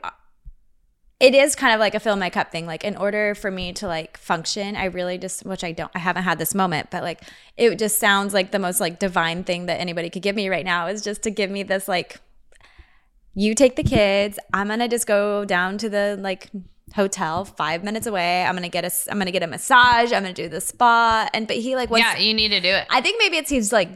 it 1.22 1.36
is 1.36 1.56
kind 1.56 1.72
of 1.74 1.80
like 1.80 1.94
a 1.94 2.00
fill 2.00 2.16
my 2.16 2.32
cup 2.32 2.52
thing. 2.52 2.66
Like 2.66 2.84
in 2.84 2.98
order 2.98 3.36
for 3.36 3.52
me 3.52 3.74
to 3.74 3.88
like 3.88 4.18
function, 4.18 4.76
I 4.76 4.86
really 4.86 5.20
just 5.20 5.46
which 5.46 5.64
I 5.64 5.72
don't 5.72 5.92
I 5.94 6.00
haven't 6.00 6.24
had 6.24 6.40
this 6.40 6.56
moment, 6.56 6.90
but 6.90 7.04
like 7.04 7.22
it 7.56 7.78
just 7.78 8.00
sounds 8.00 8.34
like 8.34 8.50
the 8.52 8.58
most 8.58 8.80
like 8.80 8.98
divine 8.98 9.44
thing 9.44 9.68
that 9.68 9.80
anybody 9.80 10.10
could 10.10 10.24
give 10.24 10.36
me 10.36 10.50
right 10.50 10.66
now 10.66 10.88
is 10.88 11.04
just 11.04 11.22
to 11.24 11.30
give 11.30 11.52
me 11.52 11.62
this 11.62 11.88
like 11.88 12.20
you 13.36 13.54
take 13.54 13.76
the 13.76 13.84
kids, 13.84 14.40
I'm 14.52 14.68
going 14.68 14.80
to 14.80 14.90
just 14.90 15.08
go 15.08 15.46
down 15.46 15.78
to 15.78 15.90
the 15.90 16.18
like 16.20 16.50
hotel 16.96 17.46
5 17.46 17.84
minutes 17.84 18.08
away. 18.08 18.44
I'm 18.44 18.54
going 18.56 18.64
to 18.64 18.70
get 18.70 18.84
a 18.84 18.92
I'm 19.12 19.18
going 19.18 19.28
to 19.28 19.32
get 19.32 19.44
a 19.44 19.48
massage, 19.48 20.12
I'm 20.12 20.24
going 20.24 20.34
to 20.34 20.44
do 20.44 20.50
the 20.50 20.60
spa 20.60 21.30
and 21.36 21.48
but 21.48 21.58
he 21.58 21.76
like 21.76 21.92
wants 21.92 22.04
yeah, 22.04 22.18
you 22.18 22.34
need 22.34 22.50
to 22.50 22.60
do 22.60 22.70
it. 22.70 22.88
I 22.90 23.00
think 23.00 23.20
maybe 23.20 23.38
it's 23.38 23.52
he's 23.52 23.72
like 23.72 23.90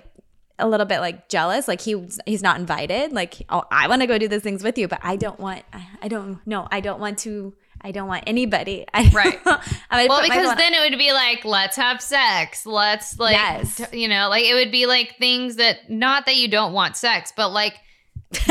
a 0.57 0.67
little 0.67 0.85
bit 0.85 0.99
like 0.99 1.27
jealous, 1.29 1.67
like 1.67 1.81
he 1.81 2.07
he's 2.25 2.41
not 2.41 2.59
invited. 2.59 3.11
Like, 3.11 3.41
oh, 3.49 3.63
I 3.71 3.87
want 3.87 4.01
to 4.01 4.07
go 4.07 4.17
do 4.17 4.27
those 4.27 4.41
things 4.41 4.63
with 4.63 4.77
you, 4.77 4.87
but 4.87 4.99
I 5.03 5.15
don't 5.15 5.39
want. 5.39 5.63
I, 6.01 6.07
don't 6.07 6.39
no, 6.45 6.67
I 6.71 6.79
don't 6.79 6.99
want 6.99 7.17
to. 7.19 7.53
I 7.81 7.91
don't 7.91 8.07
want 8.07 8.23
anybody. 8.25 8.85
I, 8.93 9.09
Right. 9.13 9.39
Well, 9.45 10.21
because 10.23 10.55
then 10.57 10.73
it 10.73 10.89
would 10.89 10.97
be 10.97 11.11
like, 11.13 11.45
let's 11.45 11.75
have 11.77 12.01
sex. 12.01 12.65
Let's 12.65 13.19
like, 13.19 13.33
Yes. 13.33 13.75
t- 13.91 14.01
you 14.01 14.07
know, 14.07 14.27
like 14.29 14.45
it 14.45 14.53
would 14.55 14.71
be 14.71 14.85
like 14.87 15.17
things 15.19 15.57
that 15.57 15.89
not 15.89 16.25
that 16.25 16.35
you 16.35 16.47
don't 16.47 16.73
want 16.73 16.95
sex, 16.97 17.31
but 17.35 17.49
like 17.49 17.75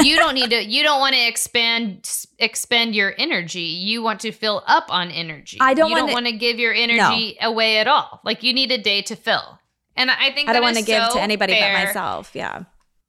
you 0.03 0.17
don't 0.17 0.35
need 0.35 0.51
to. 0.51 0.63
You 0.65 0.83
don't 0.83 1.01
want 1.01 1.15
to 1.15 1.27
expand 1.27 2.09
expend 2.39 2.95
your 2.95 3.15
energy. 3.19 3.61
You 3.63 4.03
want 4.03 4.21
to 4.21 4.31
fill 4.33 4.63
up 4.67 4.87
on 4.89 5.11
energy. 5.11 5.59
I 5.61 5.75
don't 5.75 5.89
You 5.91 5.97
don't 5.97 6.05
wanna- 6.05 6.13
want 6.15 6.27
to 6.27 6.33
give 6.33 6.59
your 6.59 6.73
energy 6.75 7.37
away 7.41 7.79
at 7.79 7.87
all. 7.89 8.21
Like 8.25 8.43
you 8.43 8.53
need 8.53 8.71
a 8.73 8.79
day 8.79 9.03
to 9.03 9.17
fill. 9.17 9.59
And 9.97 10.11
I 10.11 10.31
think 10.33 10.49
I 10.49 10.53
don't 10.53 10.63
want 10.63 10.77
to 10.77 10.83
give 10.83 11.09
to 11.11 11.21
anybody 11.21 11.55
but 11.55 11.73
myself. 11.73 12.31
Yeah. 12.35 12.65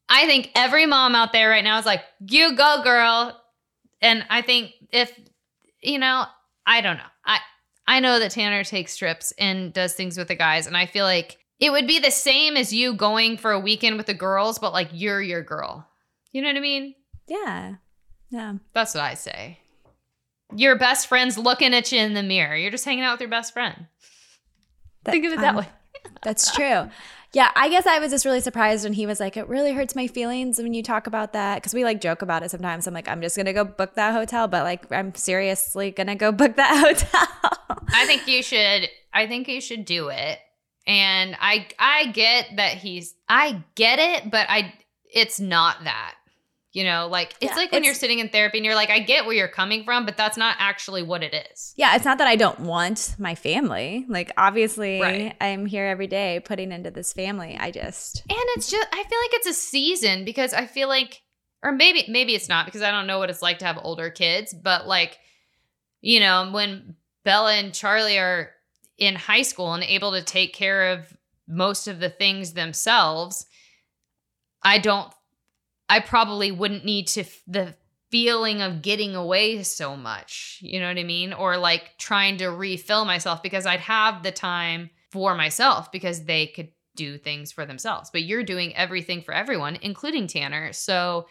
I 0.07 0.27
think 0.27 0.51
every 0.55 0.85
mom 0.85 1.15
out 1.15 1.33
there 1.33 1.49
right 1.49 1.63
now 1.63 1.79
is 1.79 1.85
like, 1.85 2.01
you 2.19 2.55
go, 2.55 2.81
girl. 2.83 3.41
And 4.01 4.23
I 4.29 4.41
think 4.41 4.71
if, 4.91 5.11
you 5.81 5.97
know, 5.97 6.25
I 6.65 6.81
don't 6.81 6.97
know. 6.97 7.03
I 7.25 7.39
I 7.87 7.99
know 7.99 8.19
that 8.19 8.31
Tanner 8.31 8.63
takes 8.63 8.97
trips 8.97 9.33
and 9.37 9.71
does 9.73 9.93
things 9.93 10.17
with 10.17 10.27
the 10.27 10.35
guys, 10.35 10.65
and 10.65 10.75
I 10.75 10.87
feel 10.87 11.05
like 11.05 11.37
it 11.59 11.71
would 11.71 11.87
be 11.87 11.99
the 11.99 12.11
same 12.11 12.57
as 12.57 12.73
you 12.73 12.93
going 12.93 13.37
for 13.37 13.51
a 13.51 13.59
weekend 13.59 13.97
with 13.97 14.07
the 14.07 14.13
girls, 14.13 14.59
but 14.59 14.73
like 14.73 14.89
you're 14.91 15.21
your 15.21 15.43
girl. 15.43 15.87
You 16.31 16.41
know 16.41 16.49
what 16.49 16.57
I 16.57 16.61
mean? 16.61 16.95
Yeah. 17.27 17.75
Yeah. 18.29 18.53
That's 18.73 18.93
what 18.93 19.03
I 19.03 19.13
say. 19.13 19.59
Your 20.55 20.77
best 20.77 21.07
friend's 21.07 21.37
looking 21.37 21.73
at 21.73 21.91
you 21.91 21.99
in 21.99 22.13
the 22.13 22.23
mirror. 22.23 22.55
You're 22.55 22.71
just 22.71 22.85
hanging 22.85 23.03
out 23.03 23.13
with 23.13 23.21
your 23.21 23.29
best 23.29 23.53
friend. 23.53 23.87
Think 25.03 25.25
of 25.25 25.33
it 25.33 25.39
that 25.39 25.49
um, 25.49 25.57
way. 25.57 25.67
That's 26.23 26.53
true. 26.53 26.89
Yeah, 27.33 27.51
I 27.53 27.67
guess 27.69 27.85
I 27.85 27.99
was 27.99 28.11
just 28.11 28.23
really 28.23 28.39
surprised 28.39 28.85
when 28.85 28.93
he 28.93 29.05
was 29.05 29.19
like, 29.19 29.35
"It 29.35 29.49
really 29.49 29.73
hurts 29.73 29.93
my 29.93 30.07
feelings 30.07 30.57
when 30.57 30.73
you 30.73 30.81
talk 30.81 31.05
about 31.05 31.33
that," 31.33 31.55
because 31.55 31.73
we 31.73 31.83
like 31.83 31.99
joke 31.99 32.21
about 32.21 32.43
it 32.43 32.51
sometimes. 32.51 32.87
I'm 32.87 32.93
like, 32.93 33.09
"I'm 33.09 33.21
just 33.21 33.35
gonna 33.35 33.51
go 33.51 33.65
book 33.65 33.95
that 33.95 34.13
hotel," 34.13 34.47
but 34.47 34.63
like, 34.63 34.89
I'm 34.91 35.13
seriously 35.15 35.91
gonna 35.91 36.15
go 36.15 36.31
book 36.31 36.55
that 36.55 36.77
hotel. 36.77 37.87
I 37.93 38.05
think 38.05 38.27
you 38.27 38.41
should 38.41 38.89
I 39.13 39.27
think 39.27 39.47
you 39.47 39.59
should 39.61 39.85
do 39.85 40.09
it. 40.09 40.39
And 40.87 41.35
I 41.39 41.67
I 41.77 42.07
get 42.07 42.51
that 42.57 42.77
he's 42.77 43.15
I 43.27 43.63
get 43.75 43.99
it, 43.99 44.31
but 44.31 44.47
I 44.49 44.73
it's 45.13 45.39
not 45.39 45.83
that. 45.83 46.15
You 46.75 46.83
know, 46.83 47.07
like 47.07 47.33
it's 47.39 47.53
Yeah, 47.53 47.55
like 47.55 47.71
when 47.71 47.85
you're 47.85 47.93
sitting 47.93 48.19
in 48.19 48.27
therapy 48.27 48.57
and 48.57 48.65
you're 48.65 48.75
like, 48.75 48.89
I 48.89 48.99
get 48.99 49.25
where 49.25 49.33
you're 49.33 49.47
coming 49.47 49.85
from, 49.85 50.05
but 50.05 50.17
that's 50.17 50.35
not 50.35 50.57
actually 50.59 51.03
what 51.03 51.23
it 51.23 51.33
is. 51.51 51.73
yeah, 51.77 51.95
it's 51.95 52.03
not 52.03 52.17
that 52.17 52.27
I 52.27 52.35
don't 52.35 52.59
want 52.59 53.15
my 53.17 53.33
family. 53.33 54.05
Like, 54.09 54.31
obviously, 54.35 54.99
Right. 54.99 55.35
I'm 55.39 55.65
here 55.65 55.85
every 55.85 56.07
day 56.07 56.41
putting 56.43 56.73
into 56.73 56.91
this 56.91 57.13
family. 57.13 57.55
I 57.57 57.71
just, 57.71 58.23
And 58.29 58.37
it's 58.57 58.69
just 58.69 58.85
I 58.91 58.97
feel 59.03 59.19
like 59.21 59.33
it's 59.35 59.47
a 59.47 59.53
season 59.53 60.25
because 60.25 60.53
I 60.53 60.65
feel 60.67 60.89
like 60.89 61.21
or 61.63 61.71
maybe 61.71 62.03
maybe 62.09 62.35
it's 62.35 62.49
not 62.49 62.65
because 62.65 62.81
I 62.81 62.91
don't 62.91 63.07
know 63.07 63.19
what 63.19 63.29
it's 63.29 63.41
like 63.41 63.59
to 63.59 63.65
have 63.65 63.79
older 63.81 64.09
kids, 64.09 64.53
but 64.53 64.85
like 64.85 65.17
you 66.01 66.19
know, 66.19 66.49
when 66.51 66.95
Bella 67.23 67.53
and 67.53 67.73
Charlie 67.73 68.19
are 68.19 68.51
in 68.97 69.15
high 69.15 69.43
school 69.43 69.73
and 69.73 69.83
able 69.83 70.11
to 70.11 70.21
take 70.21 70.53
care 70.53 70.91
of 70.91 71.15
most 71.47 71.87
of 71.87 71.99
the 72.01 72.09
things 72.09 72.51
themselves, 72.51 73.45
I 74.61 74.77
don't 74.79 75.11
I 75.89 75.99
probably 75.99 76.51
wouldn't 76.51 76.85
need 76.85 77.07
to 77.09 77.21
f- 77.21 77.41
the 77.47 77.75
feeling 78.11 78.61
of 78.61 78.81
getting 78.81 79.15
away 79.15 79.61
so 79.63 79.95
much, 79.95 80.59
you 80.61 80.79
know 80.79 80.87
what 80.87 80.97
I 80.97 81.03
mean? 81.03 81.33
Or 81.33 81.57
like 81.57 81.97
trying 81.97 82.37
to 82.37 82.47
refill 82.49 83.05
myself 83.05 83.43
because 83.43 83.65
I'd 83.65 83.81
have 83.81 84.23
the 84.23 84.31
time 84.31 84.89
for 85.11 85.35
myself 85.35 85.91
because 85.91 86.23
they 86.25 86.47
could 86.47 86.69
do 86.95 87.17
things 87.17 87.51
for 87.51 87.65
themselves. 87.65 88.09
But 88.11 88.23
you're 88.23 88.43
doing 88.43 88.75
everything 88.75 89.21
for 89.21 89.33
everyone, 89.33 89.77
including 89.81 90.27
Tanner. 90.27 90.71
So 90.73 91.27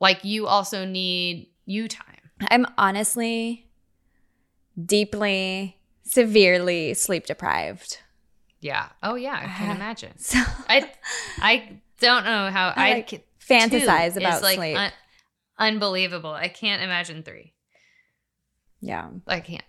like 0.00 0.24
you 0.24 0.46
also 0.46 0.84
need 0.84 1.50
you 1.66 1.86
time. 1.88 2.30
I'm 2.50 2.66
honestly 2.78 3.68
deeply, 4.82 5.78
severely 6.02 6.94
sleep 6.94 7.26
deprived. 7.26 7.98
Yeah. 8.60 8.88
Oh 9.02 9.14
yeah, 9.14 9.34
I 9.42 9.58
can 9.58 9.70
Uh, 9.70 9.74
imagine. 9.76 10.18
So 10.18 10.38
I 10.68 10.90
I 11.38 11.80
don't 12.00 12.24
know 12.24 12.50
how 12.50 12.68
I, 12.76 12.88
I, 12.90 12.92
like, 12.94 13.26
fantasize 13.48 14.16
about 14.16 14.42
like 14.42 14.56
sleep. 14.56 14.76
un- 14.76 14.92
unbelievable. 15.58 16.32
I 16.32 16.48
can't 16.48 16.82
imagine 16.82 17.22
three. 17.22 17.52
yeah. 18.80 19.08
I 19.26 19.40
can't. 19.40 19.64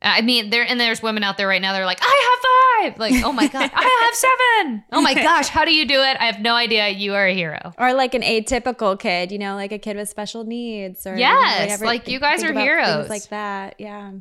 I 0.00 0.20
mean, 0.20 0.50
there 0.50 0.62
and 0.64 0.78
there's 0.78 1.02
women 1.02 1.24
out 1.24 1.36
there 1.38 1.48
right 1.48 1.60
now. 1.60 1.72
They're 1.72 1.84
like, 1.84 1.98
I 2.00 2.84
have 2.84 2.92
five. 2.94 3.00
Like, 3.00 3.24
oh 3.24 3.32
my 3.32 3.48
god, 3.48 3.68
I 3.74 4.06
have 4.06 4.14
seven. 4.64 4.84
Oh 4.92 5.00
my 5.02 5.12
gosh, 5.28 5.48
how 5.48 5.64
do 5.64 5.74
you 5.74 5.86
do 5.86 6.00
it? 6.00 6.16
I 6.20 6.26
have 6.26 6.40
no 6.40 6.54
idea. 6.54 6.86
You 6.88 7.14
are 7.14 7.26
a 7.26 7.34
hero. 7.34 7.72
Or 7.76 7.92
like 7.94 8.14
an 8.14 8.22
atypical 8.22 8.96
kid, 8.96 9.32
you 9.32 9.38
know, 9.40 9.56
like 9.56 9.72
a 9.72 9.78
kid 9.78 9.96
with 9.96 10.08
special 10.08 10.44
needs, 10.44 11.04
or 11.04 11.16
Yes, 11.16 11.80
like 11.82 12.06
you 12.06 12.20
guys 12.20 12.44
are 12.44 12.52
heroes. 12.52 13.08
like 13.08 13.28
that. 13.30 13.74
Yeah, 13.80 14.12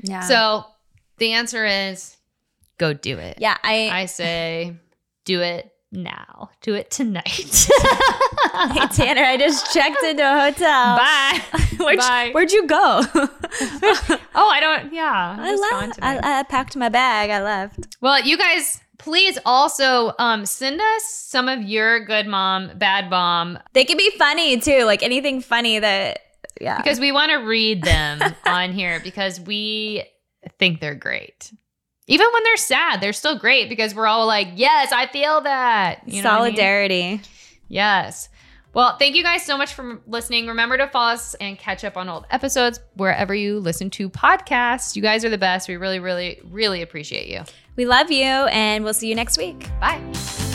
yeah. 0.00 0.20
So 0.22 0.64
the 1.18 1.32
answer 1.34 1.66
is 1.66 2.16
go 2.78 2.94
do 2.94 3.18
it. 3.18 3.36
yeah, 3.40 3.58
I, 3.62 3.90
I 3.92 4.06
say 4.06 4.76
do 5.26 5.42
it 5.42 5.70
now. 5.92 6.50
Do 6.62 6.74
it 6.74 6.90
tonight. 6.90 7.24
hey 8.72 8.86
Tanner, 8.92 9.22
I 9.24 9.36
just 9.38 9.72
checked 9.72 10.02
into 10.04 10.22
a 10.22 10.40
hotel. 10.40 10.96
Bye. 10.96 11.40
Where'd, 11.78 11.98
Bye. 11.98 12.30
where'd 12.32 12.50
you 12.52 12.66
go? 12.66 12.76
oh, 13.14 14.18
I 14.34 14.58
don't. 14.60 14.92
Yeah, 14.92 15.36
I'm 15.38 15.40
I 15.40 15.54
left. 15.54 15.98
I, 16.02 16.40
I 16.40 16.42
packed 16.42 16.76
my 16.76 16.88
bag. 16.88 17.30
I 17.30 17.42
left. 17.42 17.96
Well, 18.00 18.20
you 18.20 18.36
guys, 18.36 18.80
please 18.98 19.38
also 19.46 20.12
um, 20.18 20.44
send 20.44 20.80
us 20.80 21.04
some 21.04 21.48
of 21.48 21.62
your 21.62 22.04
good 22.04 22.26
mom, 22.26 22.72
bad 22.76 23.08
mom, 23.10 23.58
They 23.74 23.84
can 23.84 23.96
be 23.96 24.10
funny 24.18 24.58
too, 24.58 24.84
like 24.84 25.02
anything 25.02 25.40
funny 25.40 25.78
that. 25.78 26.20
Yeah. 26.60 26.78
because 26.78 26.98
we 26.98 27.12
want 27.12 27.30
to 27.30 27.36
read 27.36 27.84
them 27.84 28.20
on 28.44 28.72
here 28.72 28.98
because 29.04 29.38
we 29.40 30.02
think 30.58 30.80
they're 30.80 30.96
great. 30.96 31.52
Even 32.08 32.26
when 32.32 32.42
they're 32.42 32.56
sad, 32.56 33.00
they're 33.00 33.12
still 33.12 33.38
great 33.38 33.68
because 33.68 33.94
we're 33.94 34.06
all 34.06 34.26
like, 34.26 34.48
yes, 34.56 34.92
I 34.92 35.06
feel 35.06 35.42
that. 35.42 36.02
You 36.06 36.22
know 36.22 36.30
what 36.30 36.40
I 36.40 36.44
mean? 36.46 36.56
Solidarity. 36.56 37.20
Yes. 37.68 38.30
Well, 38.74 38.96
thank 38.96 39.14
you 39.14 39.22
guys 39.22 39.44
so 39.44 39.56
much 39.58 39.74
for 39.74 40.00
listening. 40.06 40.46
Remember 40.46 40.76
to 40.78 40.88
follow 40.88 41.12
us 41.12 41.34
and 41.34 41.58
catch 41.58 41.84
up 41.84 41.96
on 41.96 42.08
old 42.08 42.26
episodes 42.30 42.80
wherever 42.94 43.34
you 43.34 43.60
listen 43.60 43.90
to 43.90 44.08
podcasts. 44.10 44.96
You 44.96 45.02
guys 45.02 45.24
are 45.24 45.30
the 45.30 45.38
best. 45.38 45.68
We 45.68 45.76
really, 45.76 46.00
really, 46.00 46.40
really 46.44 46.82
appreciate 46.82 47.28
you. 47.28 47.42
We 47.76 47.86
love 47.86 48.10
you, 48.10 48.24
and 48.24 48.84
we'll 48.84 48.94
see 48.94 49.08
you 49.08 49.14
next 49.14 49.38
week. 49.38 49.68
Bye. 49.80 50.47